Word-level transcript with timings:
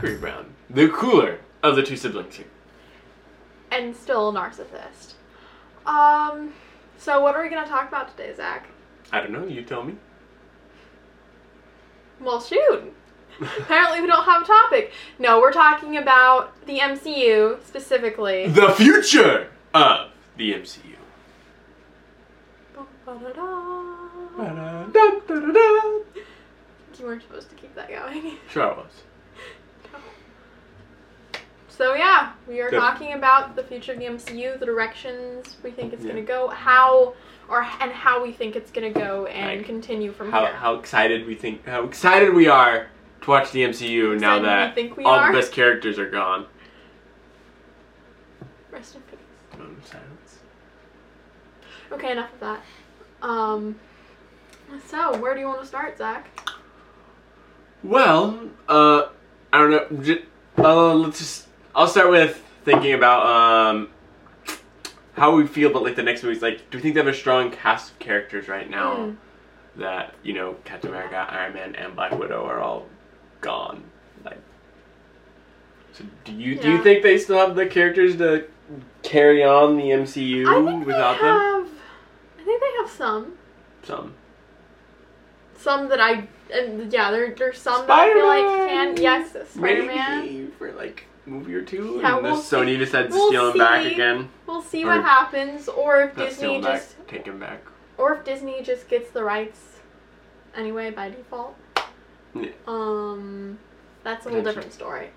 Zachary 0.00 0.16
Brown, 0.16 0.54
the 0.70 0.88
cooler 0.88 1.40
of 1.62 1.76
the 1.76 1.82
two 1.82 1.94
siblings 1.96 2.34
here. 2.36 2.46
and 3.70 3.94
still 3.94 4.30
a 4.30 4.32
narcissist. 4.32 5.12
Um, 5.84 6.54
so 6.96 7.20
what 7.20 7.34
are 7.36 7.42
we 7.42 7.50
gonna 7.50 7.68
talk 7.68 7.86
about 7.86 8.16
today, 8.16 8.32
Zach? 8.34 8.66
I 9.12 9.20
don't 9.20 9.30
know. 9.30 9.44
You 9.46 9.62
tell 9.62 9.84
me. 9.84 9.96
Well, 12.18 12.40
shoot. 12.40 12.94
Apparently, 13.58 14.00
we 14.00 14.06
don't 14.06 14.24
have 14.24 14.42
a 14.42 14.46
topic. 14.46 14.92
No, 15.18 15.38
we're 15.38 15.52
talking 15.52 15.98
about 15.98 16.54
the 16.64 16.78
MCU 16.78 17.62
specifically. 17.66 18.48
The 18.48 18.70
future 18.70 19.50
of 19.74 20.12
the 20.38 20.52
MCU. 20.54 20.96
You 26.98 27.06
weren't 27.06 27.22
supposed 27.22 27.48
to 27.50 27.54
keep 27.56 27.74
that 27.74 27.88
going. 27.88 28.36
Sure, 28.50 28.72
I 28.72 28.76
was. 28.78 28.90
So 31.80 31.94
yeah, 31.94 32.32
we 32.46 32.60
are 32.60 32.70
Yep. 32.70 32.78
talking 32.78 33.14
about 33.14 33.56
the 33.56 33.62
future 33.62 33.92
of 33.94 33.98
the 33.98 34.04
MCU, 34.04 34.58
the 34.58 34.66
directions 34.66 35.56
we 35.62 35.70
think 35.70 35.94
it's 35.94 36.04
Yeah. 36.04 36.10
gonna 36.12 36.26
go, 36.26 36.48
how 36.48 37.14
or 37.48 37.62
and 37.80 37.90
how 37.90 38.22
we 38.22 38.32
think 38.32 38.54
it's 38.54 38.70
gonna 38.70 38.90
go, 38.90 39.24
and 39.24 39.60
Like, 39.60 39.66
continue 39.66 40.12
from 40.12 40.30
How, 40.30 40.44
here. 40.44 40.52
how 40.56 40.74
excited 40.74 41.26
we 41.26 41.34
think, 41.34 41.66
how 41.66 41.84
excited 41.84 42.34
we 42.34 42.48
are 42.48 42.88
to 43.22 43.30
watch 43.30 43.50
the 43.52 43.62
MCU 43.64 44.08
now 44.10 44.36
Excited 44.36 44.42
we 44.42 44.46
that 44.48 44.74
think 44.74 44.96
we 44.98 45.04
all 45.04 45.14
are? 45.20 45.32
the 45.32 45.38
best 45.38 45.52
characters 45.52 45.98
are 45.98 46.10
gone. 46.10 46.44
Rest 48.70 48.96
in 48.96 49.00
peace. 49.00 49.18
Of 49.58 49.86
silence. 49.86 50.38
Okay, 51.92 52.12
enough 52.12 52.30
of 52.34 52.40
that. 52.40 52.60
Um. 53.22 53.76
So, 54.84 55.16
where 55.16 55.32
do 55.32 55.40
you 55.40 55.46
want 55.46 55.62
to 55.62 55.66
start, 55.66 55.96
Zach? 55.96 56.28
Well, 57.82 58.38
uh, 58.68 59.04
I 59.50 59.58
don't 59.58 59.70
know. 59.70 59.86
J- 60.02 60.26
uh, 60.58 60.92
let's 60.92 61.18
just. 61.18 61.46
I'll 61.74 61.86
start 61.86 62.10
with 62.10 62.42
thinking 62.64 62.92
about 62.94 63.26
um 63.26 63.88
how 65.16 65.34
we 65.34 65.46
feel 65.46 65.70
about 65.70 65.82
like 65.82 65.96
the 65.96 66.02
next 66.02 66.22
movies. 66.22 66.42
Like, 66.42 66.70
do 66.70 66.78
we 66.78 66.82
think 66.82 66.94
they 66.94 67.00
have 67.00 67.06
a 67.08 67.14
strong 67.14 67.50
cast 67.50 67.92
of 67.92 67.98
characters 67.98 68.48
right 68.48 68.68
now 68.70 68.94
Mm. 68.96 69.16
that 69.76 70.14
you 70.22 70.32
know 70.32 70.56
Captain 70.64 70.90
America, 70.90 71.26
Iron 71.30 71.54
Man, 71.54 71.74
and 71.76 71.94
Black 71.94 72.12
Widow 72.18 72.44
are 72.46 72.60
all 72.60 72.86
gone? 73.40 73.82
Like, 74.24 74.38
so 75.92 76.04
do 76.24 76.32
you 76.32 76.58
do 76.58 76.70
you 76.72 76.82
think 76.82 77.02
they 77.02 77.18
still 77.18 77.38
have 77.38 77.54
the 77.56 77.66
characters 77.66 78.16
to 78.16 78.46
carry 79.02 79.42
on 79.44 79.76
the 79.76 79.84
MCU 79.84 80.46
I 80.46 80.64
think 80.70 80.86
without 80.86 81.14
they 81.20 81.26
them? 81.26 81.36
have. 81.38 81.68
I 82.38 82.44
think 82.44 82.60
they 82.60 82.72
have 82.78 82.90
some. 82.90 83.32
Some. 83.82 84.14
Some 85.56 85.88
that 85.88 86.00
I. 86.00 86.26
And 86.52 86.92
yeah, 86.92 87.10
there, 87.10 87.34
there's 87.34 87.58
some 87.58 87.86
that 87.86 87.98
I 87.98 88.12
feel 88.12 88.26
like 88.26 88.68
can. 88.70 88.96
Yes, 88.96 89.36
Spider 89.50 89.84
Man. 89.84 90.50
For 90.58 90.72
like 90.72 91.04
movie 91.30 91.54
or 91.54 91.62
two, 91.62 91.98
Yeah, 92.02 92.16
and 92.16 92.24
we'll 92.24 92.36
Sony 92.42 92.66
see. 92.72 92.76
decides 92.78 93.08
to 93.14 93.18
We'll 93.18 93.28
steal 93.28 93.50
him 93.52 93.58
back 93.58 93.86
again. 93.86 94.28
We'll 94.46 94.62
see 94.62 94.84
Or- 94.84 94.88
what 94.88 95.02
happens, 95.04 95.68
or 95.68 96.02
if 96.02 96.16
Disney 96.16 96.56
him 96.56 96.62
back, 96.62 96.80
just, 96.80 97.06
take 97.08 97.24
him 97.26 97.38
back. 97.38 97.60
or 97.96 98.14
if 98.14 98.24
Disney 98.24 98.62
just 98.62 98.88
gets 98.88 99.10
the 99.10 99.22
rights 99.22 99.78
anyway 100.54 100.90
by 100.90 101.08
default. 101.10 101.56
Yeah. 102.34 102.48
Um, 102.66 103.58
that's 104.02 104.26
a 104.26 104.30
whole 104.30 104.42
different 104.42 104.72
story. 104.72 105.10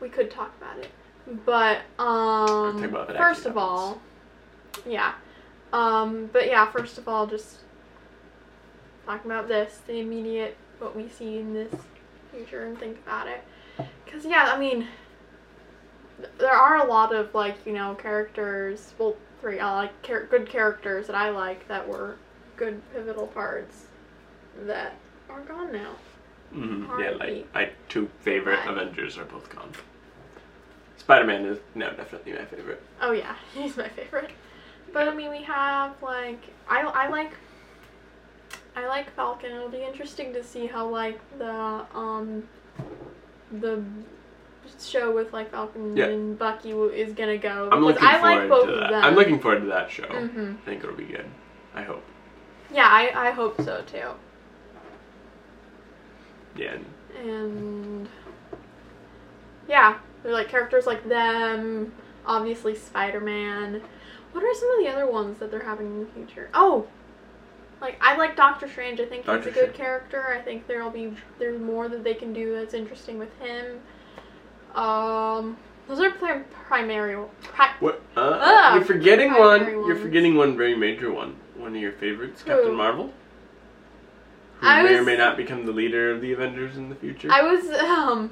We 0.00 0.08
could 0.08 0.30
talk 0.30 0.52
about 0.60 0.78
it, 0.78 0.88
but 1.44 1.78
um, 1.98 2.82
about 2.82 3.10
it 3.10 3.16
first 3.16 3.46
of 3.46 3.56
all, 3.56 4.00
yeah, 4.86 5.12
um, 5.72 6.28
but 6.32 6.46
yeah, 6.46 6.70
first 6.70 6.98
of 6.98 7.08
all, 7.08 7.26
just 7.26 7.58
talking 9.06 9.30
about 9.30 9.48
this, 9.48 9.80
the 9.86 9.98
immediate 10.00 10.56
what 10.78 10.94
we 10.94 11.08
see 11.08 11.38
in 11.38 11.54
this 11.54 11.72
future, 12.30 12.66
and 12.66 12.78
think 12.78 12.98
about 13.06 13.26
it, 13.26 13.42
because 14.04 14.26
yeah, 14.26 14.50
I 14.54 14.58
mean, 14.58 14.86
there 16.38 16.52
are 16.52 16.76
a 16.78 16.84
lot 16.84 17.14
of 17.14 17.34
like 17.34 17.56
you 17.66 17.72
know 17.72 17.94
characters, 17.94 18.94
well, 18.98 19.16
three, 19.40 19.60
I 19.60 19.74
like 19.74 20.02
char- 20.02 20.24
good 20.24 20.48
characters 20.48 21.06
that 21.06 21.16
I 21.16 21.30
like 21.30 21.66
that 21.68 21.86
were 21.88 22.16
good 22.56 22.80
pivotal 22.92 23.26
parts 23.28 23.86
that 24.64 24.94
are 25.28 25.40
gone 25.42 25.72
now. 25.72 25.94
hmm 26.52 26.86
Yeah, 26.98 27.10
like 27.10 27.54
my 27.54 27.70
two 27.88 28.08
favorite 28.20 28.64
Bye. 28.64 28.72
Avengers 28.72 29.18
are 29.18 29.24
both 29.24 29.48
gone. 29.54 29.72
Spider 30.96 31.24
Man 31.24 31.44
is 31.44 31.58
now 31.74 31.90
definitely 31.90 32.32
my 32.32 32.44
favorite. 32.44 32.82
Oh 33.00 33.12
yeah, 33.12 33.36
he's 33.54 33.76
my 33.76 33.88
favorite. 33.88 34.30
But 34.92 35.08
I 35.08 35.14
mean, 35.14 35.30
we 35.30 35.42
have 35.42 36.00
like 36.02 36.40
I 36.68 36.80
I 36.82 37.08
like 37.08 37.32
I 38.74 38.86
like 38.86 39.14
Falcon. 39.14 39.52
It'll 39.52 39.68
be 39.68 39.84
interesting 39.84 40.32
to 40.32 40.42
see 40.42 40.66
how 40.66 40.88
like 40.88 41.20
the 41.38 41.84
um 41.94 42.48
the 43.50 43.82
show 44.78 45.12
with 45.14 45.32
like 45.32 45.50
Falcon 45.50 45.96
Yeah. 45.96 46.06
and 46.06 46.38
Bucky 46.38 46.70
is 46.72 47.12
gonna 47.14 47.38
go. 47.38 47.68
I'm 47.72 47.84
looking 47.84 48.04
I 48.04 48.18
forward 48.18 48.36
like 48.40 48.48
both 48.48 48.66
to 48.66 48.72
of 48.74 48.80
that. 48.80 48.90
them. 48.90 49.04
I'm 49.04 49.14
looking 49.14 49.38
forward 49.40 49.60
to 49.60 49.66
that 49.66 49.90
show. 49.90 50.04
hmm 50.06 50.54
I 50.62 50.64
think 50.64 50.82
it'll 50.84 50.96
be 50.96 51.04
good. 51.04 51.26
I 51.74 51.82
hope. 51.82 52.02
Yeah, 52.72 52.88
I 52.90 53.28
I 53.28 53.30
hope 53.32 53.60
so 53.62 53.82
too. 53.86 54.10
Yeah. 56.56 56.72
and- 56.74 56.86
and 57.24 58.08
yeah, 59.68 59.98
they're 60.22 60.32
like 60.32 60.48
characters 60.48 60.86
like 60.86 61.08
them. 61.08 61.92
Obviously, 62.26 62.74
Spider 62.74 63.20
Man. 63.20 63.80
What 64.32 64.44
are 64.44 64.52
some 64.54 64.70
of 64.72 64.78
the 64.84 64.88
other 64.92 65.06
ones 65.10 65.38
that 65.38 65.50
they're 65.50 65.62
having 65.64 65.86
in 65.86 66.00
the 66.00 66.06
future? 66.12 66.50
Oh, 66.52 66.86
like 67.80 67.96
I 68.02 68.16
like 68.16 68.36
Doctor 68.36 68.68
Strange. 68.68 69.00
I 69.00 69.06
think 69.06 69.24
Doctor 69.24 69.48
he's 69.48 69.56
a 69.56 69.60
good 69.60 69.74
Strange. 69.74 69.76
character. 69.78 70.26
I 70.28 70.42
think 70.42 70.66
there'll 70.66 70.90
be 70.90 71.14
there's 71.38 71.60
more 71.60 71.88
that 71.88 72.04
they 72.04 72.14
can 72.14 72.32
do 72.34 72.54
that's 72.54 72.74
interesting 72.74 73.18
with 73.18 73.34
him. 73.40 73.80
Um, 74.76 75.56
those 75.88 76.00
are 76.00 76.10
pri- 76.10 76.42
primary. 76.68 77.16
Pri- 77.42 77.74
What? 77.80 78.02
Uh, 78.16 78.38
Ah, 78.42 78.74
you're 78.74 78.84
forgetting 78.84 79.32
one. 79.34 79.66
You're 79.66 79.96
forgetting 79.96 80.34
one 80.36 80.56
very 80.56 80.76
major 80.76 81.10
one. 81.12 81.36
One 81.56 81.74
of 81.74 81.80
your 81.80 81.92
favorites, 81.92 82.42
Captain 82.42 82.74
Marvel. 82.74 83.12
Who 84.60 84.66
I 84.66 84.82
may 84.82 84.94
or 84.96 85.02
may 85.02 85.16
not 85.16 85.36
become 85.36 85.66
the 85.66 85.72
leader 85.72 86.10
of 86.12 86.20
the 86.20 86.32
Avengers 86.32 86.76
in 86.76 86.88
the 86.88 86.94
future. 86.94 87.28
I 87.32 87.42
was 87.42 87.64
um. 87.80 88.30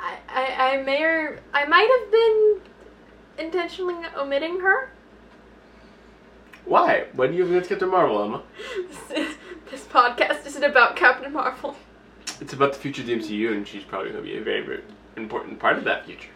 I, 0.00 0.18
I, 0.28 0.72
I 0.78 0.82
may 0.82 1.02
or 1.02 1.40
I 1.54 1.64
might 1.64 1.88
have 2.02 2.10
been 2.12 3.46
intentionally 3.46 3.94
omitting 4.16 4.60
her. 4.60 4.90
Why? 6.66 7.06
What 7.14 7.30
do 7.30 7.36
you 7.36 7.42
have 7.42 7.50
against 7.50 7.68
Captain 7.70 7.90
Marvel, 7.90 8.22
Emma? 8.22 8.42
this, 9.08 9.34
this 9.70 9.84
podcast 9.84 10.46
isn't 10.46 10.64
about 10.64 10.96
Captain 10.96 11.32
Marvel. 11.32 11.76
It's 12.40 12.52
about 12.52 12.72
the 12.72 12.78
future 12.78 13.02
of 13.02 13.06
the 13.06 13.16
MCU, 13.16 13.52
and 13.52 13.66
she's 13.68 13.84
probably 13.84 14.10
going 14.10 14.24
to 14.24 14.30
be 14.30 14.36
a 14.38 14.42
very 14.42 14.80
important 15.16 15.58
part 15.58 15.78
of 15.78 15.84
that 15.84 16.04
future. 16.06 16.28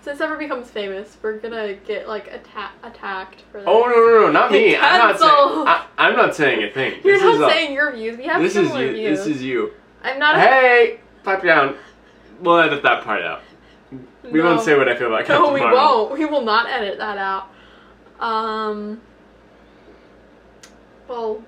Since 0.00 0.20
ever 0.20 0.36
becomes 0.36 0.70
famous, 0.70 1.16
we're 1.22 1.38
gonna 1.38 1.74
get 1.74 2.08
like 2.08 2.28
atta- 2.28 2.70
attacked 2.84 3.42
for 3.52 3.58
that. 3.60 3.68
Oh 3.68 3.80
no, 3.80 3.90
no, 4.20 4.26
no, 4.26 4.32
not 4.32 4.50
me! 4.52 4.76
I'm 4.80 4.98
not 4.98 5.18
saying. 5.18 5.30
I, 5.32 5.86
I'm 5.98 6.16
not 6.16 6.34
saying 6.34 6.62
a 6.62 6.70
thing. 6.72 7.00
You're 7.04 7.14
this 7.16 7.22
not 7.22 7.34
is 7.34 7.40
a- 7.40 7.48
saying 7.50 7.72
your 7.74 7.92
views. 7.92 8.16
We 8.16 8.24
have 8.26 8.40
this 8.40 8.56
is 8.56 8.68
you. 8.74 8.92
views. 8.92 9.18
This 9.18 9.26
is 9.36 9.42
you. 9.42 9.72
I'm 10.02 10.18
not. 10.18 10.36
A, 10.36 10.40
Hey, 10.40 11.00
pipe 11.24 11.42
down. 11.42 11.76
We'll 12.40 12.58
edit 12.60 12.82
that 12.84 13.02
part 13.02 13.22
out. 13.22 13.42
We 14.22 14.38
no. 14.40 14.44
won't 14.44 14.60
say 14.62 14.76
what 14.78 14.88
I 14.88 14.94
feel 14.96 15.08
about 15.08 15.26
Captain 15.26 15.42
No, 15.42 15.52
we 15.52 15.60
Marvel. 15.60 15.78
won't. 16.08 16.18
We 16.18 16.24
will 16.26 16.42
not 16.44 16.68
edit 16.68 16.98
that 16.98 17.18
out. 17.18 17.48
Um. 18.20 19.00
Well, 21.08 21.42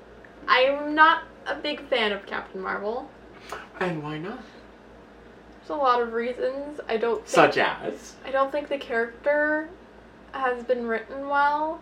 I'm 0.48 0.94
not 0.94 1.24
a 1.46 1.54
big 1.54 1.86
fan 1.88 2.12
of 2.12 2.26
Captain 2.26 2.60
Marvel. 2.60 3.08
And 3.78 4.02
why 4.02 4.18
not? 4.18 4.42
A 5.70 5.74
lot 5.74 6.02
of 6.02 6.12
reasons. 6.12 6.80
I 6.88 6.96
don't. 6.96 7.18
Think, 7.18 7.28
Such 7.28 7.56
as. 7.58 8.16
I 8.24 8.32
don't 8.32 8.50
think 8.50 8.68
the 8.68 8.76
character 8.76 9.70
has 10.32 10.64
been 10.64 10.86
written 10.86 11.28
well 11.28 11.80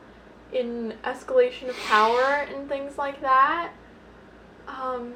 in 0.53 0.93
escalation 1.05 1.71
of 1.71 1.77
power 1.87 2.47
and 2.53 2.69
things 2.69 2.99
like 2.99 3.21
that. 3.23 3.73
Um, 4.67 5.15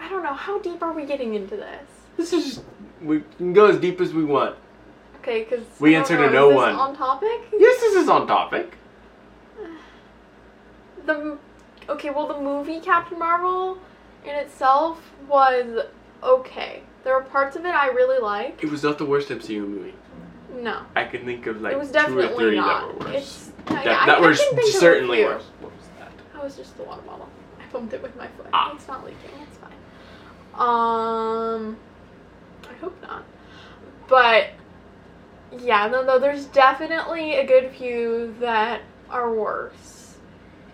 I 0.00 0.08
don't 0.08 0.22
know. 0.22 0.32
How 0.32 0.58
deep 0.58 0.82
are 0.82 0.94
we 0.94 1.04
getting 1.04 1.34
into 1.34 1.56
this? 1.56 1.88
This 2.16 2.32
is 2.32 2.44
just. 2.46 2.64
We 3.02 3.22
can 3.36 3.52
go 3.52 3.66
as 3.66 3.78
deep 3.78 4.00
as 4.00 4.14
we 4.14 4.24
want. 4.24 4.56
Okay, 5.16 5.44
because 5.44 5.66
We 5.78 5.94
answer 5.94 6.16
to 6.16 6.30
no 6.30 6.48
one. 6.48 6.74
On 6.74 6.96
topic. 6.96 7.42
Yes, 7.52 7.80
this 7.80 7.96
is 7.96 8.08
on 8.08 8.26
topic. 8.26 8.78
The 11.04 11.38
okay, 11.88 12.10
well, 12.10 12.26
the 12.26 12.40
movie 12.40 12.80
Captain 12.80 13.18
Marvel 13.18 13.78
in 14.24 14.34
itself 14.34 15.12
was 15.28 15.84
okay. 16.22 16.82
There 17.06 17.14
were 17.14 17.22
parts 17.22 17.54
of 17.54 17.64
it 17.64 17.72
I 17.72 17.86
really 17.90 18.18
liked. 18.18 18.64
It 18.64 18.68
was 18.68 18.82
not 18.82 18.98
the 18.98 19.06
worst 19.06 19.28
MCU 19.28 19.60
movie. 19.60 19.94
No, 20.56 20.82
I 20.96 21.04
can 21.04 21.24
think 21.24 21.46
of 21.46 21.62
like 21.62 21.72
it 21.72 21.78
was 21.78 21.92
two 21.92 22.18
or 22.18 22.34
three 22.34 22.56
not. 22.56 22.98
that 22.98 22.98
were 22.98 23.12
worse. 23.12 23.16
It's 23.16 23.52
that 23.66 23.86
yeah, 23.86 24.06
that 24.06 24.18
I, 24.18 24.20
were 24.20 24.30
I 24.32 24.70
certainly 24.72 25.22
worse. 25.22 25.44
What 25.60 25.70
was 25.70 25.86
that? 26.00 26.10
That 26.32 26.42
was 26.42 26.56
just 26.56 26.76
the 26.76 26.82
water 26.82 27.02
bottle. 27.02 27.28
I 27.60 27.72
bumped 27.72 27.94
it 27.94 28.02
with 28.02 28.16
my 28.16 28.26
foot. 28.26 28.48
Ah. 28.52 28.74
It's 28.74 28.88
not 28.88 29.04
leaking. 29.04 29.20
It's 29.40 29.56
fine. 29.58 29.70
Um, 30.54 31.76
I 32.68 32.74
hope 32.80 33.00
not. 33.02 33.22
But 34.08 34.48
yeah, 35.60 35.86
no, 35.86 36.02
no. 36.02 36.18
There's 36.18 36.46
definitely 36.46 37.36
a 37.36 37.46
good 37.46 37.70
few 37.70 38.34
that 38.40 38.80
are 39.10 39.32
worse. 39.32 39.95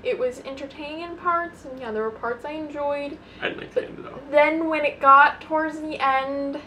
It 0.02 0.18
was 0.18 0.40
entertaining 0.44 1.02
in 1.02 1.16
parts, 1.16 1.64
and 1.64 1.78
yeah, 1.78 1.92
there 1.92 2.02
were 2.02 2.10
parts 2.10 2.44
I 2.44 2.52
enjoyed. 2.52 3.16
I 3.40 3.48
didn't 3.48 3.60
like 3.60 3.74
the 3.74 3.84
end 3.84 3.98
though. 3.98 4.18
Then 4.30 4.68
when 4.68 4.84
it 4.84 5.00
got 5.00 5.40
towards 5.40 5.80
the 5.80 5.98
end, 6.00 6.60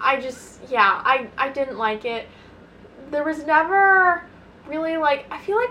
I 0.00 0.20
just 0.20 0.60
yeah, 0.70 1.00
I 1.04 1.28
I 1.38 1.48
didn't 1.48 1.78
like 1.78 2.04
it. 2.04 2.26
There 3.10 3.24
was 3.24 3.44
never 3.44 4.24
really 4.66 4.96
like 4.96 5.26
I 5.30 5.38
feel 5.38 5.56
like 5.56 5.70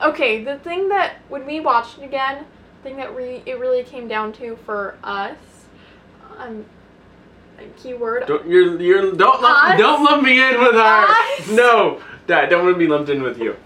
okay, 0.00 0.44
the 0.44 0.58
thing 0.58 0.88
that 0.88 1.16
when 1.28 1.46
we 1.46 1.60
watched 1.60 1.98
it 1.98 2.04
again, 2.04 2.44
the 2.82 2.88
thing 2.88 2.96
that 2.96 3.14
re- 3.14 3.42
it 3.46 3.58
really 3.58 3.84
came 3.84 4.08
down 4.08 4.32
to 4.34 4.56
for 4.64 4.96
us, 5.04 5.36
um, 6.38 6.64
a 7.58 7.64
keyword 7.80 8.26
Don't 8.26 8.46
you're 8.48 8.80
you're 8.80 9.12
don't 9.12 9.40
lump, 9.40 9.78
don't 9.78 10.04
lump 10.04 10.22
me 10.24 10.40
in 10.40 10.60
with 10.60 10.74
her. 10.74 11.06
Us? 11.08 11.50
No, 11.50 12.02
Dad, 12.26 12.50
don't 12.50 12.64
want 12.64 12.74
to 12.74 12.78
be 12.78 12.88
lumped 12.88 13.08
in 13.08 13.22
with 13.22 13.38
you. 13.38 13.56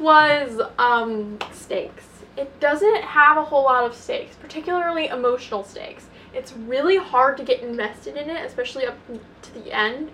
Was 0.00 0.60
um, 0.78 1.38
stakes. 1.52 2.06
It 2.36 2.58
doesn't 2.60 3.02
have 3.02 3.36
a 3.36 3.44
whole 3.44 3.64
lot 3.64 3.84
of 3.84 3.94
stakes, 3.94 4.36
particularly 4.36 5.08
emotional 5.08 5.62
stakes. 5.62 6.06
It's 6.32 6.52
really 6.52 6.96
hard 6.96 7.36
to 7.38 7.44
get 7.44 7.60
invested 7.60 8.16
in 8.16 8.30
it, 8.30 8.44
especially 8.44 8.86
up 8.86 8.96
to 9.42 9.54
the 9.54 9.72
end, 9.72 10.10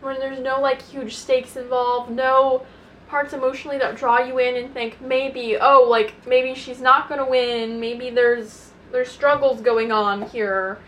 when 0.00 0.18
there's 0.18 0.38
no 0.38 0.60
like 0.60 0.80
huge 0.80 1.16
stakes 1.16 1.56
involved, 1.56 2.10
no 2.10 2.64
parts 3.08 3.32
emotionally 3.32 3.78
that 3.78 3.96
draw 3.96 4.18
you 4.18 4.38
in 4.38 4.56
and 4.56 4.74
think 4.74 5.00
maybe 5.00 5.56
oh 5.60 5.86
like 5.88 6.14
maybe 6.26 6.54
she's 6.54 6.80
not 6.80 7.08
gonna 7.08 7.28
win, 7.28 7.80
maybe 7.80 8.10
there's 8.10 8.70
there's 8.92 9.10
struggles 9.10 9.60
going 9.60 9.92
on 9.92 10.22
here. 10.22 10.78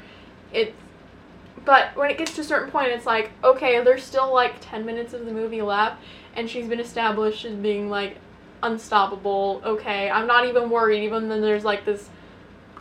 It's 0.52 0.72
but 1.64 1.94
when 1.96 2.10
it 2.10 2.16
gets 2.16 2.34
to 2.36 2.40
a 2.40 2.44
certain 2.44 2.70
point, 2.70 2.88
it's 2.88 3.06
like 3.06 3.30
okay, 3.44 3.82
there's 3.82 4.04
still 4.04 4.32
like 4.32 4.56
ten 4.60 4.86
minutes 4.86 5.12
of 5.12 5.26
the 5.26 5.32
movie 5.32 5.62
left, 5.62 6.00
and 6.34 6.48
she's 6.48 6.68
been 6.68 6.80
established 6.80 7.44
as 7.44 7.54
being 7.54 7.90
like 7.90 8.16
unstoppable. 8.62 9.62
Okay, 9.64 10.10
I'm 10.10 10.26
not 10.26 10.46
even 10.46 10.70
worried, 10.70 11.05
even 11.05 11.28
then, 11.28 11.40
there's 11.40 11.64
like 11.64 11.84
this. 11.84 12.08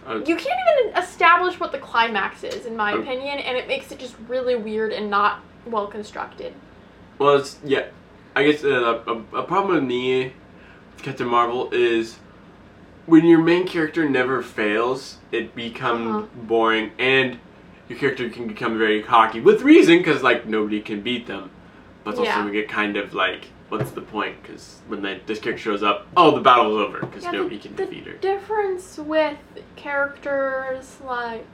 Uh, 0.05 0.19
You 0.25 0.35
can't 0.35 0.59
even 0.79 0.97
establish 0.97 1.59
what 1.59 1.71
the 1.71 1.79
climax 1.79 2.43
is, 2.43 2.65
in 2.65 2.75
my 2.75 2.93
Um, 2.93 3.01
opinion, 3.01 3.39
and 3.39 3.57
it 3.57 3.67
makes 3.67 3.91
it 3.91 3.99
just 3.99 4.15
really 4.27 4.55
weird 4.55 4.93
and 4.93 5.09
not 5.09 5.39
well 5.65 5.87
constructed. 5.87 6.53
Well, 7.19 7.35
it's 7.37 7.57
yeah. 7.63 7.85
I 8.35 8.43
guess 8.43 8.63
uh, 8.63 8.99
a, 9.07 9.37
a 9.37 9.43
problem 9.43 9.75
with 9.75 9.83
me, 9.83 10.33
Captain 11.01 11.27
Marvel 11.27 11.69
is 11.71 12.17
when 13.07 13.25
your 13.25 13.39
main 13.41 13.65
character 13.67 14.07
never 14.07 14.43
fails, 14.43 15.17
it 15.31 15.55
becomes 15.55 16.07
Uh-huh. 16.07 16.43
boring, 16.43 16.91
and 16.99 17.39
your 17.89 17.97
character 17.97 18.29
can 18.29 18.47
become 18.47 18.77
very 18.77 19.01
cocky 19.01 19.39
with 19.39 19.61
reason, 19.63 19.97
because 19.97 20.21
like 20.21 20.45
nobody 20.45 20.81
can 20.81 21.01
beat 21.01 21.25
them. 21.25 21.49
But 22.03 22.11
it's 22.11 22.19
Yeah. 22.19 22.35
also 22.35 22.45
we 22.45 22.51
get 22.51 22.69
kind 22.69 22.95
of 22.95 23.13
like, 23.13 23.47
what's 23.69 23.91
the 23.91 24.01
point? 24.01 24.41
Because 24.41 24.79
when 24.87 25.01
they, 25.01 25.21
this 25.25 25.39
character 25.39 25.61
shows 25.61 25.83
up, 25.83 26.07
oh, 26.15 26.35
the 26.35 26.41
battle's 26.41 26.77
over, 26.77 26.99
because 26.99 27.23
Yeah, 27.23 27.31
the- 27.31 27.37
nobody 27.37 27.59
can 27.59 27.75
the 27.75 27.85
defeat 27.85 28.05
her. 28.07 28.13
difference 28.13 28.97
with 28.97 29.37
characters 29.75 30.97
like 31.05 31.45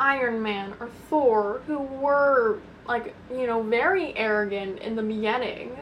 Iron 0.00 0.42
Man 0.42 0.74
or 0.80 0.88
Thor, 1.08 1.62
who 1.66 1.78
were 1.78 2.58
like, 2.86 3.14
you 3.30 3.46
know, 3.46 3.62
very 3.62 4.16
arrogant 4.16 4.78
in 4.80 4.96
the 4.96 5.02
beginning, 5.02 5.76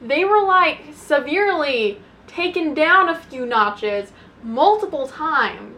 they 0.00 0.24
were 0.24 0.42
like 0.42 0.80
severely 0.94 2.00
taken 2.26 2.74
down 2.74 3.08
a 3.08 3.14
few 3.16 3.44
notches 3.46 4.10
multiple 4.42 5.06
times. 5.06 5.76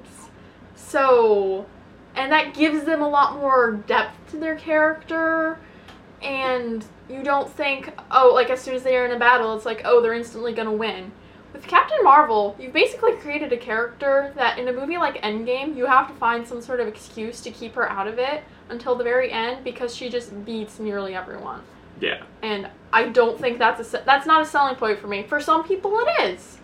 So, 0.75 1.67
and 2.15 2.31
that 2.33 2.55
gives 2.55 2.85
them 2.85 3.03
a 3.03 3.09
lot 3.09 3.39
more 3.41 3.73
depth 3.73 4.31
to 4.31 4.39
their 4.39 4.55
character. 4.55 5.59
And 6.23 6.85
you 7.09 7.23
don't 7.23 7.51
think, 7.51 7.93
oh, 8.11 8.33
like 8.33 8.51
as 8.51 8.61
soon 8.61 8.75
as 8.75 8.83
they 8.83 8.97
are 8.97 9.05
in 9.05 9.13
a 9.13 9.19
battle, 9.19 9.55
it's 9.55 9.67
like, 9.67 9.83
oh, 9.85 10.01
they're 10.01 10.15
instantly 10.15 10.53
gonna 10.53 10.73
win. 10.73 11.13
With 11.53 11.67
Captain 11.67 11.99
Marvel, 12.03 12.57
you've 12.59 12.73
basically 12.73 13.13
created 13.13 13.53
a 13.53 13.57
character 13.57 14.33
that 14.37 14.59
in 14.59 14.67
a 14.67 14.73
movie 14.73 14.97
like 14.97 15.23
Endgame, 15.23 15.77
you 15.77 15.87
have 15.87 16.09
to 16.09 16.15
find 16.15 16.47
some 16.47 16.61
sort 16.61 16.81
of 16.81 16.89
excuse 16.89 17.41
to 17.43 17.51
keep 17.51 17.75
her 17.75 17.89
out 17.89 18.09
of 18.09 18.19
it 18.19 18.43
until 18.71 18.97
the 18.97 19.05
very 19.05 19.31
end 19.31 19.63
because 19.63 19.95
she 19.95 20.09
just 20.09 20.45
beats 20.45 20.81
nearly 20.81 21.15
everyone. 21.15 21.63
Yeah. 22.01 22.23
And 22.43 22.69
I 22.93 23.09
don't 23.09 23.39
think 23.39 23.59
that's 23.59 23.81
a 23.81 23.85
se- 23.85 24.03
that's 24.05 24.27
not 24.27 24.43
a 24.43 24.45
selling 24.45 24.75
point 24.75 24.99
for 24.99 25.07
me. 25.07 25.23
For 25.23 25.41
some 25.41 25.63
people 25.63 25.97
it 26.01 26.23
is. 26.25 26.59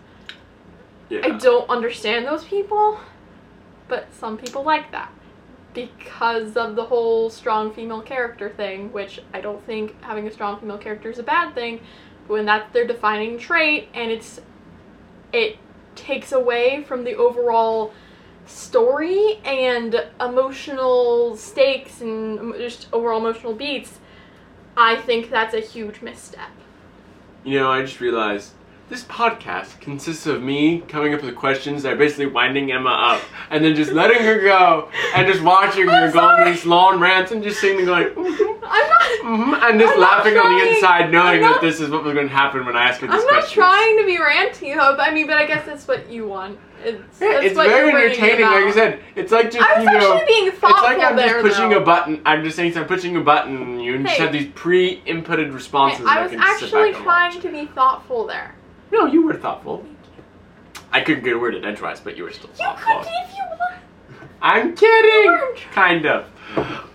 Yeah. 1.08 1.20
I 1.24 1.38
don't 1.38 1.68
understand 1.70 2.26
those 2.26 2.44
people, 2.44 2.98
but 3.86 4.12
some 4.12 4.36
people 4.36 4.64
like 4.64 4.90
that 4.90 5.12
because 5.74 6.56
of 6.56 6.76
the 6.76 6.84
whole 6.84 7.30
strong 7.30 7.72
female 7.72 8.02
character 8.02 8.50
thing, 8.50 8.92
which 8.92 9.20
I 9.32 9.40
don't 9.40 9.64
think 9.64 10.00
having 10.02 10.26
a 10.26 10.32
strong 10.32 10.58
female 10.58 10.78
character 10.78 11.10
is 11.10 11.18
a 11.18 11.22
bad 11.22 11.54
thing. 11.54 11.80
But 12.26 12.34
when 12.34 12.44
that's 12.46 12.72
their 12.72 12.86
defining 12.86 13.38
trait 13.38 13.88
and 13.94 14.10
it's 14.10 14.40
it 15.32 15.58
takes 15.94 16.32
away 16.32 16.82
from 16.82 17.04
the 17.04 17.14
overall 17.14 17.92
story 18.46 19.40
and 19.44 20.04
emotional 20.20 21.36
stakes 21.36 22.00
and 22.00 22.54
just 22.56 22.88
overall 22.92 23.18
emotional 23.18 23.54
beats, 23.54 24.00
I 24.76 24.96
think 24.96 25.30
that's 25.30 25.54
a 25.54 25.60
huge 25.60 26.02
misstep. 26.02 26.50
You 27.44 27.60
know, 27.60 27.70
I 27.70 27.82
just 27.82 28.00
realized 28.00 28.52
this 28.90 29.04
podcast 29.04 29.78
consists 29.80 30.26
of 30.26 30.42
me 30.42 30.80
coming 30.88 31.14
up 31.14 31.22
with 31.22 31.36
questions 31.36 31.84
that 31.84 31.92
are 31.92 31.96
basically 31.96 32.26
winding 32.26 32.72
Emma 32.72 32.90
up 32.90 33.22
and 33.50 33.64
then 33.64 33.76
just 33.76 33.92
letting 33.92 34.20
her 34.22 34.40
go 34.42 34.90
and 35.14 35.28
just 35.28 35.40
watching 35.42 35.86
her 35.86 36.06
I'm 36.06 36.12
go 36.12 36.18
on 36.18 36.44
these 36.44 36.66
long 36.66 36.98
rants 36.98 37.30
and 37.30 37.40
just 37.42 37.60
sitting 37.60 37.86
there 37.86 37.86
going, 37.86 38.08
mm-hmm, 38.14 38.64
I'm 38.64 38.88
not. 38.88 39.00
mm-hmm, 39.38 39.54
and 39.54 39.80
just 39.80 39.94
I'm 39.94 40.00
not 40.00 40.16
laughing 40.16 40.36
on 40.36 40.58
the 40.58 40.74
inside 40.74 41.12
knowing 41.12 41.44
I'm 41.44 41.52
that 41.52 41.60
this 41.60 41.80
is 41.80 41.88
what 41.88 42.02
was 42.02 42.14
going 42.14 42.28
to 42.28 42.34
happen 42.34 42.66
when 42.66 42.76
I 42.76 42.82
ask 42.88 43.00
her 43.00 43.06
these 43.06 43.14
I'm 43.14 43.20
not 43.22 43.28
questions. 43.28 43.54
trying 43.54 43.98
to 43.98 44.04
be 44.04 44.16
ranty, 44.18 44.76
Hope. 44.76 44.98
I 45.00 45.14
mean, 45.14 45.28
but 45.28 45.36
I 45.36 45.46
guess 45.46 45.64
that's 45.64 45.86
what 45.86 46.10
you 46.10 46.26
want. 46.26 46.58
It's, 46.82 47.20
Yeah, 47.20 47.40
it's 47.42 47.54
very 47.56 47.90
entertaining, 47.90 48.46
like 48.46 48.64
I 48.64 48.72
said. 48.72 49.00
It's 49.14 49.30
like 49.30 49.52
just, 49.52 49.68
you 49.78 49.84
know, 49.84 50.20
being 50.26 50.48
it's 50.48 50.62
like 50.62 50.98
I'm 50.98 51.14
there, 51.14 51.42
just 51.42 51.54
pushing 51.54 51.70
though. 51.70 51.82
a 51.82 51.84
button. 51.84 52.22
I'm 52.24 52.42
just 52.42 52.56
saying, 52.56 52.72
so 52.72 52.80
I'm 52.80 52.88
pushing 52.88 53.14
a 53.16 53.20
button, 53.20 53.56
and 53.56 53.84
you 53.84 53.98
just 54.02 54.16
Hey. 54.16 54.22
have 54.24 54.32
these 54.32 54.48
pre-inputted 54.54 55.52
responses. 55.54 56.06
I 56.08 56.22
was 56.22 56.32
sit 56.32 56.40
actually 56.40 56.92
trying 56.94 57.40
to 57.40 57.48
be 57.52 57.66
thoughtful 57.66 58.26
there. 58.26 58.56
No, 58.92 59.06
you 59.06 59.22
were 59.26 59.34
thoughtful. 59.34 59.84
I 60.92 61.00
couldn't 61.02 61.22
get 61.24 61.34
a 61.34 61.38
word 61.38 61.54
in 61.54 61.64
edgewise, 61.64 62.00
but 62.00 62.16
you 62.16 62.24
were 62.24 62.32
still 62.32 62.50
You 62.50 62.64
thoughtful. 62.64 62.98
could 63.00 63.06
if 63.06 63.34
you 63.36 63.44
want. 63.58 63.74
I'm 64.42 64.74
kidding. 64.76 65.38
Kind 65.72 66.06
of. 66.06 66.26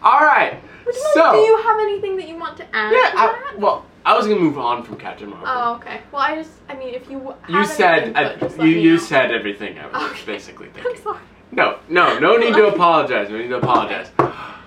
All 0.02 0.20
right. 0.22 0.60
You 0.86 0.94
So 1.14 1.20
like, 1.20 1.32
do 1.34 1.38
you 1.40 1.58
have 1.64 1.80
anything 1.80 2.18
that 2.18 2.28
you 2.28 2.36
want 2.38 2.58
to 2.58 2.76
add 2.76 2.92
yeah, 2.92 3.12
to 3.12 3.18
I, 3.18 3.54
well, 3.58 3.86
I 4.06 4.16
was 4.16 4.28
gonna 4.28 4.40
move 4.40 4.58
on 4.60 4.84
from 4.84 4.98
Captain 4.98 5.30
Marvel. 5.30 5.48
Oh, 5.50 5.76
okay. 5.76 6.02
Well, 6.12 6.22
I 6.22 6.36
just, 6.36 6.52
I 6.70 6.76
mean, 6.76 6.94
if 6.94 7.10
you 7.10 7.34
you 7.50 7.66
said 7.66 8.16
input, 8.16 8.60
you 8.60 8.66
you 8.68 8.92
know. 8.92 8.98
said 9.00 9.32
everything 9.32 9.80
I 9.80 9.88
was 9.88 10.12
Okay. 10.12 10.26
basically 10.26 10.68
I'm 10.76 10.84
thinking. 10.84 11.02
sorry. 11.02 11.20
No, 11.52 11.80
no, 11.90 12.20
no 12.20 12.36
need 12.38 12.54
to 12.54 12.68
apologize. 12.74 13.30
No 13.30 13.38
need 13.38 13.48
to 13.48 13.58
apologize. 13.58 14.12
I 14.20 14.58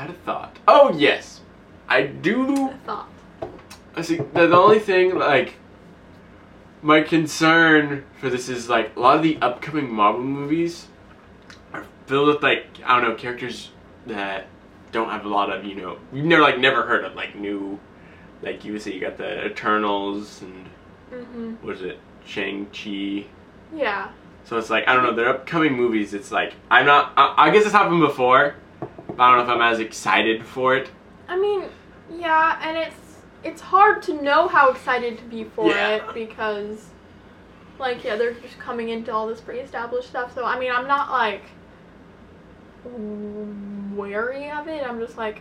had 0.00 0.10
a 0.10 0.14
thought. 0.14 0.56
Oh 0.66 0.92
yes, 0.96 1.40
I 1.88 2.02
do. 2.02 2.68
I 2.70 2.74
thought. 2.86 3.08
I 3.96 4.02
see. 4.02 4.16
The, 4.16 4.46
the 4.48 4.56
only 4.56 4.80
thing 4.80 5.16
like 5.16 5.54
my 6.84 7.00
concern 7.00 8.04
for 8.20 8.28
this 8.30 8.48
is 8.48 8.68
like 8.68 8.94
a 8.94 9.00
lot 9.00 9.16
of 9.16 9.22
the 9.22 9.38
upcoming 9.40 9.90
Marvel 9.90 10.22
movies 10.22 10.86
are 11.72 11.84
filled 12.06 12.28
with 12.28 12.42
like 12.42 12.66
I 12.84 13.00
don't 13.00 13.08
know 13.10 13.16
characters 13.16 13.70
that 14.06 14.46
don't 14.92 15.08
have 15.08 15.24
a 15.24 15.28
lot 15.28 15.50
of 15.50 15.64
you 15.64 15.74
know 15.74 15.98
you've 16.12 16.26
never 16.26 16.42
like 16.42 16.58
never 16.58 16.82
heard 16.86 17.04
of 17.04 17.14
like 17.14 17.34
new 17.34 17.80
like 18.42 18.64
you 18.64 18.72
would 18.72 18.82
say 18.82 18.92
you 18.92 19.00
got 19.00 19.16
the 19.16 19.46
Eternals 19.46 20.42
and 20.42 20.68
Mm-hmm. 21.12 21.54
what 21.64 21.76
is 21.76 21.82
it 21.82 21.98
Shang 22.26 22.66
Chi. 22.66 23.26
Yeah. 23.72 24.10
So 24.44 24.58
it's 24.58 24.68
like 24.70 24.88
I 24.88 24.94
don't 24.94 25.04
know. 25.04 25.14
Their 25.14 25.28
upcoming 25.28 25.74
movies. 25.74 26.12
It's 26.12 26.32
like 26.32 26.54
I'm 26.70 26.86
not. 26.86 27.12
I, 27.16 27.34
I 27.36 27.50
guess 27.50 27.64
it's 27.64 27.72
happened 27.72 28.00
before. 28.00 28.56
But 28.80 29.20
I 29.20 29.28
don't 29.28 29.38
know 29.46 29.52
if 29.52 29.60
I'm 29.60 29.72
as 29.72 29.78
excited 29.80 30.44
for 30.44 30.74
it. 30.76 30.90
I 31.28 31.38
mean, 31.38 31.64
yeah, 32.12 32.58
and 32.62 32.76
it's 32.76 32.96
it's 33.44 33.60
hard 33.60 34.02
to 34.04 34.20
know 34.22 34.48
how 34.48 34.70
excited 34.70 35.18
to 35.18 35.24
be 35.24 35.44
for 35.44 35.70
Yeah. 35.70 35.96
it 35.96 36.14
because, 36.14 36.86
like, 37.78 38.02
yeah, 38.02 38.16
they're 38.16 38.32
just 38.32 38.58
coming 38.58 38.88
into 38.88 39.12
all 39.12 39.26
this 39.26 39.40
pre-established 39.40 40.08
stuff. 40.08 40.34
So 40.34 40.44
I 40.44 40.58
mean, 40.58 40.72
I'm 40.72 40.88
not 40.88 41.10
like 41.10 41.42
wary 43.94 44.50
of 44.50 44.68
it. 44.68 44.84
I'm 44.86 44.98
just 45.00 45.16
like, 45.16 45.40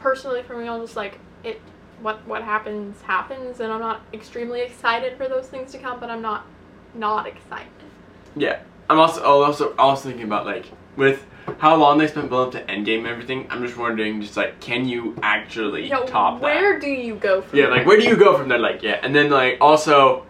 personally, 0.00 0.42
for 0.42 0.56
me, 0.56 0.68
I'm 0.68 0.80
just 0.80 0.96
like 0.96 1.18
it. 1.44 1.60
What 2.02 2.26
what 2.26 2.42
happens 2.42 3.00
happens, 3.02 3.60
and 3.60 3.72
I'm 3.72 3.80
not 3.80 4.02
extremely 4.12 4.60
excited 4.60 5.16
for 5.16 5.28
those 5.28 5.46
things 5.46 5.72
to 5.72 5.78
come, 5.78 5.98
but 5.98 6.10
I'm 6.10 6.20
not 6.20 6.44
not 6.94 7.26
excited. 7.26 7.68
Yeah. 8.34 8.60
I'm 8.90 8.98
also 8.98 9.22
also 9.22 9.74
also 9.78 10.08
thinking 10.08 10.26
about 10.26 10.44
like 10.46 10.66
with 10.96 11.24
how 11.58 11.76
long 11.76 11.98
they 11.98 12.06
spent 12.06 12.28
building 12.28 12.60
up 12.60 12.66
to 12.66 12.72
Endgame 12.72 12.98
and 12.98 13.06
everything. 13.08 13.46
I'm 13.50 13.64
just 13.64 13.76
wondering, 13.76 14.20
just 14.20 14.36
like, 14.36 14.60
can 14.60 14.86
you 14.88 15.16
actually 15.22 15.88
top 16.06 16.40
where 16.40 16.74
that? 16.74 16.80
do 16.82 16.88
you 16.90 17.14
go 17.16 17.42
from 17.42 17.58
Yeah, 17.58 17.68
like 17.68 17.86
where 17.86 17.98
do 17.98 18.04
you 18.04 18.16
go 18.16 18.36
from 18.36 18.48
there? 18.48 18.58
Like 18.58 18.82
yeah, 18.82 18.98
and 19.02 19.14
then 19.14 19.30
like 19.30 19.58
also, 19.60 20.26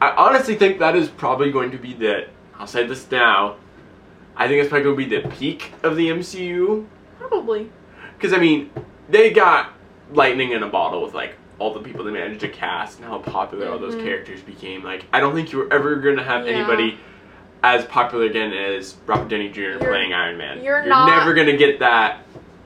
I 0.00 0.10
honestly 0.10 0.54
think 0.56 0.78
that 0.78 0.96
is 0.96 1.08
probably 1.08 1.50
going 1.50 1.70
to 1.72 1.78
be 1.78 1.94
the. 1.94 2.28
I'll 2.58 2.66
say 2.66 2.86
this 2.86 3.10
now. 3.10 3.56
I 4.36 4.48
think 4.48 4.60
it's 4.60 4.68
probably 4.68 4.84
going 4.84 4.96
to 5.10 5.16
be 5.16 5.22
the 5.22 5.28
peak 5.36 5.72
of 5.82 5.96
the 5.96 6.08
MCU. 6.08 6.86
Probably. 7.18 7.70
Because 8.16 8.32
I 8.32 8.38
mean, 8.38 8.70
they 9.08 9.30
got 9.30 9.72
lightning 10.12 10.52
in 10.52 10.62
a 10.62 10.68
bottle 10.68 11.02
with 11.02 11.14
like 11.14 11.34
all 11.58 11.72
the 11.72 11.80
people 11.80 12.04
they 12.04 12.10
managed 12.10 12.40
to 12.40 12.48
cast 12.48 12.98
and 12.98 13.06
how 13.08 13.18
popular 13.18 13.68
all 13.70 13.78
those 13.78 13.94
Mhm. 13.94 14.04
characters 14.04 14.42
became. 14.42 14.82
Like, 14.84 15.04
I 15.12 15.20
don't 15.20 15.34
think 15.34 15.52
you 15.52 15.58
were 15.58 15.72
ever 15.72 15.96
gonna 15.96 16.22
have 16.22 16.46
Yeah. 16.46 16.52
anybody 16.52 16.98
as 17.66 17.84
popular 17.86 18.26
again 18.26 18.52
as 18.52 18.94
Robert 19.06 19.28
Downey 19.28 19.48
Jr. 19.50 19.60
You're- 19.60 19.78
playing 19.78 20.12
Iron 20.12 20.36
Man. 20.38 20.62
you're 20.62 20.84
not- 20.86 21.08
never 21.08 21.34
gonna 21.34 21.56
get 21.56 21.80
that. 21.80 22.20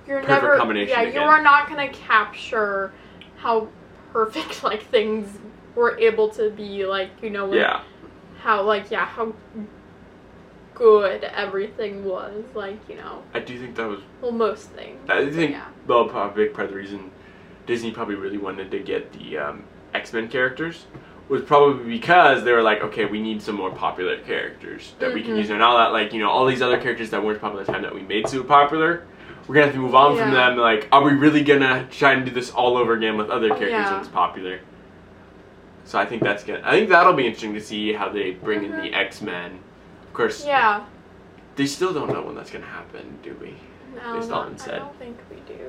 you're 0.06 0.20
perfect 0.20 0.42
never 0.42 0.58
combination 0.58 0.90
yeah 0.90 1.02
you 1.02 1.20
are 1.20 1.42
not 1.42 1.68
gonna 1.68 1.88
capture 1.88 2.92
how 3.38 3.68
perfect 4.12 4.62
like 4.70 4.82
things 4.82 5.38
were 5.74 5.96
able 5.98 6.28
to 6.28 6.50
be 6.50 6.84
like 6.84 7.10
you 7.22 7.30
know 7.30 7.46
when- 7.46 7.58
Yeah. 7.58 7.80
how 8.42 8.62
like 8.62 8.90
yeah 8.90 9.06
how 9.06 9.32
good 10.74 11.24
everything 11.24 12.04
was 12.04 12.42
like 12.54 12.78
you 12.88 12.96
know 12.96 13.22
I 13.34 13.40
do 13.40 13.58
think 13.58 13.76
that 13.76 13.86
was. 13.88 14.00
well 14.20 14.32
most 14.32 14.70
things 14.70 14.98
I 15.08 15.30
think 15.30 15.52
yeah 15.52 15.66
well, 15.86 16.08
probably 16.08 16.44
a 16.44 16.46
big 16.46 16.54
part 16.54 16.66
of 16.66 16.72
the 16.72 16.76
reason 16.78 17.10
Disney 17.66 17.90
probably 17.90 18.14
really 18.16 18.38
wanted 18.38 18.70
to 18.70 18.78
get 18.80 19.12
the 19.12 19.38
um, 19.38 19.64
X 19.94 20.12
Men 20.12 20.28
characters 20.28 20.84
was 21.30 21.42
probably 21.42 21.84
because 21.98 22.42
they 22.42 22.50
were 22.52 22.60
like, 22.62 22.82
okay, 22.82 23.04
we 23.06 23.20
need 23.22 23.40
some 23.40 23.54
more 23.54 23.70
popular 23.70 24.18
characters 24.18 24.94
that 24.98 25.14
we 25.14 25.22
can 25.22 25.34
Mhm. 25.34 25.38
use. 25.38 25.50
And 25.50 25.62
all 25.62 25.78
that 25.78 25.92
like 25.92 26.12
you 26.12 26.20
know 26.20 26.28
all 26.28 26.44
these 26.44 26.60
other 26.60 26.78
characters 26.78 27.10
that 27.10 27.22
weren't 27.22 27.40
popular 27.40 27.60
at 27.62 27.66
the 27.68 27.72
time 27.72 27.82
that 27.82 27.94
we 27.94 28.02
made 28.02 28.28
super 28.28 28.46
popular, 28.46 29.04
we're 29.46 29.54
gonna 29.54 29.66
have 29.66 29.74
to 29.74 29.80
move 29.80 29.94
on 29.94 30.16
from 30.16 30.32
them. 30.32 30.56
Like, 30.58 30.88
are 30.90 31.02
we 31.02 31.12
really 31.12 31.42
gonna 31.42 31.86
try 31.90 32.12
and 32.12 32.24
do 32.26 32.32
this 32.32 32.50
all 32.50 32.76
over 32.76 32.94
again 32.94 33.16
with 33.16 33.30
other 33.30 33.48
characters 33.48 33.70
Yeah. 33.70 33.98
it's 34.00 34.08
popular? 34.08 34.58
So 35.84 35.98
I 36.00 36.04
think 36.04 36.22
that's 36.22 36.42
gonna. 36.44 36.62
I 36.64 36.72
think 36.72 36.88
that'll 36.90 37.12
be 37.14 37.26
interesting 37.26 37.54
to 37.54 37.60
see 37.60 37.92
how 37.92 38.08
they 38.08 38.32
bring 38.32 38.64
in 38.64 38.72
Mhm. 38.72 38.82
the 38.82 38.92
X 38.94 39.22
Men. 39.22 39.60
Of 40.08 40.12
course, 40.12 40.44
yeah 40.44 40.80
they 41.56 41.66
still 41.66 41.92
don't 41.92 42.12
know 42.12 42.22
when 42.22 42.34
that's 42.34 42.50
gonna 42.50 42.64
happen, 42.66 43.18
do 43.22 43.36
we? 43.40 43.54
no 43.94 44.14
They 44.14 44.22
still 44.22 44.36
not- 44.36 44.42
haven't 44.60 44.68
I 44.74 44.78
don't 44.78 44.98
think 44.98 45.16
we 45.30 45.36
do 45.54 45.60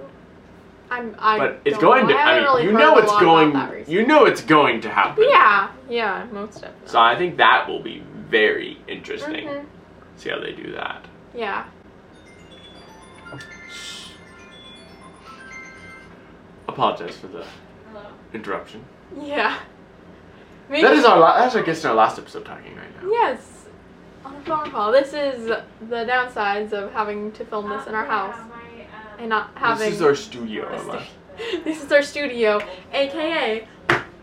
I'm 0.91 1.15
I 1.19 1.38
but 1.39 1.62
it's 1.65 1.77
going 1.77 2.05
know. 2.07 2.13
to. 2.13 2.19
I 2.19 2.21
I 2.21 2.36
mean, 2.36 2.43
really 2.43 2.63
you 2.65 2.71
know 2.74 2.98
it's 2.98 3.12
going. 3.12 3.50
about 3.51 3.69
that 3.69 3.74
recently. 3.75 3.93
You 4.01 4.05
know 4.07 4.25
it's 4.25 4.41
going 4.41 4.81
to 4.81 4.89
happen. 4.89 5.24
yeah 5.29 5.71
yeah 5.89 6.27
most 6.31 6.62
definitely 6.62 6.88
So 6.88 7.00
I 7.00 7.15
think 7.17 7.38
that 7.38 7.67
will 7.67 7.81
be 7.81 8.03
very 8.29 8.77
interesting. 8.88 9.48
Mhm. 9.48 9.65
See 10.17 10.29
how 10.29 10.39
they 10.39 10.51
do 10.51 10.71
that. 10.74 11.05
yeah 11.33 11.65
Apologize 16.67 17.17
for 17.17 17.27
the 17.27 17.45
Hello. 17.91 18.05
interruption. 18.33 18.83
yeah 19.21 19.57
Me- 20.69 20.81
That 20.81 20.93
is 20.93 21.03
our. 21.05 21.19
La- 21.19 21.38
that's 21.39 21.55
our 21.55 21.63
guest 21.63 21.83
in 21.83 21.89
our 21.89 21.95
last 21.95 22.17
episode 22.17 22.45
talking 22.45 22.75
right 22.75 23.01
now. 23.03 23.10
Yes, 23.10 23.65
on 24.24 24.36
a 24.36 24.41
phone 24.41 24.71
call. 24.71 24.91
This 24.91 25.10
is 25.13 25.48
the 25.48 26.05
downsides 26.05 26.71
of 26.71 26.91
having 26.93 27.31
to 27.33 27.43
film 27.45 27.69
this 27.69 27.88
in 27.88 27.95
our 27.95 28.05
yeah, 28.05 28.10
house 28.31 28.38
my, 28.50 28.60
and 29.21 29.29
not 29.29 29.51
having. 29.55 29.85
This 29.89 29.95
is 29.95 30.01
our 30.01 30.15
studio, 30.15 30.69
This 30.71 30.81
Emma. 30.81 30.95
is- 30.97 31.63
this 31.63 31.83
is 31.83 31.91
our 31.91 32.01
studio, 32.03 32.61
aka 32.93 33.65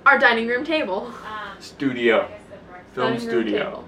our 0.06 0.18
dining 0.18 0.46
room 0.46 0.64
table. 0.64 1.06
um, 1.26 1.56
Studio. 1.60 2.24
I 2.24 2.28
guess 2.28 2.40
the 2.50 2.56
breakfast- 2.70 2.94
Film 2.94 3.12
dining 3.12 3.28
room 3.28 3.42
studio. 3.42 3.64
table. 3.64 3.84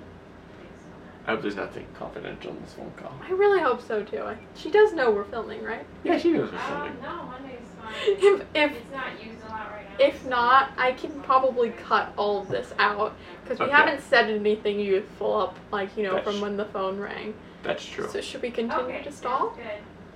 I 1.26 1.33
hope 1.33 1.43
there's 1.43 1.55
nothing 1.57 1.87
confidential 1.95 2.50
in 2.50 2.61
this 2.62 2.73
phone 2.73 2.90
call. 2.97 3.12
I 3.23 3.31
really 3.33 3.61
hope 3.61 3.83
so 3.87 4.02
too. 4.02 4.23
I, 4.23 4.37
she 4.57 4.71
does 4.71 4.93
know 4.95 5.11
we're 5.11 5.25
filming, 5.25 5.62
right? 5.62 5.85
Yeah, 6.02 6.19
she 6.19 6.33
knows 6.33 6.50
we're 6.50 6.59
Um, 6.59 6.64
filming. 6.67 7.02
no, 7.02 7.23
Monday's 7.25 7.69
fine. 7.81 7.93
If 8.07 8.40
if 8.55 8.73
It's 8.73 8.93
not 8.93 9.25
used 9.25 9.45
a 9.45 9.49
lot 9.50 9.71
right 9.71 9.87
now. 9.99 10.07
if 10.07 10.26
not, 10.26 10.71
I 10.79 10.93
can 10.93 11.21
probably 11.21 11.71
cut 11.71 12.12
all 12.17 12.40
of 12.40 12.49
this 12.49 12.73
out 12.79 13.14
because 13.45 13.59
we 13.59 13.67
Okay. 13.67 13.75
haven't 13.75 14.00
said 14.02 14.31
anything 14.31 14.81
youthful 14.81 15.37
up, 15.37 15.57
like 15.71 15.97
you 15.97 16.02
know, 16.05 16.14
That's- 16.14 16.25
from 16.33 16.40
when 16.40 16.57
the 16.57 16.64
phone 16.67 16.99
rang. 16.99 17.35
That's 17.62 17.85
true. 17.85 18.09
So 18.09 18.21
should 18.23 18.43
we 18.43 18.50
continue 18.50 18.87
okay, 18.87 19.02
to 19.05 19.12
stall? 19.12 19.50
good. 19.50 19.64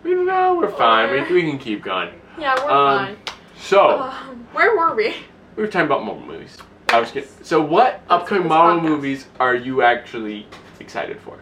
We 0.05 0.15
no, 0.15 0.57
we're 0.57 0.71
fine. 0.71 1.11
We, 1.11 1.35
we 1.35 1.43
can 1.51 1.59
keep 1.59 1.83
going. 1.83 2.11
Yeah, 2.39 2.55
we're 2.65 2.71
Um, 2.71 2.99
fine. 2.99 3.17
So 3.57 4.01
Um, 4.01 4.47
where 4.53 4.77
were 4.77 4.95
we? 4.95 5.15
we 5.57 5.63
were 5.63 5.69
talking 5.69 5.87
about 5.87 6.05
Marvel 6.05 6.25
movies. 6.27 6.57
I 6.91 7.01
was 7.01 7.11
kidding. 7.11 7.29
So 7.43 7.61
what 7.61 8.03
upcoming 8.09 8.47
Marvel 8.49 8.81
podcast. 8.81 8.85
movies 8.89 9.27
are 9.41 9.55
you 9.55 9.83
actually 9.83 10.47
excited 10.79 11.19
for? 11.21 11.39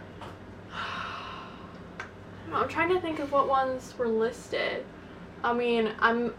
I'm 2.52 2.68
trying 2.68 2.90
to 2.90 3.00
think 3.00 3.18
of 3.18 3.32
what 3.32 3.48
ones 3.48 3.94
were 3.98 4.08
listed. 4.08 4.84
I 5.42 5.52
mean, 5.52 5.90
I'm 5.98 6.32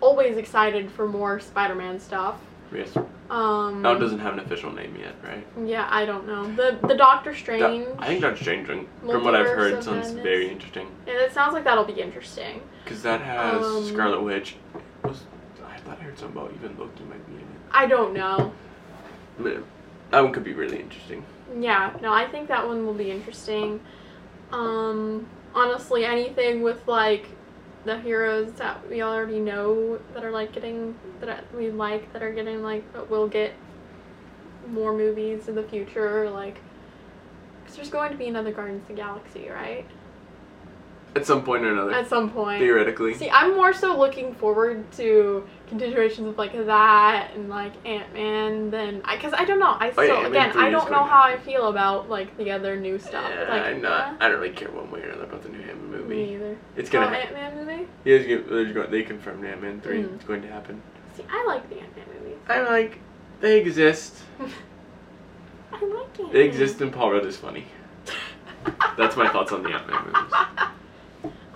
always 0.00 0.36
excited 0.36 0.90
for 0.90 1.06
more 1.06 1.38
Spider-Man 1.40 2.00
stuff. 2.00 2.36
Yes. 2.72 2.96
Um, 3.30 3.82
That 3.82 3.90
one 3.90 4.00
doesn't 4.00 4.18
have 4.20 4.32
an 4.34 4.40
official 4.40 4.72
name 4.72 4.96
yet, 4.98 5.14
right? 5.24 5.46
yeah, 5.66 5.86
I 5.90 6.04
don't 6.04 6.26
know. 6.26 6.44
The 6.54 6.78
the 6.86 6.94
Doctor 6.94 7.34
Strange. 7.34 7.86
I 7.98 8.06
think 8.06 8.20
that's 8.20 8.40
changing. 8.40 8.88
From 9.04 9.24
what 9.24 9.34
I've 9.34 9.46
heard, 9.46 9.82
sounds 9.82 10.06
Madness. 10.08 10.22
very 10.22 10.48
interesting. 10.50 10.88
yeah, 11.06 11.14
it 11.14 11.32
sounds 11.32 11.52
like 11.52 11.64
that'll 11.64 11.84
be 11.84 12.00
interesting. 12.00 12.62
Because 12.84 13.02
that 13.02 13.20
has 13.20 13.64
Um, 13.64 13.84
Scarlet 13.84 14.22
Witch. 14.22 14.56
Was, 15.04 15.22
I 15.66 15.76
thought 15.78 15.98
I 16.00 16.04
heard 16.04 16.18
something 16.18 16.40
about 16.40 16.52
even 16.54 16.76
Loki 16.78 17.04
might 17.04 17.24
be 17.26 17.34
in 17.34 17.40
it. 17.40 17.46
I 17.72 17.86
don't 17.86 18.12
know. 18.14 18.52
That 20.10 20.20
one 20.24 20.32
could 20.32 20.44
be 20.44 20.52
really 20.54 20.78
interesting. 20.80 21.24
Yeah, 21.58 21.92
no, 22.02 22.12
I 22.12 22.26
think 22.28 22.48
that 22.48 22.66
one 22.66 22.84
will 22.86 22.94
be 22.94 23.10
interesting. 23.10 23.80
Um, 24.52 25.26
honestly, 25.54 26.04
anything 26.04 26.62
with 26.62 26.86
like 26.86 27.26
the 27.84 27.98
heroes 28.00 28.52
that 28.54 28.88
we 28.90 29.02
already 29.02 29.38
know 29.40 29.98
that 30.14 30.24
are 30.24 30.30
like 30.30 30.52
getting 30.52 30.94
that 31.20 31.44
we 31.54 31.70
like 31.70 32.12
that 32.12 32.22
are 32.22 32.32
getting 32.32 32.62
like 32.62 32.90
that 32.92 33.08
will 33.10 33.28
get 33.28 33.52
more 34.68 34.92
movies 34.92 35.48
in 35.48 35.54
the 35.54 35.62
future, 35.62 36.28
like 36.30 36.60
because 37.62 37.76
there's 37.76 37.90
going 37.90 38.10
to 38.12 38.18
be 38.18 38.28
another 38.28 38.52
Guardians 38.52 38.82
of 38.82 38.88
the 38.88 38.94
Galaxy, 38.94 39.48
right? 39.48 39.86
At 41.16 41.26
some 41.26 41.42
point 41.42 41.64
or 41.64 41.72
another. 41.72 41.92
At 41.92 42.08
some 42.08 42.30
point. 42.30 42.60
theoretically. 42.60 43.14
See, 43.14 43.28
I'm 43.30 43.56
more 43.56 43.72
so 43.72 43.98
looking 43.98 44.32
forward 44.32 44.92
to 44.92 45.44
continuations 45.66 46.28
of 46.28 46.38
like 46.38 46.52
that 46.66 47.32
and 47.34 47.48
like 47.48 47.72
Ant 47.84 48.12
Man 48.14 48.70
than 48.70 49.02
I 49.04 49.16
because 49.16 49.32
I 49.32 49.44
don't 49.44 49.58
know. 49.58 49.76
I 49.80 49.88
Oh, 49.88 49.92
still 49.92 50.06
yeah, 50.22 50.26
again 50.28 50.52
I 50.56 50.70
don't 50.70 50.88
know 50.90 51.02
how 51.04 51.22
I 51.22 51.36
feel 51.38 51.66
about 51.68 52.08
like 52.08 52.36
the 52.36 52.52
other 52.52 52.76
new 52.76 52.96
stuff. 52.98 53.28
Yeah, 53.28 53.48
like, 53.48 53.62
I'm 53.62 53.80
not. 53.82 54.12
eh, 54.12 54.16
I 54.20 54.28
don't 54.28 54.40
really 54.40 54.54
care 54.54 54.70
one 54.70 54.88
way 54.92 55.00
or 55.00 55.06
another 55.10 55.24
about 55.24 55.42
the 55.42 55.48
new 55.48 55.59
Ant-Man 56.76 56.76
me 56.76 56.76
movie. 56.76 56.76
either. 56.76 56.80
It's 56.80 56.88
Oh, 56.88 56.92
gonna. 56.92 57.16
Ant 57.16 57.32
Man 57.32 57.66
movie. 57.66 57.88
yeah, 58.04 58.14
it's 58.16 58.26
gonna- 58.26 58.54
there's 58.62 58.72
go- 58.72 58.86
they 58.86 59.02
confirmed 59.02 59.44
Ant-Man 59.44 59.80
three. 59.80 60.02
Mm. 60.02 60.14
It's 60.14 60.24
going 60.24 60.42
to 60.42 60.48
happen. 60.48 60.80
See, 61.16 61.24
I 61.30 61.44
like 61.46 61.68
the 61.68 61.80
Ant 61.80 61.96
Man 61.96 62.06
movies. 62.20 62.38
I 62.48 62.60
like. 62.62 62.98
They 63.40 63.58
exist. 63.60 64.22
I 64.40 65.84
like 65.84 66.18
it. 66.18 66.32
They 66.32 66.44
exist, 66.46 66.80
and 66.80 66.92
Paul 66.92 67.12
Rudd 67.12 67.24
is 67.26 67.36
funny. 67.36 67.66
That's 68.96 69.16
my 69.16 69.28
thoughts 69.28 69.52
on 69.52 69.62
the 69.62 69.70
Ant-Man 69.70 70.04
movies. 70.04 70.32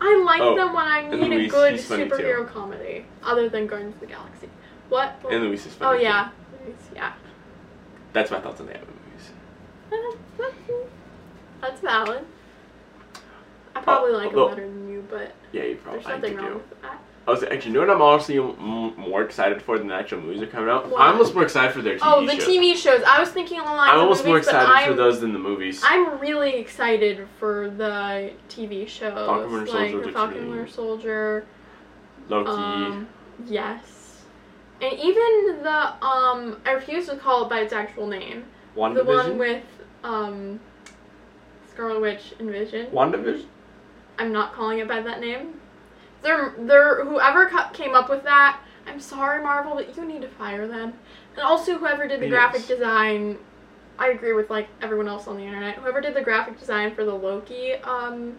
I 0.00 0.22
like 0.24 0.40
Oh, 0.40 0.54
them 0.56 0.72
when 0.74 0.84
I 0.86 1.02
need 1.08 1.32
a 1.32 1.48
good 1.48 1.80
funny, 1.80 2.04
too. 2.08 2.14
superhero 2.14 2.46
comedy, 2.48 3.04
other 3.22 3.48
than 3.48 3.66
Guardians 3.66 3.94
of 3.94 4.00
the 4.00 4.06
Galaxy. 4.06 4.48
What? 4.88 5.16
And 5.30 5.44
Luis 5.44 5.66
is 5.66 5.74
oh 5.80 5.84
funny. 5.86 5.98
too. 5.98 6.04
yeah, 6.04 6.28
Luis, 6.64 6.76
yeah. 6.94 7.12
That's 8.12 8.30
my 8.30 8.40
thoughts 8.40 8.60
on 8.60 8.66
the 8.66 8.76
Ant-Man 8.76 8.96
movies. 9.90 10.54
That's 11.60 11.80
valid. 11.80 12.24
I 13.76 13.80
probably 13.80 14.12
like 14.12 14.32
them 14.32 14.48
better 14.48 14.66
than 14.68 14.88
you, 14.88 15.04
but 15.10 15.34
Yeah, 15.52 15.64
you 15.64 15.76
probably. 15.76 16.02
there's 16.02 16.12
I 16.12 16.16
nothing 16.16 16.36
wrong 16.36 16.46
you. 16.46 16.54
with 16.54 16.82
that. 16.82 17.00
I 17.26 17.30
was 17.30 17.42
actually, 17.42 17.68
you 17.68 17.72
know 17.72 17.80
what 17.80 17.90
I'm 17.90 18.02
honestly 18.02 18.38
more 18.38 19.22
excited 19.22 19.62
for 19.62 19.78
than 19.78 19.88
the 19.88 19.94
actual 19.94 20.20
movies 20.20 20.42
are 20.42 20.46
coming 20.46 20.68
out? 20.68 20.90
What? 20.90 21.00
I'm 21.00 21.12
almost 21.12 21.32
more 21.32 21.42
excited 21.42 21.72
for 21.72 21.80
their 21.80 21.94
TV 21.94 22.00
shows. 22.00 22.12
Oh, 22.14 22.26
the 22.26 22.32
shows. 22.32 22.46
TV 22.46 22.76
shows. 22.76 23.02
I 23.06 23.18
was 23.18 23.30
thinking 23.30 23.60
along 23.60 23.72
the 23.72 23.76
lines 23.78 23.92
I'm 23.94 24.00
almost 24.00 24.24
more 24.26 24.34
movies, 24.34 24.46
but 24.46 24.54
excited 24.56 24.84
for 24.84 24.90
I'm, 24.90 24.96
those 24.96 25.20
than 25.20 25.32
the 25.32 25.38
movies. 25.38 25.82
I'm 25.84 26.18
really 26.20 26.56
excited 26.56 27.26
for 27.38 27.70
the 27.70 28.30
TV 28.50 28.86
shows, 28.86 29.14
Falcon 29.14 29.52
Winter 29.52 29.72
like 29.72 29.90
Soldier, 29.90 30.06
the 30.06 30.12
Falcon. 30.12 30.50
Winter 30.50 30.68
Soldier. 30.68 31.46
Loki. 32.28 32.50
Um, 32.50 33.08
yes, 33.46 34.22
and 34.82 34.92
even 34.92 35.62
the 35.62 36.04
um, 36.04 36.60
I 36.66 36.72
refuse 36.72 37.06
to 37.08 37.16
call 37.16 37.44
it 37.46 37.48
by 37.48 37.60
its 37.60 37.72
actual 37.72 38.06
name. 38.06 38.44
WandaVision. 38.76 38.94
The 38.96 39.04
one 39.04 39.38
with 39.38 39.62
um, 40.02 40.60
Scarlet 41.70 42.00
Witch 42.00 42.34
and 42.38 42.50
Vision. 42.50 42.86
WandaVision. 42.88 43.46
I'm 44.18 44.32
not 44.32 44.52
calling 44.52 44.78
it 44.78 44.88
by 44.88 45.00
that 45.00 45.20
name. 45.20 45.54
They're, 46.22 46.54
they're, 46.58 47.04
whoever 47.04 47.50
came 47.72 47.94
up 47.94 48.08
with 48.08 48.22
that, 48.24 48.60
I'm 48.86 49.00
sorry, 49.00 49.42
Marvel, 49.42 49.74
but 49.74 49.96
you 49.96 50.04
need 50.06 50.22
to 50.22 50.28
fire 50.28 50.66
them. 50.66 50.94
And 51.34 51.42
also, 51.42 51.76
whoever 51.78 52.06
did 52.06 52.20
the 52.20 52.26
Yes. 52.28 52.32
graphic 52.32 52.66
design, 52.66 53.38
I 53.98 54.08
agree 54.08 54.32
with 54.32 54.50
like 54.50 54.68
everyone 54.80 55.08
else 55.08 55.26
on 55.28 55.36
the 55.36 55.42
internet. 55.42 55.76
Whoever 55.76 56.00
did 56.00 56.14
the 56.14 56.22
graphic 56.22 56.58
design 56.58 56.94
for 56.94 57.04
the 57.04 57.14
Loki 57.14 57.74
um, 57.84 58.34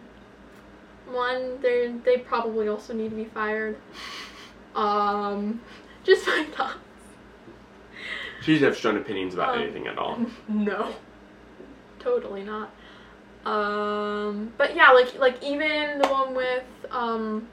one, 1.08 1.60
they 1.62 1.94
they 2.04 2.18
probably 2.18 2.68
also 2.68 2.94
need 2.94 3.10
to 3.10 3.16
be 3.16 3.26
fired. 3.26 3.78
Um, 4.76 5.62
just 6.04 6.26
my 6.28 6.46
thoughts. 6.56 6.78
She's 8.42 8.62
have 8.62 8.76
strong 8.76 8.98
opinions 8.98 9.34
about 9.34 9.56
Um, 9.56 9.62
anything 9.64 9.88
at 9.88 9.98
all. 9.98 10.20
No. 10.48 10.94
Totally 12.00 12.44
not. 12.44 12.72
Um, 13.46 14.52
but 14.58 14.76
yeah, 14.76 14.92
like 14.92 15.18
like 15.20 15.44
even 15.44 16.00
the 16.00 16.08
one 16.08 16.34
with 16.34 16.64
um 16.92 17.48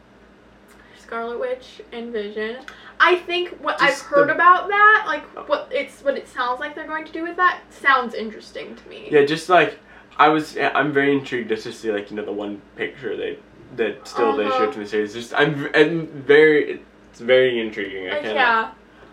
Scarlet 0.99 1.39
Witch 1.39 1.83
and 1.93 2.13
Vision. 2.13 2.59
I 2.99 3.17
think 3.17 3.51
what 3.61 3.81
I've 3.83 3.99
heard 4.01 4.29
the- 4.29 4.35
about 4.35 4.69
that, 4.69 5.05
like 5.07 5.25
what 5.49 5.69
it's 5.71 6.03
what 6.03 6.17
it 6.17 6.29
sounds 6.29 6.61
like 6.61 6.75
they're 6.75 6.87
going 6.87 7.05
to 7.05 7.13
do 7.13 7.23
with 7.23 7.37
that, 7.37 7.61
sounds 7.71 8.15
interesting 8.15 8.75
to 8.77 8.89
me. 8.89 9.09
Yeah, 9.11 9.25
just 9.25 9.49
like 9.49 9.79
I 10.17 10.29
was, 10.29 10.57
I'm 10.57 10.93
very 10.93 11.13
intrigued 11.13 11.49
just 11.49 11.65
to 11.65 11.73
see 11.73 11.91
like 11.93 12.11
you 12.11 12.17
know 12.17 12.25
the 12.25 12.33
one 12.33 12.63
picture 12.77 13.17
they 13.17 13.39
that 13.77 14.07
still 14.07 14.37
they 14.37 14.45
Uh-huh. 14.47 14.57
showed 14.59 14.73
to 14.75 14.79
the 14.81 14.87
series. 14.87 15.13
Just 15.15 15.35
I'm, 15.35 15.69
I'm 15.75 16.07
very, 16.07 16.81
it's 17.11 17.21
very 17.21 17.61
intriguing. 17.61 18.09
I 18.09 18.13
Like 18.15 18.25
yeah. 18.25 18.71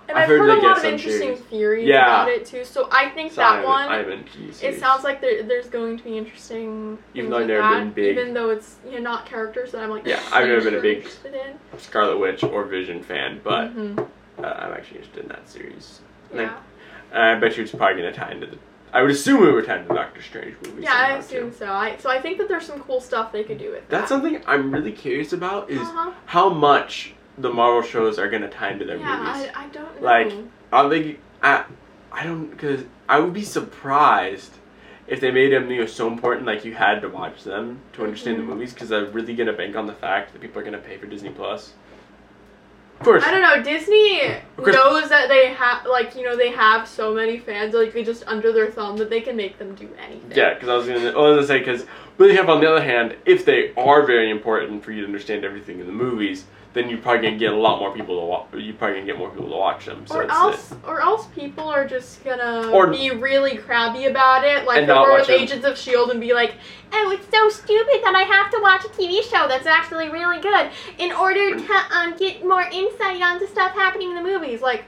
And 0.10 0.18
I've 0.18 0.24
I've, 0.24 0.30
heard 0.30 0.40
heard, 0.40 0.50
a 0.64 0.68
lot 0.68 0.78
of 0.80 0.84
interesting 0.86 1.22
series. 1.36 1.40
theories 1.42 1.88
Yeah. 1.88 2.24
about 2.24 2.30
it 2.30 2.46
too. 2.46 2.66
So 2.66 2.90
I 2.92 3.10
think 3.10 3.32
So 3.32 3.42
that 3.42 3.60
I 3.60 3.64
one. 3.64 3.90
haven't- 3.90 3.94
I 3.94 3.98
haven't 4.00 4.56
seen 4.56 4.70
It 4.70 4.80
sounds 4.80 5.04
like 5.04 5.22
there, 5.22 5.44
there's 5.44 5.68
going 5.70 5.98
to 5.98 6.04
be 6.04 6.18
interesting. 6.18 6.98
Even 7.14 7.30
though 7.30 7.38
I've 7.38 7.48
never 7.48 7.62
that, 7.62 7.80
been 7.80 7.92
big- 7.92 8.18
Even 8.18 8.34
though 8.34 8.50
it's 8.50 8.78
you 8.86 8.94
know 8.94 9.00
not 9.12 9.26
characters 9.28 9.72
that 9.74 9.84
I'm 9.84 9.92
like. 9.92 10.08
Yeah, 10.08 10.20
I've 10.32 10.48
never 10.48 10.62
been 10.62 10.76
a 10.76 10.82
big- 10.82 11.08
Scarlet 11.78 12.18
Witch 12.18 12.44
or 12.44 12.64
Vision 12.66 13.04
fan, 13.04 13.40
but 13.44 13.76
Mhm. 13.78 14.00
uh, 14.00 14.46
I'm 14.48 14.74
actually 14.74 14.98
interested 14.98 15.24
in 15.24 15.30
that 15.30 15.48
series. 15.48 16.02
And 16.32 16.42
I- 16.42 16.44
yeah, 16.46 16.54
And 17.14 17.24
I 17.24 17.36
bet 17.36 17.56
you 17.58 17.64
it's 17.64 17.72
probably 17.74 18.02
gonna 18.02 18.12
tie 18.14 18.32
into 18.32 18.48
the. 18.48 18.58
I 18.92 19.04
would 19.04 19.12
assume 19.12 19.48
it 19.48 19.52
would 19.52 19.66
tie 19.66 19.76
into 19.78 19.90
the 19.90 19.94
Doctor 19.94 20.22
Strange 20.24 20.56
movie. 20.66 20.82
yeah, 20.82 20.94
I 20.96 21.18
assume 21.18 21.52
too. 21.52 21.58
so. 21.58 21.72
I 21.72 21.98
so 21.98 22.10
I 22.10 22.20
think 22.20 22.40
that 22.40 22.48
there's 22.48 22.66
some 22.66 22.80
cool 22.80 23.00
stuff 23.00 23.32
they 23.32 23.44
could 23.44 23.60
do 23.60 23.70
with 23.72 23.82
that. 23.82 23.90
That's 23.90 24.10
something 24.10 24.42
I'm 24.48 24.72
really 24.72 24.92
curious 24.92 25.34
about 25.34 25.70
is 25.70 25.80
Uh-huh. 25.80 26.12
how 26.26 26.50
much 26.50 27.14
the 27.40 27.52
Marvel 27.52 27.82
shows 27.82 28.20
are 28.20 28.30
gonna 28.30 28.50
tie 28.50 28.72
into 28.72 28.86
their 28.86 28.98
Yeah, 28.98 29.18
movies. 29.18 29.50
I, 29.56 29.66
I 29.66 29.68
don't 29.70 30.02
know. 30.02 30.06
Like, 30.06 30.32
Are 30.72 30.90
they? 30.90 31.18
I, 31.42 31.64
I 32.12 32.24
don't 32.24 32.50
because 32.50 32.84
I 33.08 33.20
would 33.20 33.34
be 33.34 33.44
surprised 33.44 34.52
if 35.08 35.20
they 35.20 35.32
made 35.32 35.52
them 35.54 35.72
you 35.72 35.80
know 35.82 35.86
so 35.88 36.08
important 36.08 36.46
like 36.46 36.64
you 36.66 36.74
had 36.74 37.02
to 37.02 37.10
watch 37.10 37.44
them 37.44 37.80
to 37.94 38.04
understand 38.04 38.38
Mhm. 38.38 38.42
the 38.42 38.54
movies 38.54 38.74
because 38.74 38.90
they're 38.90 39.06
really 39.06 39.36
gonna 39.36 39.54
bank 39.54 39.76
on 39.76 39.88
the 39.88 39.94
fact 39.94 40.34
that 40.34 40.42
people 40.42 40.62
are 40.62 40.66
gonna 40.66 40.78
pay 40.78 40.98
for 40.98 41.08
Disney 41.08 41.30
Plus. 41.30 41.74
Of 43.00 43.06
course, 43.06 43.24
I 43.26 43.32
don't 43.32 43.42
know. 43.42 43.64
Disney 43.64 44.24
knows 44.58 45.08
that 45.08 45.30
they 45.30 45.54
have, 45.54 45.86
like, 45.86 46.18
you 46.18 46.24
know, 46.24 46.36
they 46.36 46.52
have 46.52 46.86
so 46.86 47.14
many 47.14 47.38
fans, 47.40 47.74
like, 47.74 47.94
they 47.94 48.04
just 48.04 48.26
under 48.28 48.52
their 48.52 48.70
thumb 48.70 48.98
that 48.98 49.10
they 49.10 49.22
can 49.22 49.38
make 49.38 49.58
them 49.58 49.74
do 49.74 49.88
anything. 50.06 50.34
Yeah, 50.36 50.54
because 50.54 50.68
I 50.68 50.76
was 50.76 50.86
gonna, 50.86 51.10
I 51.12 51.16
was 51.16 51.36
gonna 51.38 51.48
say 51.48 51.60
because 51.60 51.86
really 52.18 52.36
have 52.36 52.50
on 52.50 52.60
the 52.60 52.70
other 52.70 52.84
hand, 52.84 53.16
if 53.26 53.46
they 53.46 53.74
are 53.76 54.06
very 54.06 54.30
important 54.30 54.84
for 54.84 54.92
you 54.92 55.00
to 55.00 55.08
understand 55.08 55.46
everything 55.46 55.80
in 55.80 55.86
the 55.86 55.94
movies, 55.94 56.44
then 56.74 56.88
you're 56.88 57.00
probably 57.00 57.26
gonna 57.28 57.40
get 57.40 57.52
a 57.52 57.58
lot 57.58 57.80
more 57.80 57.92
people 57.96 58.20
to 58.20 58.26
watch. 58.26 58.46
You're 58.54 58.76
probably 58.76 58.98
gonna 58.98 59.06
get 59.08 59.18
more 59.18 59.30
people 59.32 59.50
to 59.50 59.56
watch 59.58 59.86
them. 59.86 60.06
So 60.06 60.20
Or 60.20 60.32
else, 60.32 60.74
or 60.86 61.02
else 61.02 61.26
people 61.34 61.68
are 61.68 61.86
just 61.88 62.24
gonna 62.24 62.70
Or- 62.72 62.88
be 62.88 63.10
really 63.12 63.58
crabby 63.58 64.06
about 64.06 64.44
it, 64.46 64.66
like 64.66 64.82
they 64.82 64.86
not 64.86 65.08
were 65.08 65.16
with 65.16 65.28
them. 65.28 65.40
Agents 65.42 65.66
of 65.66 65.78
Shield, 65.78 66.12
and 66.12 66.22
be 66.22 66.34
like, 66.34 66.54
"Oh, 66.94 67.10
it's 67.12 67.26
so 67.36 67.50
stupid 67.50 68.02
that 68.04 68.14
I 68.16 68.22
have 68.22 68.52
to 68.52 68.60
watch 68.62 68.86
a 68.86 68.90
TV 68.90 69.24
show 69.24 69.48
that's 69.48 69.66
actually 69.66 70.10
really 70.10 70.40
good 70.40 70.70
in 71.00 71.12
order 71.12 71.56
to 71.58 71.74
um, 71.96 72.16
get 72.18 72.46
more 72.46 72.62
insight 72.72 73.22
onto 73.22 73.48
stuff 73.48 73.72
happening 73.74 74.10
in 74.12 74.16
the 74.16 74.24
movies." 74.24 74.62
Like, 74.62 74.84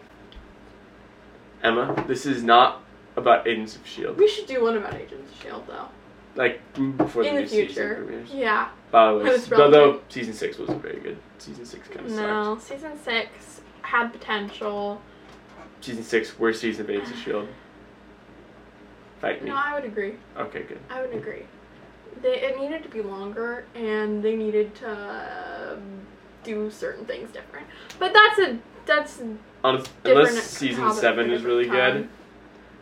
Emma, 1.64 2.04
this 2.08 2.26
is 2.26 2.44
not 2.44 2.82
about 3.16 3.48
Agents 3.48 3.76
of 3.76 3.86
Shield. 3.86 4.18
we 4.18 4.28
should 4.28 4.46
do 4.46 4.64
one 4.64 4.78
about 4.78 4.94
Agents 4.96 5.32
of 5.32 5.42
Shield, 5.42 5.64
though, 5.68 5.88
Like 6.36 6.62
before 6.98 7.24
in 7.24 7.36
the 7.36 7.42
the 7.44 7.56
new 7.56 7.66
future. 7.68 8.24
Yeah. 8.32 8.68
By 8.92 9.12
the 9.12 9.18
way, 9.20 9.24
was 9.24 9.52
although 9.54 10.02
season 10.10 10.34
six 10.34 10.58
wasn't 10.58 10.82
very 10.82 11.00
good. 11.00 11.18
Season 11.38 11.66
six 11.66 11.88
kind 11.88 12.06
of 12.06 12.12
sucked. 12.12 12.22
No, 12.22 12.58
season 12.60 13.00
six 13.02 13.62
had 13.84 14.10
potential. 14.10 15.02
Season 15.80 16.04
six, 16.04 16.38
worst 16.38 16.62
season 16.62 16.86
of 16.86 16.90
Agents 16.92 17.12
of 17.12 17.18
Shield. 17.24 17.48
Fight 19.22 19.44
me. 19.44 19.50
No, 19.50 19.56
I 19.56 19.74
would 19.76 19.86
agree. 19.86 20.16
Okay, 20.38 20.64
good. 20.64 20.80
I 20.90 21.02
would 21.02 21.14
agree. 21.14 21.44
They, 22.22 22.42
it 22.42 22.60
needed 22.60 22.84
to 22.84 22.90
be 22.90 23.02
longer, 23.02 23.66
and 23.76 24.22
they 24.22 24.36
needed 24.36 24.76
to 24.76 25.74
um, 25.74 26.02
do 26.44 26.70
certain 26.70 27.06
things 27.06 27.32
different. 27.32 27.68
But 27.98 28.14
that's 28.14 28.40
a 28.40 28.60
that's 28.86 29.22
Honest, 29.64 29.90
unless 30.04 30.44
season 30.44 30.92
seven 30.92 31.32
is 31.32 31.44
really 31.44 31.66
different 31.66 31.94
good, 31.94 32.10
time. 32.10 32.10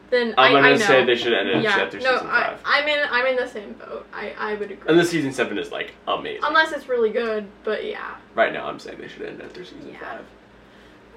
Then 0.10 0.34
I'm 0.38 0.56
I, 0.56 0.62
gonna 0.62 0.68
I 0.68 0.72
know. 0.72 0.78
say 0.78 1.06
they 1.06 1.16
should 1.16 1.34
end 1.34 1.50
it 1.50 1.64
yeah, 1.64 1.70
after 1.78 2.00
no, 2.00 2.14
season 2.16 2.28
I, 2.30 2.44
five. 2.48 2.60
I'm 2.66 2.88
in. 2.88 3.08
I'm 3.12 3.26
in 3.28 3.36
the 3.36 3.48
same 3.48 3.74
boat. 3.74 4.08
I, 4.14 4.34
I 4.40 4.54
would 4.56 4.72
agree. 4.72 4.88
Unless 4.90 5.10
season 5.10 5.32
seven 5.32 5.58
is 5.60 5.72
like 5.72 5.94
amazing. 6.08 6.42
Unless 6.44 6.72
it's 6.72 6.88
really 6.90 7.12
good, 7.12 7.46
but 7.64 7.86
yeah. 7.86 8.16
Right 8.34 8.52
now, 8.52 8.68
I'm 8.68 8.80
saying 8.80 9.00
they 9.00 9.08
should 9.08 9.22
end 9.24 9.40
it 9.40 9.46
after 9.46 9.64
season 9.64 9.90
Yeah. 9.92 10.00
five. 10.00 10.26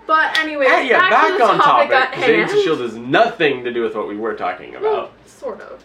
But 0.06 0.38
anyway, 0.40 0.66
Hey, 0.66 0.88
yeah, 0.88 0.98
back, 1.08 1.38
back, 1.38 1.40
on 1.48 1.58
topic, 1.58 1.90
topic. 1.90 1.92
at 1.92 2.12
'cause 2.12 2.22
Agents 2.24 2.52
of 2.52 2.56
hand. 2.58 2.64
Shield 2.64 2.80
has 2.80 2.96
nothing 2.96 3.64
to 3.64 3.72
do 3.72 3.82
with 3.82 3.94
what 3.94 4.08
we 4.08 4.16
were 4.16 4.34
talking 4.34 4.70
about. 4.74 4.82
Well, 4.82 5.10
sort 5.26 5.60
of. 5.60 5.84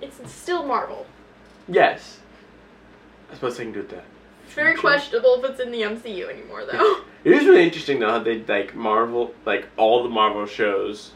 It's, 0.00 0.18
it's 0.20 0.32
still 0.32 0.64
Marvel. 0.64 1.06
Yes. 1.68 2.20
I 3.30 3.34
suppose 3.34 3.58
they 3.58 3.64
can 3.64 3.72
do 3.72 3.80
it 3.80 3.90
that. 3.90 4.04
It's 4.46 4.54
very 4.54 4.70
Future. 4.72 4.80
questionable 4.80 5.44
if 5.44 5.50
it's 5.50 5.60
in 5.60 5.70
the 5.72 5.82
MCU 5.82 6.28
anymore, 6.30 6.64
though. 6.64 7.00
It 7.24 7.32
is 7.32 7.44
really 7.44 7.64
interesting 7.64 7.98
though 7.98 8.10
how 8.10 8.18
they 8.20 8.38
like 8.44 8.74
Marvel, 8.74 9.34
like 9.44 9.66
all 9.76 10.02
the 10.04 10.08
Marvel 10.08 10.46
shows 10.46 11.10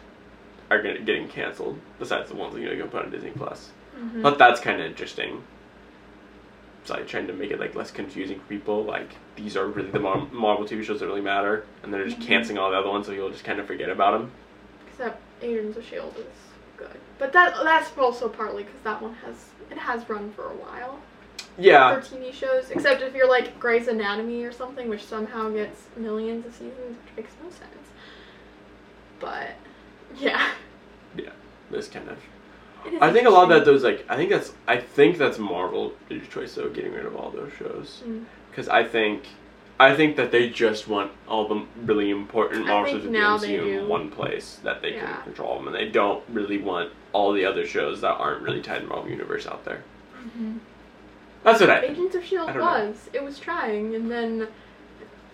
are 0.71 0.81
gonna, 0.83 1.01
getting 1.01 1.29
canceled. 1.29 1.79
Besides 1.99 2.31
the 2.31 2.37
ones 2.37 2.55
that 2.55 2.61
you're 2.61 2.71
gonna 2.77 2.83
go 2.85 2.89
put 2.89 3.05
on 3.05 3.11
Disney 3.11 3.31
Plus. 3.31 3.71
Mhm. 3.99 4.23
But 4.23 4.39
that's 4.39 4.61
kind 4.61 4.81
of 4.81 4.87
interesting. 4.87 5.43
It's 6.83 6.91
like 6.91 7.07
trying 7.07 7.27
to 7.27 7.33
make 7.33 7.51
it 7.51 7.61
like 7.61 7.75
less 7.75 7.91
confusing 7.91 8.39
for 8.41 8.47
people. 8.47 8.85
Like 8.85 9.11
these 9.37 9.57
are 9.57 9.67
really 9.67 9.91
the 9.91 10.01
Mar- 10.01 10.27
Marvel 10.33 10.65
TV 10.65 10.83
shows 10.85 11.01
that 11.01 11.07
really 11.07 11.21
matter, 11.21 11.65
and 11.83 11.93
they're 11.93 12.07
just 12.07 12.21
Mhm. 12.21 12.27
canceling 12.27 12.59
all 12.59 12.71
the 12.71 12.79
other 12.79 12.89
ones, 12.89 13.07
so 13.07 13.13
you'll 13.13 13.31
just 13.31 13.45
kind 13.45 13.61
of 13.61 13.67
forget 13.67 13.91
about 13.91 14.13
them. 14.13 14.31
Except 14.91 15.21
Agents 15.43 15.77
of 15.77 15.85
Shield 15.85 16.15
is 16.19 16.25
good, 16.77 16.89
but 17.19 17.33
that 17.33 17.55
that's 17.63 17.97
also 17.99 18.29
partly 18.29 18.63
because 18.63 18.81
that 18.83 19.03
one 19.03 19.15
has 19.27 19.51
it 19.71 19.79
has 19.79 20.09
run 20.09 20.31
for 20.33 20.45
a 20.47 20.55
while 20.55 20.99
Yeah, 21.59 22.01
for 22.01 22.17
TV 22.17 22.33
shows. 22.33 22.71
Except 22.71 23.03
if 23.03 23.15
you're 23.15 23.29
like 23.29 23.59
Grey's 23.61 23.89
Anatomy 23.89 24.45
or 24.45 24.53
something, 24.53 24.89
which 24.89 25.05
somehow 25.05 25.51
gets 25.51 25.83
millions 25.97 26.47
of 26.47 26.53
seasons, 26.53 26.97
which 27.05 27.17
makes 27.17 27.33
no 27.43 27.51
sense. 27.51 27.89
But 29.19 29.51
yeah, 30.19 30.51
Yeah. 31.17 31.31
this 31.71 31.89
kind 31.89 32.09
of. 32.09 32.19
I 33.01 33.13
think 33.13 33.27
a 33.27 33.31
lot 33.31 33.43
of 33.45 33.49
that 33.51 33.59
interesting. 33.59 33.75
those 33.75 33.83
like 33.85 34.07
I 34.09 34.17
think 34.17 34.31
that's 34.31 34.53
I 34.67 34.79
think 34.79 35.19
that's 35.19 35.39
Marvel 35.39 35.93
choice 36.31 36.55
though, 36.55 36.69
getting 36.71 36.93
rid 36.95 37.05
of 37.05 37.15
all 37.15 37.31
those 37.31 37.53
shows. 37.59 38.03
Mm. 38.07 38.25
because 38.51 38.69
I 38.69 38.85
think 38.85 39.25
I 39.79 39.95
think 39.95 40.17
that 40.17 40.31
they 40.33 40.49
just 40.51 40.89
want 40.89 41.11
all 41.29 41.47
the 41.49 41.65
really 41.85 42.11
important 42.11 42.65
I 42.67 42.69
Marvel 42.69 42.93
think 42.93 43.03
shows 43.05 43.11
now 43.13 43.33
with 43.35 43.43
the 43.43 43.49
MCU 43.57 43.83
in 43.83 43.89
one 43.89 44.11
place 44.11 44.61
that 44.65 44.81
they 44.83 44.95
Yeah. 44.95 45.07
can 45.15 45.23
control 45.25 45.57
them, 45.57 45.67
and 45.69 45.77
they 45.77 45.89
don't 45.89 46.23
really 46.31 46.59
want 46.59 46.91
all 47.13 47.33
the 47.33 47.45
other 47.45 47.67
shows 47.67 48.01
that 48.03 48.13
aren't 48.15 48.43
really 48.43 48.61
tied 48.63 48.77
to 48.77 48.83
the 48.83 48.89
Marvel 48.89 49.11
universe 49.11 49.47
out 49.47 49.65
there. 49.65 49.83
Mhm. 50.23 50.59
That's 51.45 51.61
what 51.61 51.71
I 51.71 51.81
think. 51.81 51.93
Agents 51.99 52.15
of 52.15 52.25
Shield 52.25 52.49
don't 52.49 52.59
know. 52.59 52.65
was 52.65 53.09
it 53.13 53.23
was 53.23 53.39
trying, 53.39 53.95
and 53.95 54.11
then 54.11 54.49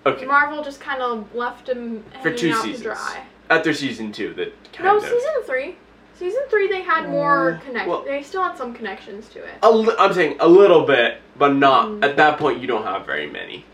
Okay, 0.05 0.25
Marvel 0.27 0.63
just 0.63 0.81
kind 0.81 1.03
of 1.03 1.35
left 1.35 1.69
him 1.69 2.05
For 2.23 2.33
two 2.33 2.53
out 2.53 2.63
seasons. 2.63 2.79
to 2.79 2.83
dry. 2.91 3.25
After 3.51 3.73
season 3.73 4.13
two, 4.13 4.35
that 4.35 4.53
kind 4.73 4.85
No, 4.87 4.97
of 4.97 5.03
season 5.03 5.43
three. 5.45 5.77
Season 6.15 6.43
three, 6.49 6.67
they 6.69 6.81
had 6.81 7.09
more 7.11 7.53
Mm, 7.61 7.65
connect. 7.67 7.89
well- 7.89 8.03
they 8.03 8.23
still 8.23 8.43
had 8.43 8.57
some 8.57 8.73
connections 8.75 9.29
to 9.31 9.39
it. 9.41 9.55
a 9.63 9.71
li- 9.71 9.95
I'm 9.99 10.13
saying 10.15 10.37
a 10.41 10.49
little 10.49 10.83
bit, 10.87 11.19
but 11.37 11.55
not 11.55 11.89
Mm. 11.89 12.05
at 12.05 12.17
that 12.17 12.39
point. 12.39 12.61
You 12.61 12.67
don't 12.67 12.85
have 12.85 13.05
very 13.05 13.27
many. 13.27 13.65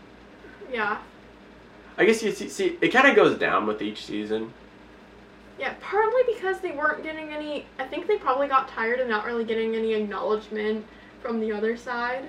Yeah, 0.71 0.97
I 1.97 2.05
guess 2.05 2.21
you 2.23 2.31
see, 2.31 2.49
see 2.49 2.77
it 2.81 2.89
kind 2.89 3.07
of 3.07 3.15
goes 3.15 3.37
down 3.37 3.65
with 3.67 3.81
each 3.81 4.05
season. 4.05 4.53
yeah. 5.59 5.73
Partly 5.79 6.23
because 6.33 6.59
they 6.59 6.71
weren't 6.71 7.03
getting 7.03 7.29
any. 7.31 7.65
I 7.79 7.85
think 7.85 8.07
they 8.07 8.17
probably 8.17 8.47
got 8.47 8.67
tired 8.67 8.99
of 8.99 9.07
not 9.07 9.25
really 9.25 9.43
getting 9.45 9.75
any 9.75 9.93
acknowledgement 9.93 10.85
from 11.21 11.39
the 11.39 11.51
other 11.53 11.77
side. 11.77 12.23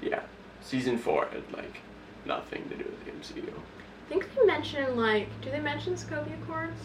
Yeah, 0.00 0.20
season 0.60 0.98
four 0.98 1.26
had 1.32 1.42
like 1.56 1.78
nothing 2.26 2.68
to 2.68 2.76
do 2.76 2.84
with 2.84 3.04
the 3.04 3.10
MCU. 3.10 3.52
I 4.08 4.10
think 4.10 4.34
they 4.34 4.46
mention 4.46 4.96
like, 4.96 5.28
do 5.42 5.50
they 5.50 5.60
mention 5.60 5.94
Sokovia 5.94 6.42
Accords 6.42 6.80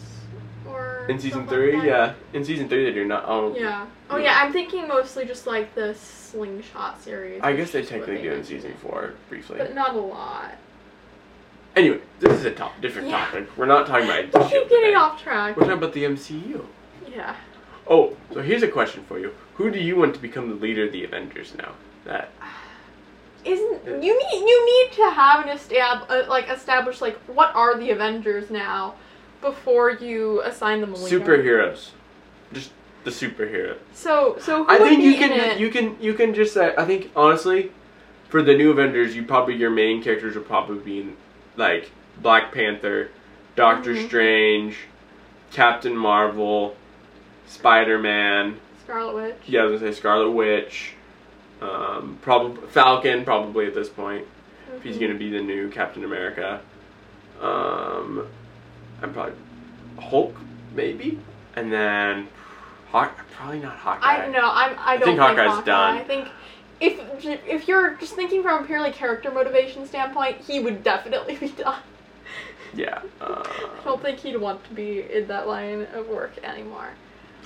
or 0.68 1.06
In 1.08 1.18
season 1.18 1.46
stuff 1.46 1.52
like 1.52 1.70
three, 1.70 1.86
yeah, 1.86 2.14
in 2.34 2.44
season 2.44 2.68
three 2.68 2.84
they 2.84 2.92
do 2.92 3.06
not. 3.06 3.24
Oh, 3.26 3.54
Yeah. 3.56 3.86
Oh 4.10 4.18
yeah, 4.18 4.40
I'm 4.42 4.52
thinking 4.52 4.86
mostly 4.86 5.24
just 5.24 5.46
like 5.46 5.74
the 5.74 5.94
slingshot 5.94 7.00
series. 7.02 7.40
I 7.42 7.54
guess 7.56 7.70
they 7.70 7.82
technically 7.82 8.22
do 8.22 8.32
in 8.32 8.44
season 8.44 8.74
four 8.82 9.14
briefly. 9.30 9.56
but 9.56 9.74
not 9.74 9.94
a 9.94 9.98
lot. 9.98 10.56
Anyway, 11.76 12.00
this 12.20 12.32
is 12.32 12.44
a 12.44 12.50
top, 12.52 12.78
different 12.82 13.08
Yeah. 13.08 13.24
topic. 13.24 13.48
We're 13.56 13.66
not 13.66 13.86
talking 13.86 14.04
about. 14.04 14.24
We 14.24 14.50
keep 14.50 14.68
getting 14.68 14.68
today. 14.68 14.94
off 14.94 15.20
track. 15.22 15.56
We're 15.56 15.62
talking 15.62 15.78
about 15.78 15.94
the 15.94 16.04
MCU. 16.04 16.64
Yeah. 17.10 17.34
Oh, 17.86 18.16
so 18.32 18.42
here's 18.42 18.62
a 18.62 18.68
question 18.68 19.02
for 19.08 19.18
you: 19.18 19.32
Who 19.54 19.70
do 19.70 19.78
you 19.78 19.96
want 19.96 20.14
to 20.14 20.20
become 20.20 20.50
the 20.50 20.54
leader 20.56 20.84
of 20.84 20.92
the 20.92 21.04
Avengers 21.04 21.54
now? 21.56 21.72
That 22.04 22.30
Isn't 23.44 24.02
you 24.02 24.18
need 24.18 24.40
you 24.40 24.66
need 24.66 24.92
to 24.96 25.10
have 25.10 25.46
an 25.46 25.56
estab 25.56 26.08
uh, 26.08 26.24
like 26.28 26.48
establish 26.48 27.00
like 27.00 27.16
what 27.26 27.54
are 27.54 27.76
the 27.78 27.90
Avengers 27.90 28.50
now 28.50 28.94
before 29.40 29.90
you 29.90 30.40
assign 30.42 30.80
them 30.80 30.94
a 30.94 30.96
leader. 30.96 31.20
superheroes, 31.20 31.90
just 32.52 32.70
the 33.04 33.10
superhero. 33.10 33.76
So 33.92 34.36
so 34.40 34.64
who 34.64 34.70
I 34.70 34.78
would 34.78 34.88
think 34.88 35.02
you 35.02 35.14
can 35.16 35.58
you 35.58 35.70
can 35.70 35.96
you 36.00 36.14
can 36.14 36.32
just 36.34 36.54
say. 36.54 36.74
I 36.78 36.84
think 36.86 37.10
honestly, 37.14 37.70
for 38.30 38.42
the 38.42 38.54
new 38.56 38.70
Avengers, 38.70 39.14
you 39.14 39.24
probably 39.24 39.56
your 39.56 39.70
main 39.70 40.02
characters 40.02 40.34
will 40.34 40.42
probably 40.42 40.78
be 40.78 41.12
like 41.56 41.90
Black 42.22 42.52
Panther, 42.52 43.10
Doctor 43.56 43.94
Mhm. 43.94 44.06
Strange, 44.06 44.76
Captain 45.52 45.96
Marvel, 45.96 46.76
Spider 47.46 47.98
Man. 47.98 48.58
Scarlet 48.84 49.14
Witch. 49.14 49.36
Yeah, 49.46 49.62
I 49.62 49.64
was 49.66 49.80
gonna 49.80 49.92
say 49.92 49.98
Scarlet 49.98 50.30
Witch. 50.30 50.94
Um, 51.60 52.18
probably 52.22 52.66
Falcon, 52.68 53.24
probably 53.24 53.66
at 53.66 53.74
this 53.74 53.88
point. 53.88 54.26
If 54.76 54.82
he's 54.82 54.96
Mhm. 54.96 55.00
gonna 55.00 55.14
be 55.14 55.30
the 55.30 55.40
new 55.40 55.68
Captain 55.70 56.04
America. 56.04 56.60
Um, 57.40 58.26
I'm 59.02 59.12
probably 59.12 59.34
Hulk, 60.00 60.34
maybe, 60.74 61.18
and 61.56 61.72
then 61.72 62.28
Hawk. 62.90 63.18
Probably 63.36 63.60
not 63.60 63.76
Hawkeye. 63.76 64.24
I 64.24 64.28
no, 64.28 64.40
I'm 64.52 64.76
I 64.78 64.96
don't 64.96 65.06
think 65.06 65.18
Hawkeye's 65.20 65.50
Hawkeye. 65.50 65.64
done. 65.64 65.96
I 65.98 66.02
think 66.04 66.28
if 66.80 67.00
if 67.46 67.68
you're 67.68 67.94
just 67.94 68.14
thinking 68.14 68.42
from 68.42 68.64
a 68.64 68.66
purely 68.66 68.90
character 68.92 69.30
motivation 69.30 69.86
standpoint, 69.86 70.38
he 70.38 70.60
would 70.60 70.82
definitely 70.82 71.36
be 71.40 71.48
done. 71.48 71.80
Yeah. 72.74 73.00
Uh, 73.20 73.42
I 73.46 73.84
don't 73.84 74.02
think 74.02 74.18
he'd 74.18 74.36
want 74.36 74.64
to 74.64 74.74
be 74.74 75.02
in 75.12 75.28
that 75.28 75.46
line 75.46 75.86
of 75.94 76.08
work 76.08 76.32
anymore. 76.42 76.90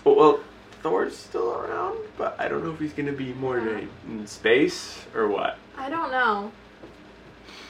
Well, 0.04 0.14
well, 0.16 0.40
Thor's 0.82 1.16
still 1.16 1.52
around, 1.52 1.98
but 2.16 2.36
I 2.38 2.48
don't 2.48 2.64
know 2.64 2.70
if 2.72 2.78
he's 2.78 2.92
gonna 2.92 3.12
be 3.12 3.32
more 3.34 3.58
Yeah. 3.58 3.80
in, 4.06 4.26
space 4.26 5.06
or 5.14 5.26
what. 5.28 5.56
I 5.76 5.90
don't 5.90 6.10
know. 6.10 6.52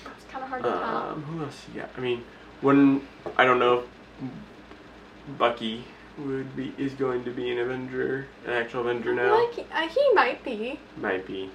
It's 0.04 0.24
kind 0.30 0.44
of 0.44 0.50
hard 0.50 0.62
to 0.62 0.68
tell. 0.70 0.82
Um, 0.82 1.22
who 1.22 1.42
else? 1.44 1.66
Yeah, 1.74 1.86
I 1.96 2.00
mean, 2.00 2.24
when 2.60 3.06
I 3.36 3.44
don't 3.44 3.58
know 3.58 3.78
if 3.78 5.38
Bucky 5.38 5.84
would 6.18 6.54
be 6.56 6.74
is 6.78 6.92
going 6.94 7.24
to 7.24 7.30
be 7.30 7.50
an 7.50 7.58
Avenger, 7.58 8.26
an 8.44 8.52
actual 8.52 8.80
Avenger 8.82 9.14
now. 9.14 9.34
Like 9.46 9.66
uh, 9.72 9.88
he 9.88 10.12
might 10.14 10.42
be, 10.44 10.78
Might 11.00 11.26
be. 11.26 11.50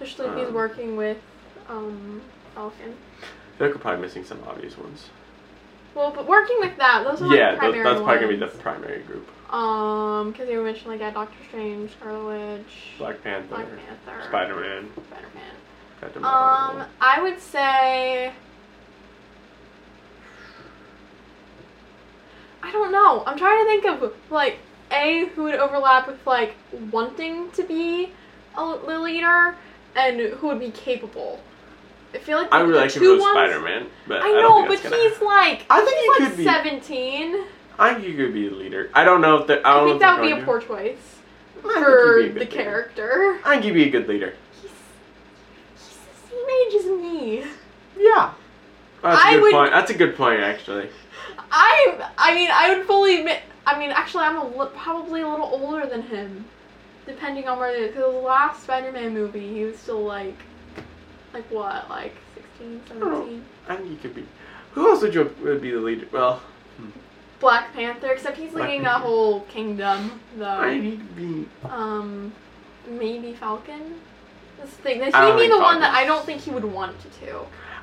especially 0.00 0.26
if 0.28 0.36
he's 0.38 0.48
Um, 0.48 0.54
working 0.54 0.96
with 0.96 1.18
um 1.68 2.22
Falcon. 2.54 2.94
I 3.22 3.58
feel 3.58 3.66
like 3.68 3.76
we're 3.76 3.80
probably 3.82 4.00
missing 4.02 4.24
some 4.24 4.38
obvious 4.46 4.76
ones. 4.78 5.08
Well, 5.94 6.10
but 6.10 6.26
working 6.26 6.56
with 6.60 6.76
that, 6.78 7.04
those 7.04 7.22
are 7.22 7.34
yeah, 7.34 7.52
tho- 7.52 7.58
primary 7.58 7.84
that's 7.84 8.00
probably 8.00 8.16
gonna 8.20 8.28
be 8.28 8.36
the 8.36 8.46
primary 8.62 9.02
group. 9.02 9.28
Um, 9.54 10.32
because 10.32 10.48
you 10.48 10.60
mentioned 10.64 10.88
like 10.88 10.98
yeah, 10.98 11.12
Doctor 11.12 11.36
Strange, 11.48 11.92
Scarlet 11.92 12.58
Witch, 12.58 12.74
Black 12.98 13.22
Panther, 13.22 13.46
Black 13.48 13.66
Panther, 13.68 14.28
Spider 14.28 14.56
Man, 14.56 14.88
Spider-Man. 15.98 16.24
Um, 16.24 16.86
I 17.00 17.22
would 17.22 17.38
say. 17.38 18.32
I 22.64 22.72
don't 22.72 22.90
know. 22.90 23.22
I'm 23.26 23.38
trying 23.38 23.64
to 23.64 23.70
think 23.70 24.02
of 24.02 24.12
like 24.28 24.58
a 24.90 25.26
who 25.36 25.44
would 25.44 25.54
overlap 25.54 26.08
with 26.08 26.26
like 26.26 26.54
wanting 26.90 27.50
to 27.52 27.62
be 27.62 28.10
a 28.58 28.78
the 28.86 28.98
leader 28.98 29.54
and 29.94 30.18
who 30.20 30.48
would 30.48 30.58
be 30.58 30.72
capable. 30.72 31.38
I 32.12 32.18
feel 32.18 32.38
like 32.38 32.48
I 32.50 32.58
the 32.62 32.66
really 32.68 32.80
like 32.80 32.92
to 32.92 32.98
go 32.98 33.18
Spider 33.20 33.60
Man, 33.60 33.86
but 34.08 34.20
I 34.20 34.26
I, 34.26 34.32
don't 34.32 34.42
know, 34.42 34.56
think 34.56 34.82
but 34.82 34.90
that's 34.90 34.94
gonna 34.94 35.10
he's 35.10 35.22
like 35.22 35.66
I 35.70 35.84
think 35.84 35.96
he's 35.96 36.04
he 36.04 36.24
like 36.24 36.30
could 36.30 36.36
be- 36.38 36.44
17. 36.44 37.44
I 37.78 37.94
think 37.94 38.06
he 38.06 38.14
could 38.14 38.32
be 38.34 38.48
a 38.48 38.50
leader. 38.50 38.90
I 38.94 39.04
don't 39.04 39.20
know 39.20 39.38
if 39.38 39.46
they're, 39.46 39.66
I 39.66 39.72
I, 39.72 39.74
don't 39.80 39.88
think 39.88 40.00
that 40.00 40.20
would 40.20 40.26
be 40.36 40.40
a 40.40 40.44
poor 40.44 40.60
choice. 40.60 40.96
I 41.58 41.60
for 41.62 42.18
a 42.20 42.28
the 42.28 42.40
leader. 42.40 42.46
character. 42.46 43.40
I 43.44 43.50
think 43.52 43.64
he'd 43.64 43.72
be 43.72 43.84
a 43.84 43.90
good 43.90 44.06
leader. 44.08 44.34
He's, 44.62 44.70
he's 45.78 45.98
the 45.98 46.36
same 46.36 46.50
age 46.66 46.74
as 46.74 46.86
me. 46.86 47.44
Yeah. 47.98 48.32
That's 49.02 49.22
a 49.22 49.26
I 49.26 49.32
good 49.34 49.42
would- 49.42 49.52
point. 49.52 49.72
That's 49.72 49.90
a 49.90 49.94
good 49.94 50.16
point, 50.16 50.40
actually. 50.40 50.88
I 51.56 52.08
I 52.18 52.34
mean 52.34 52.50
I 52.52 52.74
would 52.76 52.86
fully 52.86 53.18
admit 53.20 53.40
I 53.66 53.78
mean 53.78 53.90
actually 53.90 54.24
I'm 54.24 54.36
a 54.38 54.46
li- 54.56 54.70
probably 54.76 55.20
a 55.20 55.28
little 55.28 55.46
older 55.46 55.86
than 55.86 56.02
him, 56.02 56.44
depending 57.06 57.46
on 57.48 57.58
where 57.58 57.86
because 57.86 58.00
the 58.12 58.18
last 58.18 58.62
Spider-Man 58.64 59.14
movie 59.14 59.52
he 59.54 59.64
was 59.64 59.78
still 59.78 60.02
like, 60.04 60.36
like 61.32 61.48
what 61.50 61.88
like 61.88 62.14
16, 62.58 62.80
17. 62.88 63.44
I 63.68 63.76
think 63.76 63.88
he 63.90 63.96
could 63.96 64.14
be. 64.14 64.26
Who 64.72 64.90
else 64.90 65.02
would 65.02 65.14
you 65.14 65.32
would 65.42 65.60
be 65.62 65.70
the 65.70 65.78
leader? 65.78 66.06
Well, 66.12 66.42
Black 67.40 67.72
Panther 67.74 68.08
except 68.12 68.36
he's 68.38 68.52
Black 68.52 68.68
leading 68.68 68.82
a 68.82 68.90
Panther. 68.90 69.04
whole 69.06 69.40
kingdom 69.42 70.20
though. 70.36 70.68
he'd 70.70 71.16
be. 71.16 71.46
Um, 71.68 72.32
maybe 72.88 73.32
Falcon. 73.34 74.00
This 74.60 74.70
thing 74.70 75.02
I 75.02 75.06
he'd 75.30 75.38
be 75.42 75.48
the 75.48 75.58
one 75.60 75.80
that 75.80 75.92
I 75.94 76.04
don't 76.06 76.24
think 76.24 76.40
he 76.40 76.50
would 76.50 76.64
want 76.64 76.96
to. 77.20 77.40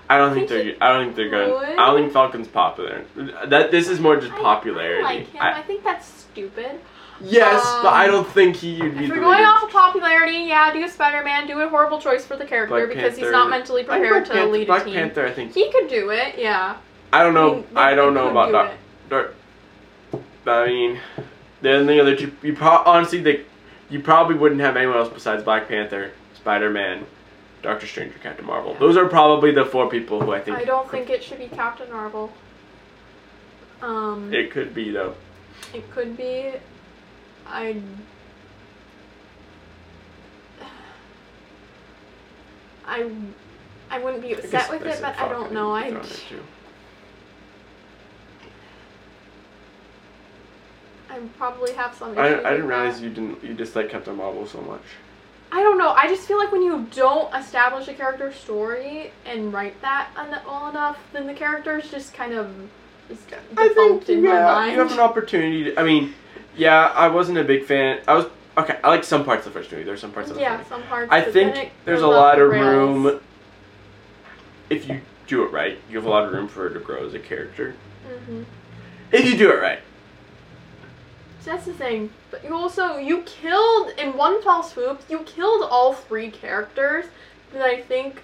I 0.10 0.18
don't 0.18 0.34
think, 0.34 0.50
think 0.50 0.64
they're. 0.66 0.74
he 0.74 0.82
I 0.82 0.92
don't 0.94 1.06
think 1.06 1.16
they're 1.16 1.30
going. 1.30 1.52
would. 1.52 1.78
I 1.78 1.86
don't 1.88 2.02
think 2.02 2.12
Falcon's 2.14 2.48
popular. 2.48 3.06
That 3.48 3.72
this 3.72 3.88
is 3.88 4.00
more 4.00 4.18
just 4.18 4.32
I- 4.34 4.38
I 4.38 4.42
popularity. 4.42 5.04
like 5.04 5.28
him. 5.28 5.42
I- 5.42 5.60
I 5.60 5.62
think 5.62 5.84
that's 5.84 6.06
stupid. 6.08 6.80
yes, 7.22 7.62
but 7.84 7.94
I 7.94 8.06
Um, 8.06 8.12
don't 8.12 8.28
think 8.28 8.56
he 8.56 8.82
would 8.82 8.98
be 8.98 9.06
If 9.06 9.12
we're 9.12 9.20
going 9.20 9.38
leader. 9.38 9.48
off 9.48 9.64
of 9.64 9.70
popularity, 9.70 10.38
yeah, 10.48 10.74
do 10.74 10.84
a 10.84 10.90
Spider-Man, 10.90 11.46
do 11.46 11.60
a 11.62 11.70
horrible 11.70 12.00
choice 12.00 12.26
for 12.26 12.36
the 12.36 12.46
character 12.46 12.76
Black 12.88 12.90
because 12.90 13.16
he's 13.18 13.30
not 13.32 13.50
mentally 13.50 13.84
prepared 13.84 14.10
Black 14.10 14.26
to 14.26 14.32
Panther, 14.32 14.52
lead 14.52 14.64
a 14.64 14.66
Black 14.66 14.86
team. 14.86 14.94
Panther, 14.96 15.26
I 15.28 15.32
think. 15.32 15.54
He 15.54 15.72
could 15.72 15.88
do 15.88 16.10
it, 16.10 16.36
yeah. 16.40 16.78
I 17.14 17.22
don't 17.24 17.34
know. 17.36 17.56
mean, 17.56 17.68
I, 17.76 17.94
don't 17.94 18.14
know 18.16 18.30
about 18.30 18.48
do 18.48 18.52
Doc. 19.10 19.32
I 20.46 20.68
mean, 20.68 21.00
the 21.62 21.74
only 21.74 22.00
other 22.00 22.16
two. 22.16 22.32
You 22.42 22.56
pro- 22.56 22.84
honestly, 22.86 23.22
they, 23.22 23.46
you 23.90 24.00
probably 24.00 24.36
wouldn't 24.36 24.62
have 24.62 24.76
anyone 24.76 24.98
else 24.98 25.10
besides 25.10 25.44
Black 25.44 25.68
Panther, 25.68 26.12
Spider 26.36 26.70
Man, 26.70 27.06
Doctor 27.62 27.86
Strange, 27.88 28.16
or 28.16 28.20
Captain 28.20 28.46
Marvel. 28.46 28.76
Those 28.76 28.98
are 28.98 29.08
probably 29.08 29.52
the 29.52 29.66
four 29.66 29.90
people 29.90 30.20
who 30.22 30.32
I 30.34 30.42
think. 30.42 30.58
I 30.58 30.64
don't 30.66 30.88
could- 30.88 31.06
think 31.06 31.10
it 31.10 31.24
should 31.24 31.40
be 31.40 31.48
Captain 31.48 31.92
Marvel. 31.92 32.32
Um, 33.82 34.32
it, 34.34 34.52
could 34.52 34.74
be 34.76 34.92
though. 34.92 35.16
It 35.74 35.90
could 35.92 36.16
be. 36.18 36.54
I. 37.48 37.82
I, 42.86 43.10
I 43.90 44.00
wouldn't 44.00 44.22
be 44.22 44.34
upset 44.34 44.70
with 44.70 44.86
it, 44.86 45.00
but 45.02 45.18
I 45.18 45.30
don't 45.30 45.54
know. 45.54 45.74
I. 45.74 45.90
thrown 45.90 46.02
in 46.04 46.10
too. 46.10 46.44
I 51.12 51.20
probably 51.38 51.74
have 51.74 51.94
some. 51.96 52.18
I, 52.18 52.40
I 52.40 52.52
didn't 52.52 52.68
realize 52.68 53.02
that. 53.02 53.08
you 53.08 53.14
didn't 53.14 53.44
you 53.44 53.54
disliked 53.54 53.92
Captain 53.92 54.16
Marvel 54.16 54.48
so 54.48 54.62
much. 54.62 54.82
I 55.52 55.62
don't 55.62 55.78
know. 55.78 55.90
I 55.90 56.08
just 56.08 56.26
feel 56.28 56.38
like 56.38 56.52
when 56.54 56.64
you 56.64 56.88
don't 56.96 57.34
establish 57.36 57.90
a 57.90 57.94
character 57.94 58.32
story 58.32 59.12
and 59.26 59.52
write 59.52 59.80
that 59.82 60.10
well 60.46 60.70
enough, 60.70 60.98
then 61.12 61.28
the 61.28 61.34
characters 61.34 61.92
just 61.92 62.14
kind 62.14 62.34
of 62.34 62.50
just 63.10 63.28
defunct 63.28 63.76
think 63.76 64.10
in 64.10 64.24
my 64.24 64.30
yeah, 64.30 64.46
mind. 64.46 64.72
you 64.72 64.80
have 64.80 64.92
an 64.94 65.00
opportunity. 65.00 65.66
To, 65.66 65.80
I 65.80 65.84
mean, 65.84 66.14
yeah, 66.56 66.94
I 66.96 67.10
wasn't 67.10 67.38
a 67.38 67.44
big 67.44 67.66
fan. 67.66 68.00
I 68.08 68.14
was 68.14 68.28
okay. 68.58 68.80
I 68.82 68.88
like 68.88 69.04
some 69.04 69.26
parts 69.26 69.46
of 69.46 69.54
the 69.54 69.60
first 69.60 69.70
movie. 69.72 69.84
There's 69.84 70.00
some 70.00 70.14
parts 70.14 70.30
of 70.30 70.36
the 70.36 70.42
yeah, 70.42 70.58
first 70.58 70.70
some 70.70 70.84
parts. 70.84 71.12
I 71.12 71.22
think 71.22 71.74
there's 71.84 72.02
a 72.02 72.08
lot 72.08 72.40
of 72.40 72.50
rails. 72.50 73.04
room. 73.04 73.22
If 74.70 74.88
you 74.88 75.02
do 75.28 75.44
it 75.44 75.52
right, 75.52 75.78
you 75.90 75.98
have 75.98 76.06
a 76.06 76.10
lot 76.10 76.26
of 76.26 76.32
room 76.32 76.48
for 76.48 76.62
her 76.62 76.70
to 76.70 76.80
grow 76.80 77.06
as 77.06 77.14
a 77.14 77.20
character. 77.20 77.76
Mhm. 78.08 78.46
If 79.12 79.26
you 79.26 79.38
do 79.38 79.52
it 79.52 79.62
right. 79.62 79.80
So 81.42 81.52
that's 81.52 81.66
the 81.66 81.74
thing. 81.74 82.12
But 82.30 82.44
you 82.44 82.56
also 82.56 82.98
you 82.98 83.24
killed 83.24 83.94
in 83.98 84.16
one 84.16 84.42
fell 84.44 84.64
swoop. 84.64 85.02
You 85.10 85.20
killed 85.20 85.68
all 85.70 85.94
three 85.94 86.30
characters 86.30 87.06
that 87.54 87.64
I 87.64 87.82
think 87.82 88.22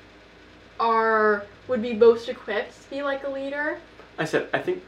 are 0.80 1.44
would 1.68 1.82
be 1.82 1.94
most 1.94 2.30
equipped 2.30 2.84
to 2.84 2.90
be 2.90 3.02
like 3.02 3.24
a 3.24 3.30
leader. 3.30 3.80
I 4.18 4.26
said 4.26 4.48
I 4.54 4.60
think 4.60 4.84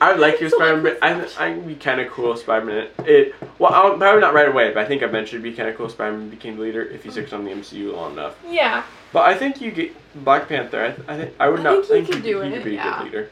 I 0.00 0.12
would 0.12 0.20
like 0.20 0.40
your 0.40 0.50
So, 0.50 0.56
Spider-Man. 0.58 0.96
I 1.02 1.28
I 1.38 1.50
would 1.54 1.66
be 1.66 1.74
kind 1.74 2.00
of 2.00 2.10
cool 2.12 2.32
if 2.32 2.38
Spider-Man. 2.40 2.88
It 3.00 3.34
well, 3.58 3.72
I'll, 3.72 3.98
probably 3.98 4.20
not 4.20 4.34
right 4.34 4.48
away, 4.48 4.72
but 4.72 4.84
I 4.84 4.86
think 4.86 5.02
eventually 5.02 5.40
it'd 5.40 5.50
be 5.50 5.56
kind 5.56 5.68
of 5.68 5.76
cool 5.76 5.86
if 5.86 5.92
Spider-Man 5.92 6.30
became 6.30 6.56
the 6.56 6.62
leader 6.62 6.82
if 6.82 7.02
he 7.02 7.10
sticks 7.10 7.32
on 7.32 7.44
the 7.44 7.50
MCU 7.50 7.92
long 7.92 8.12
enough. 8.12 8.38
Yeah. 8.48 8.84
But 9.12 9.28
I 9.28 9.34
think 9.34 9.60
you 9.60 9.72
get 9.72 9.92
Black 10.24 10.48
Panther. 10.48 10.84
I, 10.84 10.90
th- 10.92 11.08
I 11.08 11.16
think 11.16 11.34
I 11.40 11.48
would 11.48 11.60
I 11.60 11.62
not 11.64 11.86
think 11.86 12.06
he 12.06 12.12
think 12.12 12.24
could 12.24 12.30
do 12.30 12.40
he 12.42 12.50
it, 12.50 12.54
could 12.54 12.64
be 12.64 12.70
a 12.70 12.74
yeah. 12.74 12.98
good 12.98 13.04
leader. 13.04 13.30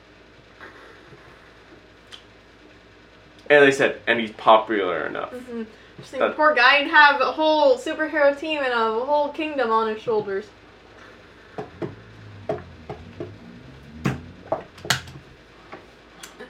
And 3.52 3.62
they 3.62 3.70
said, 3.70 4.00
and 4.06 4.18
he's 4.18 4.30
popular 4.32 5.06
enough. 5.06 5.30
Mm-hmm. 5.30 5.64
Just 5.98 6.10
think 6.10 6.20
That- 6.22 6.28
the 6.28 6.34
poor 6.34 6.54
guy 6.54 6.80
would 6.80 6.90
have 6.90 7.20
a 7.20 7.32
whole 7.32 7.76
superhero 7.76 8.36
team 8.38 8.60
and 8.62 8.72
a 8.72 9.04
whole 9.04 9.28
kingdom 9.28 9.70
on 9.70 9.88
his 9.92 10.00
shoulders. 10.00 10.46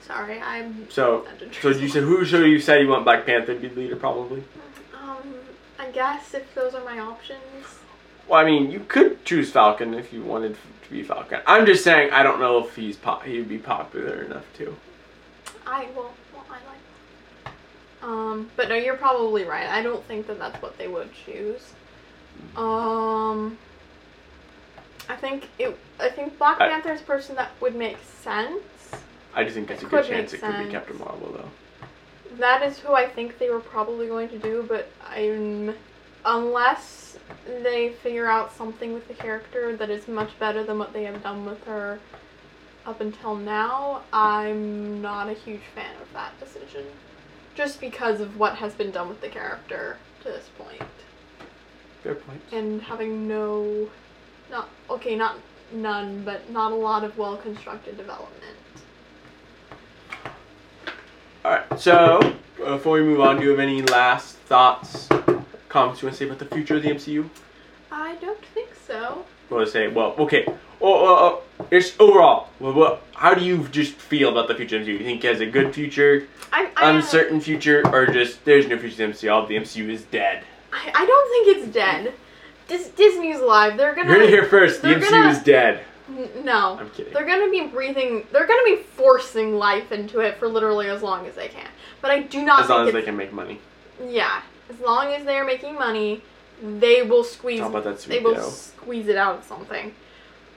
Sorry, 0.01 0.39
I'm. 0.41 0.89
So, 0.91 1.25
so 1.61 1.69
you 1.69 1.87
said 1.87 2.03
who? 2.03 2.25
So 2.25 2.43
you 2.43 2.59
said 2.59 2.81
you 2.81 2.89
want 2.89 3.03
Black 3.05 3.25
Panther 3.25 3.53
to 3.53 3.59
be 3.59 3.67
the 3.69 3.75
leader, 3.81 3.95
probably. 3.95 4.43
Um, 5.01 5.17
I 5.79 5.89
guess 5.91 6.33
if 6.33 6.53
those 6.55 6.75
are 6.75 6.83
my 6.83 6.99
options. 6.99 7.41
Well, 8.27 8.39
I 8.39 8.45
mean, 8.45 8.69
you 8.69 8.81
could 8.87 9.23
choose 9.25 9.49
Falcon 9.51 9.93
if 9.93 10.11
you 10.13 10.21
wanted 10.21 10.55
to 10.83 10.89
be 10.89 11.03
Falcon. 11.03 11.39
I'm 11.47 11.65
just 11.65 11.83
saying, 11.83 12.11
I 12.11 12.21
don't 12.21 12.39
know 12.39 12.65
if 12.65 12.75
he's 12.75 12.95
po- 12.97 13.19
he'd 13.19 13.47
be 13.49 13.57
popular 13.57 14.23
enough 14.23 14.45
to. 14.57 14.75
I 15.65 15.85
will. 15.95 16.13
Well, 16.33 16.45
I 16.49 16.53
like. 16.53 16.79
Um, 18.03 18.49
but 18.57 18.67
no, 18.69 18.75
you're 18.75 18.97
probably 18.97 19.45
right. 19.45 19.67
I 19.67 19.81
don't 19.81 20.03
think 20.05 20.27
that 20.27 20.37
that's 20.37 20.61
what 20.61 20.77
they 20.77 20.87
would 20.87 21.09
choose. 21.25 21.73
Um, 22.55 23.57
I 25.07 25.15
think 25.15 25.47
it. 25.57 25.77
I 25.99 26.09
think 26.09 26.37
Black 26.37 26.59
I- 26.59 26.69
Panther's 26.69 27.01
a 27.01 27.05
person 27.05 27.35
that 27.35 27.51
would 27.61 27.75
make 27.75 27.97
sense. 28.21 28.61
I 29.33 29.43
just 29.43 29.55
think 29.55 29.71
it's 29.71 29.81
It 29.81 29.87
a 29.87 29.89
good 29.89 30.05
chance 30.05 30.33
it 30.33 30.41
could 30.41 30.57
be. 30.65 30.69
Captain 30.71 30.97
Marvel, 30.99 31.31
though. 31.31 31.49
That 32.37 32.61
is 32.63 32.79
who 32.79 32.93
I 32.93 33.07
think 33.07 33.39
they 33.39 33.49
were 33.49 33.59
probably 33.59 34.07
going 34.07 34.29
to 34.29 34.37
do, 34.37 34.65
but 34.67 34.89
I'm 35.07 35.73
unless 36.25 37.17
they 37.63 37.89
figure 38.01 38.27
out 38.27 38.53
something 38.55 38.93
with 38.93 39.07
the 39.07 39.13
character 39.13 39.75
that 39.75 39.89
is 39.89 40.07
much 40.07 40.37
better 40.39 40.63
than 40.63 40.77
what 40.79 40.93
they 40.93 41.03
have 41.03 41.21
done 41.23 41.45
with 41.45 41.63
her 41.65 41.99
up 42.85 43.01
until 43.01 43.35
now, 43.35 44.01
I'm 44.11 45.01
not 45.01 45.29
a 45.29 45.33
huge 45.33 45.61
fan 45.75 45.93
of 46.01 46.11
that 46.13 46.37
decision. 46.39 46.85
Just 47.55 47.79
because 47.79 48.19
of 48.19 48.37
what 48.37 48.55
has 48.55 48.73
been 48.73 48.91
done 48.91 49.09
with 49.09 49.21
the 49.21 49.29
character 49.29 49.97
to 50.21 50.29
this 50.29 50.49
point. 50.57 50.81
Fair 52.01 52.15
point. 52.15 52.41
And 52.51 52.81
having 52.81 53.27
no 53.27 53.89
not 54.49 54.69
okay, 54.89 55.15
not 55.15 55.37
none, 55.71 56.23
but 56.23 56.49
not 56.49 56.71
a 56.71 56.75
lot 56.75 57.03
of 57.03 57.17
well 57.17 57.37
constructed 57.37 57.97
development. 57.97 58.57
All 61.45 61.51
right. 61.51 61.79
So 61.79 62.19
uh, 62.63 62.77
before 62.77 62.93
we 62.93 63.03
move 63.03 63.19
on, 63.19 63.37
do 63.37 63.43
you 63.43 63.49
have 63.49 63.59
any 63.59 63.81
last 63.81 64.37
thoughts, 64.37 65.09
comments 65.69 66.01
you 66.01 66.07
want 66.07 66.13
to 66.13 66.13
say 66.13 66.25
about 66.25 66.39
the 66.39 66.45
future 66.45 66.75
of 66.75 66.83
the 66.83 66.89
MCU? 66.89 67.29
I 67.91 68.15
don't 68.15 68.43
think 68.53 68.69
so. 68.87 69.25
Well, 69.49 69.61
I 69.61 69.65
say, 69.65 69.87
well, 69.87 70.15
okay. 70.17 70.47
Well, 70.83 71.07
uh, 71.07 71.27
uh, 71.61 71.65
it's 71.71 71.97
overall. 71.97 72.49
Well, 72.59 72.73
what? 72.73 73.03
How 73.13 73.33
do 73.33 73.41
you 73.41 73.65
just 73.69 73.93
feel 73.93 74.29
about 74.29 74.49
the 74.49 74.55
future 74.55 74.77
MCU? 74.77 74.87
You 74.87 74.99
think 74.99 75.23
it 75.23 75.27
has 75.29 75.39
a 75.39 75.45
good 75.45 75.73
future, 75.73 76.27
I, 76.51 76.69
I, 76.75 76.89
uncertain 76.89 77.39
future, 77.39 77.87
or 77.87 78.05
just 78.05 78.43
there's 78.43 78.67
no 78.67 78.77
future 78.77 78.97
to 78.97 79.07
the 79.07 79.13
MCU? 79.13 79.33
All 79.33 79.47
the 79.47 79.55
MCU 79.55 79.87
is 79.89 80.03
dead. 80.03 80.43
I, 80.73 80.91
I 80.93 81.05
don't 81.05 81.29
think 81.29 81.57
it's 81.57 81.73
dead. 81.73 82.13
Dis- 82.67 82.89
Disney's 82.89 83.39
alive. 83.39 83.77
They're 83.77 83.95
gonna. 83.95 84.09
You 84.09 84.15
heard 84.15 84.23
it 84.23 84.29
here 84.29 84.45
first. 84.45 84.81
The 84.81 84.89
MCU 84.89 85.09
gonna- 85.09 85.29
is 85.29 85.39
dead. 85.39 85.85
N- 86.09 86.29
no. 86.43 86.77
I'm 86.77 86.89
kidding. 86.89 87.13
They're 87.13 87.25
gonna 87.25 87.49
be 87.49 87.65
breathing. 87.67 88.27
They're 88.33 88.45
gonna 88.45 88.65
be 88.65 88.83
forcing 88.97 89.57
life 89.57 89.93
into 89.93 90.19
it 90.19 90.35
for 90.37 90.49
literally 90.49 90.89
as 90.89 91.01
long 91.01 91.25
as 91.27 91.35
they 91.35 91.47
can. 91.47 91.69
But 92.01 92.11
I 92.11 92.23
do 92.23 92.43
not 92.43 92.63
As 92.63 92.69
long 92.69 92.89
as 92.89 92.93
they 92.93 93.03
can 93.03 93.15
make 93.15 93.31
money. 93.31 93.61
Yeah, 94.05 94.41
as 94.69 94.81
long 94.81 95.13
as 95.13 95.23
they're 95.23 95.45
making 95.45 95.75
money, 95.75 96.21
they 96.61 97.03
will 97.03 97.23
squeeze. 97.23 97.61
How 97.61 97.69
about 97.69 97.85
that 97.85 98.01
sweet 98.01 98.17
they 98.17 98.19
will 98.21 98.33
dough? 98.33 98.49
squeeze 98.49 99.07
it 99.07 99.15
out 99.15 99.37
of 99.37 99.43
something. 99.45 99.95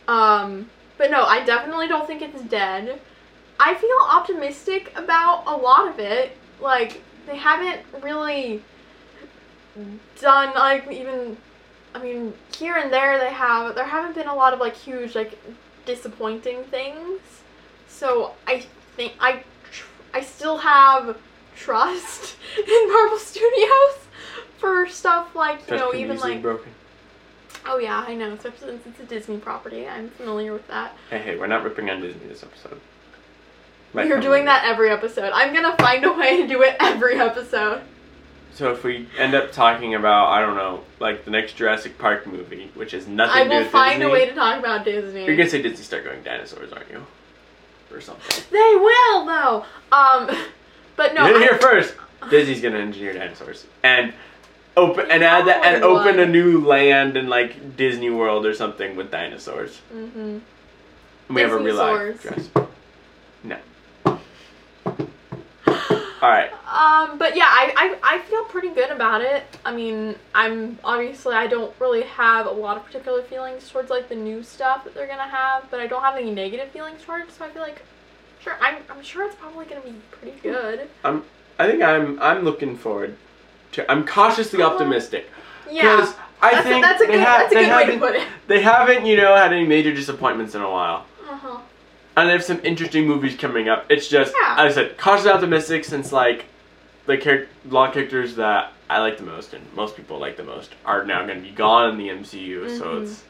Um, 0.09 0.71
but 0.99 1.11
no, 1.11 1.25
I 1.25 1.45
definitely 1.45 1.89
don't 1.89 2.07
think 2.07 2.23
it's 2.23 2.43
dead. 2.43 3.01
I 3.59 3.75
feel 3.75 3.97
optimistic 4.11 4.93
about 4.97 5.45
a 5.47 5.57
lot 5.57 5.89
of 5.89 5.99
it. 5.99 6.37
Like 6.61 7.03
they 7.27 7.37
haven't 7.37 7.81
really 8.03 8.63
done 10.21 10.55
like 10.55 10.91
even. 10.91 11.37
I 11.95 12.03
mean, 12.03 12.35
here 12.55 12.77
and 12.77 12.93
there 12.93 13.19
they 13.19 13.33
have. 13.33 13.75
There 13.75 13.85
haven't 13.85 14.15
been 14.15 14.29
a 14.29 14.35
lot 14.35 14.53
of 14.53 14.61
like 14.61 14.77
huge 14.77 15.15
like 15.15 15.39
disappointing 15.87 16.65
things. 16.65 17.21
So 17.89 18.35
I 18.47 18.67
think 18.97 19.15
I 19.19 19.43
tr- 19.71 19.87
I 20.13 20.21
still 20.21 20.59
have 20.59 21.17
trust 21.57 22.37
in 22.59 22.93
Marvel 22.93 23.19
Studios 23.19 23.99
for 24.59 24.87
stuff 24.89 25.35
like 25.35 25.69
you 25.71 25.77
know 25.77 25.95
even 25.95 26.19
like 26.19 26.43
broken. 26.43 26.73
Oh 27.67 27.79
yeah 27.79 28.05
I 28.07 28.15
know 28.15 28.33
especially 28.33 28.69
since 28.69 28.87
it's 28.87 29.01
a 29.01 29.05
Disney 29.05 29.39
property 29.39 29.87
I'm 29.87 30.11
familiar 30.11 30.53
with 30.53 30.67
that. 30.69 30.97
Hey, 31.11 31.19
hey, 31.19 31.37
we're 31.37 31.47
not 31.47 31.65
ripping 31.65 31.91
on 31.91 32.01
Disney 32.01 32.27
this 32.29 32.43
episode. 32.43 32.81
Might 33.93 34.09
You're 34.09 34.21
doing 34.21 34.45
that 34.45 34.65
every 34.65 34.91
episode. 34.91 35.33
I'm 35.35 35.55
gonna 35.55 35.77
find 35.77 36.05
a 36.05 36.13
way 36.13 36.43
to 36.43 36.47
do 36.49 36.63
it 36.63 36.77
every 36.81 37.17
episode. 37.19 37.83
So 38.53 38.73
if 38.73 38.85
we 38.85 39.07
end 39.19 39.35
up 39.35 39.53
talking 39.53 39.95
about, 39.95 40.29
I 40.31 40.41
don't 40.41 40.57
know, 40.57 40.81
like 40.99 41.25
the 41.27 41.31
next 41.31 41.57
Jurassic 41.57 41.99
Park 41.99 42.27
movie, 42.27 42.71
which 42.75 42.95
is 42.95 43.07
nothing 43.07 43.35
I 43.43 43.45
to 43.45 43.49
do 43.51 43.55
will 43.57 43.63
with 43.65 43.71
find 43.71 44.01
Disney, 44.01 44.07
a 44.07 44.13
way 44.13 44.27
to 44.27 44.35
talk 44.35 44.59
about 44.59 44.85
Disney. 44.85 45.25
You're 45.27 45.37
gonna 45.37 45.51
say 45.51 45.61
Disney 45.63 45.85
start 45.85 46.05
going 46.05 46.23
dinosaurs, 46.23 46.73
aren't 46.73 46.91
you? 46.91 47.05
Or 47.93 48.01
something. 48.01 48.45
They 48.51 48.75
will 48.77 49.27
though. 49.27 49.65
Um, 49.93 50.31
but 50.97 51.15
no. 51.15 51.27
you 51.27 51.33
didn't 51.35 51.43
I- 51.43 51.47
hear 51.47 51.59
first. 51.59 51.95
Disney's 52.31 52.61
gonna 52.63 52.79
engineer 52.79 53.13
dinosaurs 53.13 53.67
and 53.83 54.13
open 54.77 55.11
and 55.11 55.25
add 55.25 55.47
that 55.47 55.65
and 55.65 55.83
open 55.83 56.19
a 56.21 56.27
new 56.27 56.65
land 56.65 57.17
in 57.17 57.29
like 57.29 57.77
Disney 57.77 58.11
World 58.11 58.45
or 58.45 58.55
something 58.55 58.97
with 58.97 59.11
dinosaurs. 59.11 59.81
Mhm. 59.93 60.41
We 61.29 61.41
have 61.41 61.53
a 61.53 61.59
real 61.59 61.77
life 61.77 62.23
Disney-saurs. 62.23 62.69
No. 63.43 63.57
All 66.23 66.31
right. 66.31 66.51
Um, 66.67 67.19
but 67.19 67.37
yeah, 67.37 67.47
I, 67.47 67.97
I, 68.03 68.17
I 68.17 68.19
feel 68.21 68.45
pretty 68.45 68.71
good 68.71 68.91
about 68.91 69.21
it. 69.23 69.45
I 69.65 69.75
mean, 69.75 70.17
I'm 70.35 70.79
obviously 70.85 71.35
I 71.35 71.47
don't 71.47 71.75
really 71.81 72.03
have 72.03 72.47
a 72.47 72.51
lot 72.51 72.77
of 72.77 72.85
particular 72.85 73.23
feelings 73.23 73.69
towards 73.69 73.91
like 73.91 74.09
the 74.09 74.15
new 74.15 74.43
stuff 74.43 74.85
that 74.85 74.95
they're 74.95 75.07
gonna 75.07 75.23
have, 75.29 75.71
but 75.71 75.81
I 75.81 75.87
don't 75.87 76.03
have 76.03 76.17
any 76.17 76.31
negative 76.31 76.69
feelings 76.71 77.03
towards. 77.03 77.35
So 77.35 77.45
I 77.45 77.49
feel 77.49 77.63
like, 77.63 77.83
sure, 78.41 78.57
I'm, 78.61 78.77
I'm 78.91 79.03
sure 79.03 79.25
it's 79.25 79.37
probably 79.37 79.67
gonna 79.67 79.81
be 79.81 79.95
pretty 80.11 80.39
good. 80.41 80.89
I'm 81.03 81.25
I 81.59 81.67
think 81.67 81.83
I'm 81.83 82.21
I'm 82.21 82.45
looking 82.45 82.77
forward 82.77 83.11
to. 83.11 83.26
I'm 83.89 84.05
cautiously 84.07 84.63
Uh-huh. 84.63 84.73
optimistic. 84.75 85.31
Yeah, 85.71 85.83
Because 85.97 86.15
I 86.43 86.53
that's, 86.55 86.67
a, 86.67 86.69
think 86.69 86.85
that's 86.85 87.03
a 87.03 87.07
they 87.07 87.13
good 87.13 87.21
have 87.21 87.41
that's 87.41 87.53
a 87.53 87.55
they 87.55 87.65
good 87.67 87.71
way 87.77 87.79
to 87.87 87.93
haven't 87.93 88.01
put 88.01 88.15
it. 88.17 88.23
they 88.47 88.61
haven't 88.61 89.07
you 89.07 89.17
know 89.17 89.35
had 89.35 89.53
any 89.53 89.67
major 89.67 89.93
disappointments 89.93 90.55
in 90.55 90.63
a 90.63 90.71
while. 90.71 91.05
Uh 91.29 91.37
huh. 91.37 91.59
And 92.17 92.29
they 92.29 92.33
have 92.33 92.45
some 92.45 92.61
interesting 92.65 93.07
movies 93.07 93.37
coming 93.37 93.69
up. 93.69 93.85
It's 93.91 94.09
just, 94.09 94.33
Yeah. 94.41 94.55
as 94.59 94.73
I 94.79 94.83
said, 94.83 94.97
cautiously 94.97 95.33
optimistic 95.33 95.85
since 95.85 96.13
like 96.13 96.47
the 97.07 97.17
char- 97.19 97.47
a 97.71 97.91
characters 97.93 98.37
that 98.37 98.73
I 98.89 99.01
like 99.01 99.19
the 99.19 99.25
most 99.25 99.53
and 99.53 99.63
most 99.75 99.97
people 99.97 100.19
like 100.19 100.37
the 100.37 100.45
most 100.45 100.71
are 100.87 101.05
now 101.05 101.27
going 101.27 101.39
to 101.43 101.45
be 101.45 101.51
gone 101.55 101.91
in 101.91 101.99
the 101.99 102.09
MCU. 102.09 102.69
So 102.79 102.85
Mhm. 102.85 103.03
it's 103.03 103.25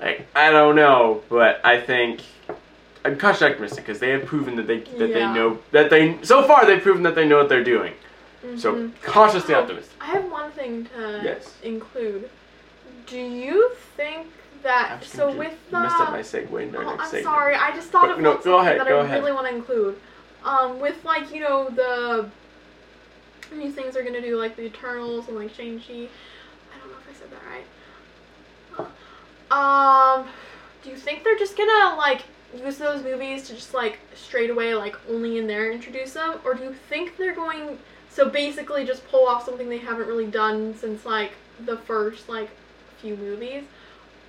like 0.00 0.26
I 0.34 0.50
don't 0.50 0.76
know, 0.76 1.22
but 1.28 1.60
I 1.64 1.80
think 1.80 2.20
I'm 3.04 3.16
cautiously 3.18 3.48
optimistic 3.50 3.84
because 3.86 3.98
they 4.00 4.10
have 4.10 4.24
proven 4.26 4.56
that 4.56 4.66
they 4.66 4.78
that 4.98 5.08
Yeah. 5.08 5.14
they 5.14 5.26
know 5.34 5.58
that 5.72 5.90
they 5.90 6.16
so 6.22 6.42
far 6.44 6.64
they've 6.64 6.82
proven 6.82 7.02
that 7.02 7.14
they 7.14 7.26
know 7.26 7.38
what 7.38 7.48
they're 7.48 7.64
doing. 7.64 7.92
So 8.56 8.74
Mhm. 8.74 8.92
cautiously 9.02 9.54
Oh, 9.54 9.60
optimistic. 9.60 9.96
I 10.00 10.06
have 10.06 10.30
one 10.30 10.50
thing 10.52 10.86
to 10.96 11.20
Yes. 11.22 11.54
include. 11.62 12.30
Do 13.06 13.18
you 13.18 13.70
think 13.96 14.28
that 14.62 15.04
so 15.04 15.30
with 15.30 15.54
the 15.70 15.78
messed 15.78 16.00
up 16.00 16.10
my 16.10 16.20
segue 16.20 16.74
our 16.76 16.84
Oh, 16.84 16.88
I'm 16.98 17.04
segment. 17.08 17.24
sorry. 17.24 17.54
I 17.54 17.70
just 17.72 17.90
thought 17.90 18.02
But 18.08 18.10
of 18.12 18.18
no, 18.20 18.30
one 18.30 18.36
go 18.38 18.42
something 18.42 18.60
ahead, 18.60 18.80
that 18.80 18.88
go 18.88 19.00
I 19.00 19.04
ahead. 19.04 19.18
really 19.20 19.32
want 19.32 19.48
to 19.48 19.54
include. 19.54 20.00
Um, 20.44 20.80
with 20.80 21.04
like 21.04 21.32
you 21.34 21.40
know 21.40 21.68
the 21.70 22.30
new 23.52 23.70
things 23.70 23.94
they're 23.94 24.04
gonna 24.04 24.20
do 24.22 24.36
like 24.38 24.56
the 24.56 24.62
Eternals 24.64 25.28
and 25.28 25.36
like 25.36 25.52
Shang 25.54 25.78
Chi. 25.80 25.92
I 25.92 26.78
don't 26.78 26.90
know 26.90 26.96
if 26.98 27.08
I 27.10 27.12
said 27.18 27.30
that 27.30 27.42
right. 27.50 27.66
Um, 29.50 30.28
do 30.82 30.90
you 30.90 30.96
think 30.96 31.24
they're 31.24 31.36
just 31.38 31.56
gonna 31.56 31.96
like 31.96 32.22
use 32.56 32.78
those 32.78 33.02
movies 33.02 33.46
to 33.48 33.54
just 33.54 33.74
like 33.74 33.98
straight 34.14 34.50
away 34.50 34.74
like 34.74 34.96
only 35.08 35.38
in 35.38 35.46
there 35.46 35.70
introduce 35.72 36.12
them, 36.12 36.40
or 36.44 36.54
do 36.54 36.62
you 36.64 36.72
think 36.72 37.16
they're 37.16 37.34
going 37.34 37.78
so 38.10 38.28
basically 38.28 38.84
just 38.84 39.06
pull 39.08 39.26
off 39.26 39.44
something 39.44 39.68
they 39.68 39.78
haven't 39.78 40.06
really 40.08 40.26
done 40.26 40.74
since 40.76 41.04
like 41.06 41.32
the 41.64 41.76
first 41.76 42.28
like 42.28 42.50
few 43.00 43.16
movies? 43.16 43.64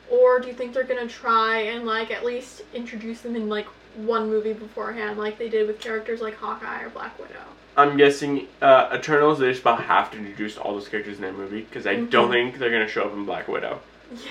Or 0.10 0.40
do 0.40 0.48
you 0.48 0.54
think 0.54 0.74
they're 0.74 0.84
gonna 0.84 1.08
try 1.08 1.58
and 1.62 1.86
like 1.86 2.12
at 2.12 2.24
least 2.26 2.62
introduce 2.74 3.22
them 3.22 3.36
in 3.36 3.50
like 3.50 3.66
one 3.96 4.30
movie 4.30 4.54
beforehand, 4.54 5.18
like 5.18 5.38
they 5.38 5.50
did 5.50 5.68
with 5.68 5.80
characters 5.80 6.22
like 6.22 6.36
Hawkeye 6.36 6.84
or 6.84 6.90
Black 6.90 7.18
Widow? 7.20 7.34
I'm 7.78 7.96
guessing 7.98 8.48
uh, 8.62 8.90
Eternals. 8.94 9.40
They 9.40 9.50
just 9.50 9.62
about 9.62 9.82
have 9.84 10.12
to 10.12 10.18
introduce 10.18 10.58
all 10.58 10.74
those 10.74 10.90
characters 10.90 11.16
in 11.18 11.22
that 11.24 11.36
movie 11.36 11.62
because 11.62 11.88
I 11.88 11.96
don't 11.96 12.28
Mhm. 12.30 12.32
think 12.32 12.58
they're 12.58 12.70
gonna 12.72 12.88
show 12.88 13.04
up 13.06 13.14
in 13.14 13.26
Black 13.26 13.48
Widow. 13.48 13.80
Yeah. 14.14 14.30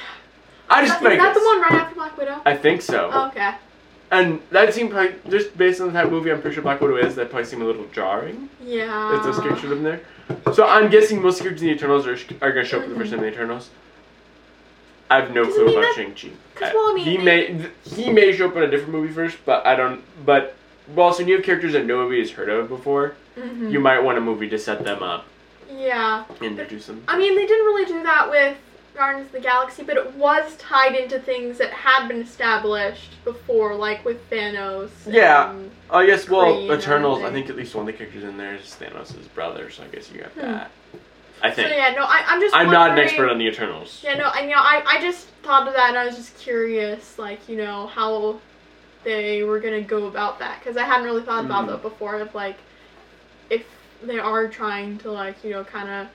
I 0.68 0.86
just 0.86 1.00
that, 1.00 1.12
is 1.12 1.18
think 1.18 1.22
that 1.22 1.34
the 1.34 1.40
one 1.44 1.60
right 1.62 1.72
after 1.72 1.94
Black 1.94 2.16
Widow? 2.18 2.40
I 2.44 2.56
think 2.56 2.82
so. 2.82 3.10
okay. 3.28 3.54
And 4.12 4.40
that 4.50 4.74
seemed 4.74 4.90
probably 4.90 5.14
just 5.28 5.56
based 5.56 5.80
on 5.80 5.88
the 5.88 5.92
type 5.92 6.06
of 6.06 6.12
movie 6.12 6.32
I'm 6.32 6.40
pretty 6.40 6.54
sure 6.54 6.62
Black 6.64 6.80
Widow 6.80 6.96
is. 6.96 7.14
That 7.14 7.30
probably 7.30 7.46
seemed 7.46 7.62
a 7.62 7.66
little 7.66 7.86
jarring. 7.92 8.48
Yeah. 8.64 8.86
That 9.12 9.22
those 9.22 9.38
characters 9.38 9.70
in 9.70 9.84
there. 9.84 10.00
So 10.52 10.66
I'm 10.66 10.90
guessing 10.90 11.22
most 11.22 11.40
characters 11.40 11.62
in 11.62 11.68
the 11.68 11.74
Eternals 11.74 12.06
are, 12.06 12.18
are 12.42 12.52
gonna 12.52 12.64
show 12.64 12.78
up 12.78 12.84
for 12.84 12.90
the 12.90 12.96
first 12.96 13.10
time 13.10 13.20
in 13.20 13.26
the 13.26 13.32
Eternals. 13.32 13.70
I 15.10 15.20
have 15.20 15.32
no 15.34 15.42
I 15.42 15.46
clue 15.46 15.66
mean, 15.66 15.78
about 15.78 15.80
that- 15.82 15.94
Shang 15.96 16.14
Chi. 16.14 16.30
well, 16.74 16.90
I 16.90 16.94
mean, 16.94 17.04
he 17.04 17.18
may 17.18 17.46
th- 17.48 17.70
he 17.94 18.10
may 18.12 18.32
show 18.32 18.48
up 18.48 18.56
in 18.56 18.62
a 18.62 18.70
different 18.70 18.92
movie 18.92 19.12
first, 19.12 19.38
but 19.44 19.64
I 19.66 19.74
don't. 19.76 20.02
But 20.24 20.54
well, 20.94 21.12
so 21.12 21.22
you 21.24 21.34
have 21.36 21.44
characters 21.44 21.72
that 21.72 21.84
nobody 21.86 22.20
has 22.20 22.30
heard 22.32 22.48
of 22.48 22.68
before, 22.68 23.14
Mhm. 23.36 23.70
you 23.72 23.80
might 23.80 24.00
want 24.00 24.18
a 24.18 24.20
movie 24.20 24.48
to 24.48 24.58
set 24.58 24.84
them 24.84 25.02
up 25.02 25.24
Yeah. 25.72 26.24
introduce 26.40 26.86
them. 26.86 27.02
I 27.08 27.16
mean, 27.18 27.34
they 27.36 27.46
didn't 27.46 27.64
really 27.66 27.84
do 27.86 28.02
that 28.04 28.28
with 28.30 28.56
Guardians 29.00 29.28
of 29.28 29.32
the 29.32 29.40
Galaxy, 29.40 29.82
but 29.82 29.96
it 29.96 30.14
was 30.14 30.54
tied 30.58 30.94
into 30.94 31.18
things 31.18 31.56
that 31.56 31.70
had 31.70 32.06
been 32.06 32.20
established 32.20 33.12
before, 33.24 33.74
like 33.74 34.04
with 34.04 34.28
Thanos. 34.28 34.90
Yeah. 35.06 35.54
I 35.88 36.04
guess 36.04 36.28
well, 36.28 36.44
Kree 36.54 36.78
Eternals. 36.78 37.22
I 37.22 37.30
think 37.32 37.48
at 37.48 37.56
least 37.56 37.74
one 37.74 37.88
of 37.88 37.92
the 37.94 37.96
characters 37.96 38.24
in 38.24 38.36
there 38.36 38.56
is 38.56 38.76
Thanos' 38.78 39.14
brother, 39.34 39.70
so 39.70 39.84
I 39.84 39.86
guess 39.86 40.12
you 40.12 40.20
got 40.20 40.32
Hmm. 40.32 40.40
that. 40.42 40.70
I 41.42 41.48
So 41.48 41.56
think. 41.56 41.70
yeah, 41.70 41.94
no, 41.96 42.02
I, 42.02 42.24
I'm 42.26 42.42
just. 42.42 42.54
I'm 42.54 42.70
not 42.70 42.90
an 42.90 42.98
expert 42.98 43.30
on 43.30 43.38
the 43.38 43.46
Eternals. 43.46 44.02
Yeah, 44.04 44.16
no, 44.16 44.24
I 44.26 44.40
you 44.42 44.50
know 44.50 44.58
I, 44.60 44.82
I 44.86 45.00
just 45.00 45.28
thought 45.42 45.66
of 45.66 45.72
that 45.72 45.88
and 45.88 45.96
I 45.96 46.04
was 46.04 46.16
just 46.16 46.38
curious, 46.38 47.18
like 47.18 47.48
you 47.48 47.56
know 47.56 47.86
how 47.86 48.38
they 49.04 49.42
were 49.44 49.60
gonna 49.60 49.80
go 49.80 50.08
about 50.08 50.38
that 50.40 50.58
because 50.60 50.76
I 50.76 50.82
hadn't 50.84 51.06
really 51.06 51.22
thought 51.22 51.46
about 51.46 51.64
Mhm. 51.64 51.68
that 51.68 51.80
before. 51.80 52.16
Of 52.16 52.34
like, 52.34 52.58
if 53.48 53.64
they 54.02 54.18
are 54.18 54.46
trying 54.46 54.98
to 54.98 55.10
like 55.10 55.42
you 55.42 55.52
know 55.52 55.64
kind 55.64 55.88
of 55.88 56.08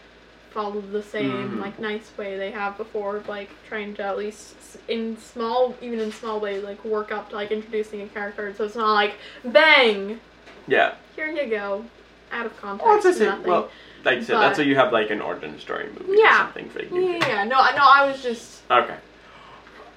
follow 0.55 0.79
the 0.79 1.03
same 1.03 1.57
Mhm. 1.57 1.61
like 1.61 1.77
nice 1.79 2.09
way 2.17 2.37
they 2.37 2.49
have 2.51 2.77
before, 2.77 3.17
of, 3.17 3.27
like 3.27 3.49
trying 3.67 3.93
to 3.95 4.01
at 4.03 4.17
least 4.17 4.55
in 4.87 5.17
small, 5.17 5.75
even 5.81 5.99
in 5.99 6.13
small 6.13 6.39
ways, 6.39 6.63
like 6.63 6.83
work 6.85 7.11
up 7.11 7.29
to 7.29 7.35
like 7.35 7.51
introducing 7.51 8.01
a 8.01 8.07
character, 8.07 8.53
so 8.57 8.63
it's 8.63 8.75
not 8.75 8.93
like 8.93 9.15
bang, 9.43 10.21
Yeah. 10.65 10.93
here 11.17 11.27
you 11.27 11.45
go, 11.47 11.83
out 12.31 12.45
of 12.45 12.55
context, 12.59 13.19
Well, 13.19 13.29
nothing. 13.29 13.51
Well, 13.51 13.69
like 14.05 14.19
I 14.19 14.23
said, 14.23 14.37
that's 14.39 14.57
why 14.57 14.63
you 14.63 14.75
have 14.77 14.93
like 14.93 15.09
an 15.09 15.19
origin 15.19 15.59
story 15.59 15.89
movie 15.99 16.13
or 16.13 16.15
Yeah. 16.23 16.37
something 16.37 16.69
for 16.69 16.79
the 16.79 16.85
yeah, 16.95 17.27
yeah, 17.27 17.43
no, 17.43 17.57
I- 17.59 17.75
no, 17.75 17.83
I 17.83 18.05
was 18.05 18.23
just 18.23 18.61
Okay. 18.71 18.95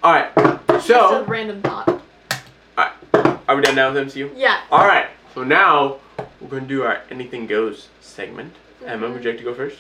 All 0.03 0.13
right. 0.13 0.31
So 0.35 0.79
just 0.81 1.15
a 1.15 1.25
random 1.27 1.63
thought. 1.63 1.89
All 1.89 2.01
right 2.77 2.93
are 3.49 3.57
we 3.57 3.63
done 3.63 3.77
now 3.77 3.91
with 3.93 4.09
MCU? 4.09 4.31
Yeah. 4.37 4.59
All 4.71 4.87
right. 4.87 5.07
So 5.35 5.43
now 5.45 5.97
we're 6.41 6.49
gonna 6.49 6.67
do 6.67 6.83
our 6.83 7.01
anything 7.11 7.47
goes 7.47 7.89
segment. 8.01 8.55
Emma, 8.85 9.07
Mhm. 9.09 9.15
would 9.15 9.25
you 9.25 9.31
like 9.31 9.39
to 9.39 9.45
go 9.45 9.55
first? 9.55 9.79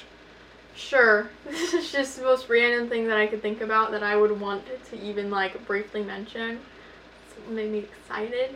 Sure. 0.79 1.29
This 1.45 1.75
is 1.75 1.91
just 1.91 2.17
the 2.17 2.23
most 2.23 2.49
random 2.49 2.89
thing 2.89 3.09
that 3.09 3.17
I 3.19 3.27
could 3.27 3.43
think 3.43 3.61
about 3.61 3.91
that 3.91 4.03
I 4.05 4.15
would 4.17 4.41
want 4.41 4.63
to 4.91 5.03
even 5.03 5.29
like 5.31 5.67
briefly 5.67 6.05
mention. 6.05 6.61
It's 7.37 7.51
made 7.51 7.71
me 7.73 7.79
excited. 7.79 8.55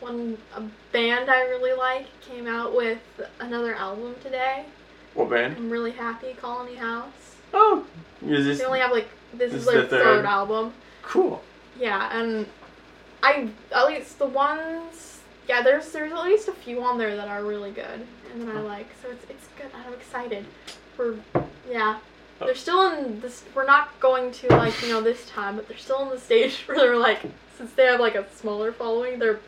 One 0.00 0.36
a 0.54 0.62
band 0.92 1.30
I 1.30 1.40
really 1.48 1.72
like 1.72 2.06
came 2.20 2.46
out 2.46 2.76
with 2.76 2.98
another 3.40 3.74
album 3.74 4.14
today. 4.22 4.66
What 5.14 5.30
band? 5.30 5.56
I'm 5.56 5.70
really 5.70 5.90
happy. 5.90 6.34
Colony 6.34 6.74
House. 6.74 7.36
Oh, 7.54 7.86
is 8.24 8.44
this 8.44 8.58
They 8.58 8.64
only 8.66 8.80
have 8.80 8.92
like 8.92 9.08
this 9.32 9.50
This 9.52 9.62
is 9.62 9.66
their 9.68 9.82
the 9.82 9.88
third. 9.88 10.02
third. 10.02 10.24
album. 10.26 10.72
Cool. 11.02 11.42
Yeah, 11.80 12.10
and 12.20 12.46
I 13.22 13.48
at 13.74 13.86
least 13.86 14.18
the 14.18 14.26
ones 14.26 15.20
yeah, 15.48 15.62
there's 15.62 15.90
there's 15.92 16.12
at 16.12 16.22
least 16.24 16.48
a 16.48 16.52
few 16.52 16.82
on 16.84 16.98
there 16.98 17.16
that 17.16 17.26
are 17.26 17.42
really 17.42 17.70
good 17.70 18.06
and 18.32 18.46
that 18.46 18.54
I 18.54 18.60
like. 18.60 18.88
So 19.02 19.08
it's 19.10 19.24
it's 19.30 19.48
good. 19.56 19.70
I'm 19.74 19.94
excited. 19.94 20.44
We're 20.98 21.14
yeah. 21.70 21.98
Oh. 22.40 22.46
They're 22.46 22.54
still 22.54 22.92
in 22.92 23.20
this 23.20 23.44
we're 23.54 23.64
not 23.64 23.98
going 24.00 24.30
to 24.32 24.48
like, 24.48 24.80
you 24.82 24.88
know, 24.88 25.00
this 25.00 25.28
time, 25.28 25.56
but 25.56 25.68
they're 25.68 25.78
still 25.78 26.02
in 26.02 26.10
the 26.10 26.18
stage 26.20 26.62
where 26.66 26.76
they're 26.76 26.96
like 26.96 27.20
since 27.56 27.72
they 27.72 27.86
have 27.86 28.00
like 28.00 28.14
a 28.14 28.26
smaller 28.34 28.72
following, 28.72 29.18
their 29.18 29.40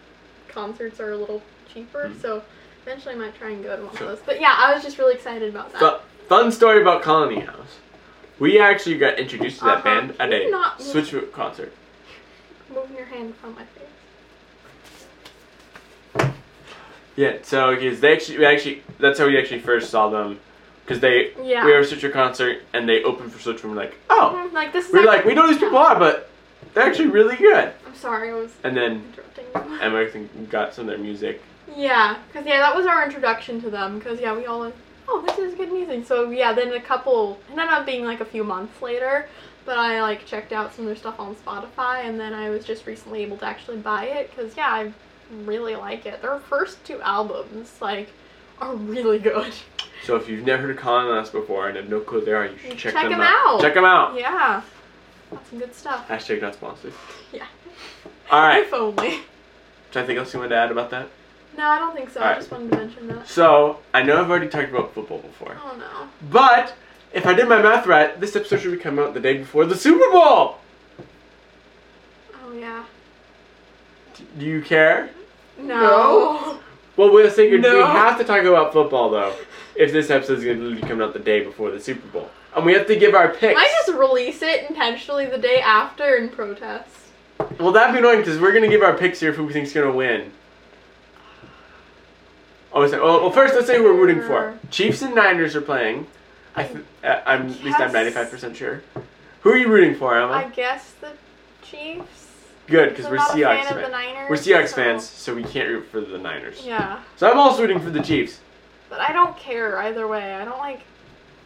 concerts 0.49 0.99
are 1.01 1.13
a 1.13 1.17
little 1.17 1.43
cheaper, 1.73 2.09
Mhm. 2.13 2.21
so 2.21 2.43
eventually 2.83 3.15
I 3.15 3.19
might 3.19 3.39
try 3.39 3.51
and 3.51 3.63
go 3.63 3.77
to 3.77 3.85
one 3.85 3.97
Sure. 3.97 4.09
of 4.09 4.17
those. 4.19 4.27
But 4.27 4.41
yeah, 4.41 4.55
I 4.57 4.75
was 4.75 4.83
just 4.83 4.99
really 4.99 5.15
excited 5.15 5.49
about 5.49 5.71
that. 5.73 5.79
Fu- 5.79 6.27
fun 6.27 6.51
story 6.51 6.83
about 6.83 7.03
Colony 7.03 7.39
House. 7.41 7.79
We 8.41 8.59
actually 8.59 8.99
got 8.99 9.19
introduced 9.21 9.59
to 9.61 9.65
that 9.67 9.79
Uh-huh. 9.79 9.85
band 10.01 10.11
at 10.19 10.31
Can 10.31 10.43
you 10.43 10.49
a 10.49 10.51
not- 10.51 10.81
Switchfoot 10.81 11.31
concert. 11.33 11.73
Moving 12.75 12.97
your 12.97 13.07
hand 13.07 13.37
from 13.37 13.55
my 13.55 13.63
face. 13.65 13.87
Yeah, 17.17 17.37
so 17.43 17.75
because 17.75 18.01
they 18.01 18.13
actually, 18.15 18.39
we 18.39 18.47
actually, 18.47 18.83
that's 18.99 19.19
how 19.19 19.27
we 19.27 19.39
actually 19.39 19.61
first 19.61 19.91
saw 19.91 20.09
them, 20.09 20.41
because 20.91 21.01
they 21.01 21.33
Yeah. 21.41 21.65
we 21.65 21.71
were 21.73 21.79
a 21.79 21.85
Switcher 21.85 22.11
concert 22.11 22.63
and 22.73 22.89
they 22.89 23.05
opened 23.05 23.33
for 23.33 23.39
Switch 23.41 23.63
and 23.63 23.71
we're 23.71 23.79
like, 23.81 23.95
oh, 24.11 24.35
Mhm, 24.49 24.53
Like 24.53 24.73
this 24.73 24.91
we're 24.93 25.05
like 25.05 25.25
we 25.25 25.35
know 25.35 25.47
these 25.47 25.59
people 25.59 25.79
are, 25.79 25.97
but 25.97 26.29
they're 26.75 26.83
actually 26.83 27.07
really 27.11 27.37
good. 27.37 27.73
I'm 27.87 27.95
sorry, 27.95 28.31
I 28.31 28.35
was 28.35 28.51
And 28.65 28.77
then 28.77 29.05
interrupting 29.13 29.45
you. 29.55 29.79
Emma 29.81 30.01
I 30.01 30.11
think 30.11 30.51
got 30.51 30.75
some 30.75 30.87
of 30.87 30.89
their 30.89 30.99
music. 30.99 31.43
Yeah, 31.77 32.17
because 32.27 32.45
yeah, 32.45 32.59
that 32.59 32.75
was 32.75 32.87
our 32.87 33.05
introduction 33.05 33.61
to 33.63 33.71
them. 33.71 34.01
Because 34.01 34.19
yeah, 34.21 34.35
we 34.37 34.47
all 34.47 34.59
went, 34.61 34.75
oh, 35.09 35.23
this 35.25 35.39
is 35.39 35.55
good 35.55 35.71
music. 35.73 36.05
So 36.07 36.29
yeah, 36.31 36.53
then 36.53 36.73
a 36.73 36.81
couple, 36.81 37.39
ended 37.53 37.69
up 37.69 37.87
being 37.87 38.05
like 38.05 38.21
a 38.21 38.25
few 38.25 38.43
months 38.43 38.83
later, 38.83 39.29
but 39.65 39.79
I 39.79 40.03
like 40.03 40.27
checked 40.27 40.53
out 40.53 40.75
some 40.75 40.87
of 40.87 40.89
their 40.89 40.97
stuff 40.97 41.21
on 41.21 41.37
Spotify, 41.37 42.05
and 42.05 42.19
then 42.19 42.35
I 42.35 42.51
was 42.51 42.65
just 42.65 42.85
recently 42.87 43.23
able 43.23 43.37
to 43.37 43.47
actually 43.47 43.77
buy 43.77 44.07
it. 44.07 44.33
Because 44.35 44.57
yeah, 44.57 44.71
I 44.73 44.93
really 45.45 45.77
like 45.77 46.05
it. 46.05 46.21
Their 46.21 46.41
first 46.41 46.85
two 46.85 47.01
albums 47.01 47.79
like 47.81 48.09
are 48.61 48.75
really 48.75 49.19
good. 49.19 49.53
So 50.05 50.17
if 50.17 50.29
you've 50.29 50.45
never 50.45 50.63
heard 50.63 50.71
of 50.73 50.77
Colony 50.79 51.15
House 51.19 51.31
before 51.31 51.69
and 51.69 51.77
have 51.77 51.89
no 51.89 52.01
clue 52.01 52.21
who 52.21 52.27
they 52.27 52.33
are, 52.33 52.47
you 52.47 52.57
should 52.59 52.71
check, 52.79 52.95
Check 52.95 53.03
them 53.03 53.13
them 53.13 53.21
out. 53.23 53.61
Check 53.61 53.75
them 53.75 53.85
out. 53.85 54.19
Yeah, 54.19 54.63
that's 55.31 55.51
some 55.51 55.59
good 55.59 55.75
stuff. 55.75 56.09
Hashtag 56.09 56.41
not 56.43 56.55
sponsored. 56.55 56.93
Yeah. 57.33 57.47
All 58.31 58.41
right. 58.43 58.63
If 58.65 58.73
only. 58.73 59.09
Is 59.09 59.21
there 59.93 60.03
anything 60.03 60.19
else 60.19 60.33
you 60.35 60.41
want 60.41 60.51
to 60.51 60.57
add 60.57 60.71
about 60.73 60.91
that? 60.91 61.09
No, 61.57 61.65
I 61.67 61.79
don't 61.79 61.95
think 61.95 62.11
so. 62.11 62.21
I 62.21 62.23
Alright. 62.25 62.39
just 62.39 62.51
wanted 62.51 62.71
to 62.73 62.77
mention 62.79 63.07
that. 63.09 63.29
So 63.29 63.79
I 63.95 64.03
know 64.03 64.21
I've 64.21 64.31
already 64.31 64.49
talked 64.49 64.71
about 64.71 64.95
football 64.95 65.19
before, 65.19 65.57
Oh 65.63 65.77
no. 65.77 66.09
but 66.31 66.75
if 67.13 67.27
I 67.27 67.35
did 67.35 67.49
my 67.49 67.61
math 67.61 67.87
right, 67.87 68.19
this 68.21 68.35
episode 68.37 68.61
should 68.61 68.73
be 68.73 68.79
coming 68.79 69.05
out 69.05 69.15
the 69.15 69.21
day 69.21 69.39
before 69.39 69.65
the 69.67 69.77
Super 69.77 70.11
Bowl. 70.13 70.59
Oh 72.43 72.53
yeah. 72.53 72.85
Do 74.39 74.45
you 74.45 74.63
care? 74.63 75.11
No. 75.59 76.59
Well, 77.01 77.11
we're 77.11 77.31
thinking 77.31 77.63
we 77.63 77.67
have 77.67 78.19
to 78.19 78.25
talk 78.25 78.45
about 78.45 78.75
football 78.75 79.09
though. 79.09 79.35
If 79.75 79.91
this 79.91 80.11
episode 80.11 80.37
is 80.37 80.45
going 80.45 80.61
to 80.61 80.75
be 80.75 80.83
coming 80.83 81.01
out 81.01 81.15
the 81.15 81.19
day 81.19 81.43
before 81.43 81.71
the 81.71 81.81
Super 81.81 82.07
Bowl, 82.09 82.29
and 82.55 82.67
we 82.67 82.75
have 82.75 82.87
to 82.89 82.97
give 82.97 83.15
our 83.15 83.29
picks. 83.29 83.59
I 83.59 83.65
just 83.87 83.99
release 83.99 84.43
it 84.43 84.69
intentionally 84.69 85.25
the 85.25 85.39
day 85.39 85.63
after 85.63 86.17
in 86.17 86.29
protest. 86.29 86.91
Well, 87.59 87.73
that'd 87.73 87.95
be 87.95 88.01
annoying 88.01 88.19
because 88.19 88.39
we're 88.39 88.53
going 88.53 88.65
to 88.65 88.69
give 88.69 88.83
our 88.83 88.95
picks 88.99 89.19
here 89.19 89.33
for 89.33 89.39
who 89.39 89.47
we 89.47 89.55
think's 89.55 89.73
going 89.73 89.91
to 89.91 89.97
win. 89.97 90.31
Oh, 92.75 92.83
is 92.83 92.91
that, 92.91 93.03
well, 93.03 93.23
well, 93.23 93.31
first 93.31 93.55
let's 93.55 93.67
say 93.67 93.79
who 93.79 93.85
we're 93.85 93.95
rooting 93.95 94.21
for. 94.21 94.59
Chiefs 94.71 95.01
and 95.01 95.15
Niners 95.15 95.57
are 95.57 95.63
playing. 95.63 96.07
I 96.55 96.65
th- 96.65 96.85
uh, 97.03 97.23
I'm 97.25 97.49
at 97.49 97.65
least 97.65 97.81
I'm 97.81 97.93
95 97.95 98.31
percent 98.31 98.57
sure. 98.59 98.83
Who 99.41 99.51
are 99.53 99.57
you 99.57 99.69
rooting 99.69 99.95
for, 99.95 100.19
Emma? 100.19 100.35
I 100.35 100.51
guess 100.51 100.93
the 101.01 101.13
Chiefs. 101.63 102.30
Good, 102.71 102.91
because 102.91 103.07
we're 103.11 103.17
not 103.17 103.31
Seahawks 103.31 103.65
fan 103.65 103.69
of 103.69 103.75
the 103.75 103.81
fans. 103.83 103.93
Niners. 103.93 104.31
We're 104.31 104.37
Seahawks 104.37 104.69
so- 104.69 104.77
fans, 104.77 105.09
so 105.09 105.35
we 105.35 105.43
can't 105.43 105.69
root 105.69 105.87
for 105.91 106.01
the 106.01 106.19
Niners. 106.19 106.63
Yeah, 106.65 107.01
So 107.17 107.29
I'm 107.31 107.39
also 107.39 107.63
rooting 107.63 107.81
for 107.81 107.91
the 107.91 108.01
Chiefs. 108.01 108.41
but 108.89 109.01
I 109.01 109.13
don't 109.13 109.37
care 109.37 109.79
either 109.79 110.07
way. 110.09 110.35
I 110.35 110.45
don't 110.45 110.59
like. 110.59 110.81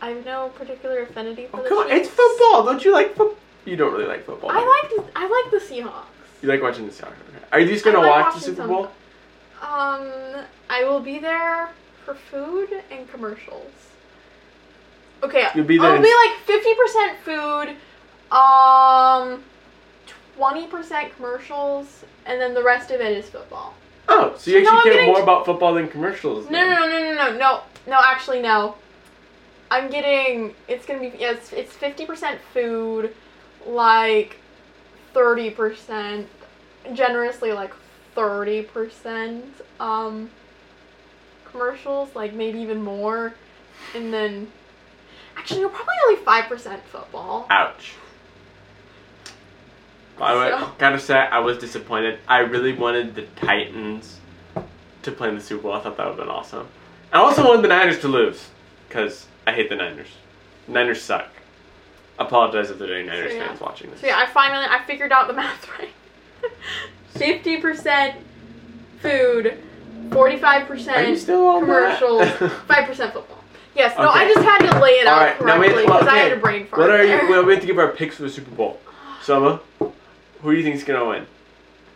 I 0.03 0.11
have 0.11 0.25
no 0.25 0.51
particular 0.51 1.01
affinity 1.03 1.47
for 1.47 1.61
Oh, 1.61 1.63
the 1.63 1.69
come 1.71 1.79
on, 1.79 1.89
Chiefs. 1.89 2.09
it's 2.09 2.15
football. 2.15 2.65
Don't 2.65 2.85
you 2.85 2.93
like 2.93 3.09
football? 3.17 3.37
You 3.65 3.77
don't 3.77 3.93
really 3.93 4.05
like 4.07 4.27
football. 4.27 4.51
do 4.51 4.57
you? 4.57 4.63
I 4.63 4.67
like. 4.99 5.07
I 5.17 5.23
like 5.43 5.51
the 5.51 5.59
Seahawks. 5.75 6.05
You 6.43 6.49
like 6.51 6.61
watching 6.63 6.87
the 6.87 6.93
Seahawks? 6.93 7.07
Okay. 7.29 7.45
Are 7.53 7.61
you 7.61 7.69
just 7.69 7.85
gonna 7.85 8.01
I 8.01 8.03
like 8.03 8.11
watch 8.11 8.25
the 8.25 8.27
watching 8.41 8.43
Super 8.43 8.57
some- 8.63 8.69
Bowl? 8.69 8.91
Um, 9.63 10.45
I 10.69 10.85
will 10.85 11.01
be 11.01 11.19
there 11.19 11.71
for 12.05 12.15
food 12.15 12.69
and 12.91 13.11
commercials. 13.11 13.71
Okay, 15.23 15.47
You'll 15.55 15.65
be 15.65 15.79
there 15.79 15.89
I'll 15.89 15.97
in- 15.97 16.03
be 16.03 16.13
like 16.15 16.37
fifty 16.45 16.75
percent 16.75 17.19
food, 17.21 17.77
um, 18.37 19.43
twenty 20.37 20.67
percent 20.67 21.15
commercials, 21.17 22.05
and 22.27 22.41
then 22.41 22.55
the 22.55 22.63
rest 22.63 22.91
of 22.91 23.01
it 23.01 23.17
is 23.17 23.29
football. 23.29 23.75
Oh, 24.09 24.35
so 24.37 24.51
you 24.51 24.65
So 24.65 24.75
actually 24.75 24.91
care 24.91 25.01
getting 25.01 25.13
more 25.13 25.23
about 25.23 25.47
football 25.47 25.75
than 25.75 25.89
commercials? 25.89 26.51
No, 26.51 26.61
no, 26.63 26.81
no, 26.81 26.89
no, 26.89 26.99
no, 26.99 27.15
no, 27.15 27.39
no, 27.39 27.63
no. 27.87 28.01
Actually, 28.05 28.43
no. 28.43 28.77
I'm 29.71 29.91
getting. 29.91 30.55
It's 30.69 30.87
gonna 30.87 31.01
be. 31.01 31.13
Yes, 31.19 31.53
it's 31.53 31.73
fifty 31.73 32.05
percent 32.05 32.41
food, 32.53 33.15
like 33.67 34.37
thirty 35.13 35.51
percent, 35.51 36.29
generously 36.93 37.53
like 37.53 37.73
thirty 38.15 38.63
percent. 38.63 39.47
Um, 39.81 40.31
commercials, 41.51 42.15
like 42.15 42.35
maybe 42.35 42.59
even 42.61 42.83
more, 42.83 43.35
and 43.95 44.13
then. 44.13 44.53
Actually, 45.37 45.63
no, 45.63 45.69
probably 45.69 45.95
only 46.07 46.21
five 46.23 46.45
percent 46.45 46.83
football. 46.85 47.47
Ouch. 47.51 47.95
I 50.21 50.51
So- 50.51 50.73
gotta 50.79 50.99
say 50.99 51.17
I 51.19 51.39
was 51.41 51.59
disappointed. 51.59 52.19
I 52.29 52.39
really 52.41 52.73
wanted 52.73 53.15
the 53.15 53.23
Titans 53.37 54.19
to 55.03 55.11
play 55.13 55.29
in 55.29 55.35
the 55.35 55.41
Super 55.41 55.63
Bowl. 55.65 55.73
I 55.73 55.81
thought 55.81 55.97
that 55.97 56.07
would 56.07 56.17
have 56.17 56.27
been 56.27 56.29
awesome. 56.35 56.67
I 57.13 57.19
also 57.19 57.47
wanted 57.47 57.63
the 57.63 57.69
Niners 57.69 58.01
to 58.01 58.09
lose 58.09 58.49
because 58.89 59.27
I 59.47 59.53
hate 59.53 59.69
the 59.69 59.77
Niners. 59.77 60.09
Niners 60.67 61.03
suck. 61.03 61.29
Apologize 62.19 62.71
if 62.71 62.79
there 62.79 62.91
are 62.91 62.95
any 62.95 63.07
Niners 63.09 63.33
So, 63.33 63.37
yeah. 63.39 63.47
fans 63.49 63.61
watching 63.61 63.91
this. 63.91 64.01
So 64.01 64.07
yeah, 64.07 64.19
I 64.19 64.27
finally 64.27 64.65
I 64.69 64.81
figured 64.87 65.13
out 65.13 65.27
the 65.27 65.33
math 65.43 65.69
right. 65.79 65.91
Fifty 67.15 67.59
percent 67.59 68.17
food, 69.01 69.59
forty-five 70.11 70.67
percent 70.67 71.25
commercials, 71.27 72.29
five 72.69 72.87
percent 72.87 73.13
football. 73.13 73.39
Yes, 73.75 73.97
no, 73.99 74.09
I 74.09 74.33
just 74.33 74.45
had 74.45 74.59
to 74.71 74.79
lay 74.81 74.91
it 74.93 75.07
All 75.09 75.15
out 75.15 75.21
right, 75.23 75.37
correctly 75.39 75.85
well, 75.85 75.99
because 75.99 76.07
I 76.07 76.19
had 76.19 76.33
a 76.33 76.37
brain 76.37 76.67
fart. 76.67 76.81
What 76.83 76.91
are 76.91 77.05
you? 77.05 77.29
Well, 77.29 77.45
we 77.45 77.53
have 77.55 77.61
to 77.61 77.67
give 77.67 77.79
our 77.79 77.89
picks 77.89 78.17
for 78.17 78.23
the 78.23 78.31
Super 78.31 78.53
Bowl. 78.53 78.81
Summer, 79.23 79.59
who 80.45 80.51
do 80.53 80.59
you 80.59 80.63
think 80.63 80.77
is 80.77 80.85
gonna 80.85 81.07
win? 81.09 81.27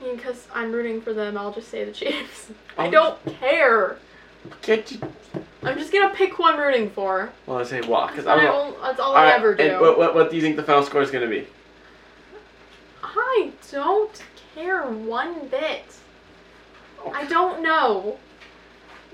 Because 0.01 0.47
I'm 0.55 0.73
rooting 0.73 1.01
for 1.03 1.13
them, 1.13 1.37
I'll 1.37 1.53
just 1.53 1.69
say 1.69 1.85
the 1.85 1.93
Chiefs. 1.93 2.51
I 2.79 2.89
Oh. 2.89 2.91
don't 2.91 3.25
care. 3.41 3.99
Get 4.63 4.91
you. 4.91 4.99
I'm 5.63 5.77
just 5.77 5.93
gonna 5.93 6.15
pick 6.15 6.33
who 6.35 6.45
I'm 6.45 6.59
rooting 6.59 6.89
for. 6.91 7.31
Well, 7.47 7.59
I 7.59 7.63
say 7.65 7.83
That's, 7.83 8.07
because 8.07 8.27
I'm. 8.27 8.41
I 8.41 8.47
All 8.47 8.73
that's 8.81 8.99
all 9.01 9.15
I 9.15 9.25
right, 9.25 9.35
ever 9.35 9.55
do. 9.55 9.63
and 9.65 9.81
what, 9.81 9.99
what 9.99 10.15
what 10.15 10.31
do 10.31 10.37
you 10.37 10.43
think 10.43 10.57
the 10.57 10.63
final 10.63 10.83
score 10.83 11.03
is 11.03 11.11
gonna 11.11 11.27
be? 11.29 11.47
I 13.05 13.51
don't 13.71 14.23
care 14.55 14.83
one 14.87 15.49
bit. 15.49 15.85
I 17.13 17.25
don't 17.27 17.63
know. 17.63 18.17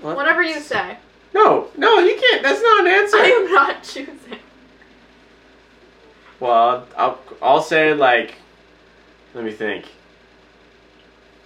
What? 0.01 0.15
Whatever 0.15 0.43
you 0.43 0.59
say. 0.61 0.97
No, 1.33 1.67
no, 1.77 1.99
you 1.99 2.15
can't. 2.19 2.41
That's 2.43 2.61
not 2.61 2.81
an 2.81 2.87
answer. 2.87 3.17
I 3.17 3.25
am 3.27 3.51
not 3.51 3.83
choosing. 3.83 4.39
Well, 6.39 6.87
I'll, 6.97 7.19
I'll 7.41 7.61
say 7.61 7.93
like, 7.93 8.35
let 9.35 9.43
me 9.43 9.51
think. 9.51 9.85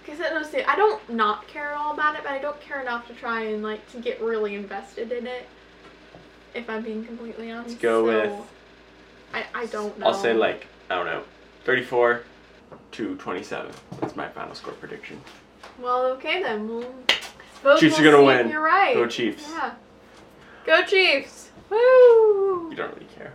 Because 0.02 0.20
no, 0.20 0.42
see, 0.42 0.62
I 0.62 0.76
don't 0.76 1.06
not 1.10 1.46
care 1.46 1.72
at 1.72 1.76
all 1.76 1.92
about 1.92 2.14
it, 2.14 2.22
but 2.22 2.32
I 2.32 2.38
don't 2.38 2.58
care 2.62 2.80
enough 2.80 3.06
to 3.08 3.14
try 3.14 3.42
and 3.42 3.62
like 3.62 3.86
to 3.92 3.98
get 4.00 4.20
really 4.22 4.54
invested 4.54 5.12
in 5.12 5.26
it. 5.26 5.46
If 6.54 6.68
I'm 6.70 6.82
being 6.82 7.04
completely 7.04 7.50
honest. 7.52 7.68
Let's 7.70 7.80
go 7.82 8.06
So, 8.06 8.36
with- 8.36 8.46
I 9.34 9.44
I 9.54 9.66
don't 9.66 9.96
know. 9.98 10.06
I'll 10.06 10.14
say 10.14 10.32
like 10.32 10.66
I 10.88 10.94
don't 10.96 11.06
know, 11.06 11.22
thirty-four 11.64 12.22
to 12.92 13.16
twenty-seven. 13.16 13.72
That's 14.00 14.16
my 14.16 14.28
final 14.28 14.54
score 14.54 14.72
prediction. 14.74 15.20
Well, 15.78 16.06
okay 16.12 16.42
then. 16.42 16.68
We'll, 16.68 16.92
I 17.64 17.78
Chiefs 17.78 17.98
are 17.98 18.02
we'll 18.02 18.12
gonna 18.12 18.24
win. 18.24 18.48
You're 18.48 18.62
right. 18.62 18.94
Go 18.94 19.06
Chiefs. 19.06 19.46
Yeah. 19.48 19.74
Go 20.66 20.82
Chiefs. 20.84 21.50
Woo. 21.68 22.70
You 22.70 22.74
don't 22.76 22.92
really 22.94 23.06
care. 23.16 23.32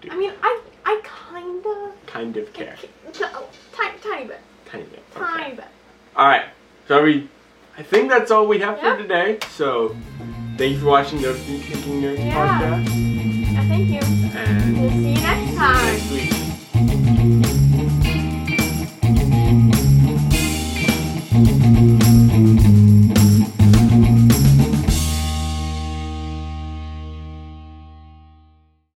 Do? 0.00 0.08
I 0.10 0.16
mean, 0.16 0.32
I 0.42 0.60
I 0.84 1.00
kinda. 1.32 1.92
kind 2.06 2.36
of 2.36 2.52
care, 2.52 2.76
tiny 3.12 3.98
tiny 4.02 4.26
bit. 4.26 4.40
tiny 4.70 4.84
bit. 4.84 5.02
Tiny 5.14 5.54
bit. 5.56 5.64
All 6.16 6.26
right. 6.26 6.46
So 6.88 7.02
we, 7.02 7.28
I 7.76 7.82
think 7.82 8.08
that's 8.10 8.30
all 8.30 8.46
we 8.46 8.58
have 8.60 8.78
Yeah. 8.82 8.96
for 8.96 9.02
today. 9.02 9.38
So, 9.50 9.96
thank 10.56 10.72
you 10.74 10.78
for 10.80 10.86
watching 10.86 11.20
the 11.20 11.34
Thinking 11.34 12.00
Nerds 12.02 12.18
Yeah. 12.18 12.34
podcast, 12.34 13.52
Yeah, 13.52 13.68
thank 13.68 13.88
you. 13.88 14.00
and 14.38 14.80
We'll 14.80 14.90
see 14.90 15.08
you 15.14 15.20
next 15.20 15.54
time. 15.56 15.86
next 15.86 16.10
week. 16.10 16.45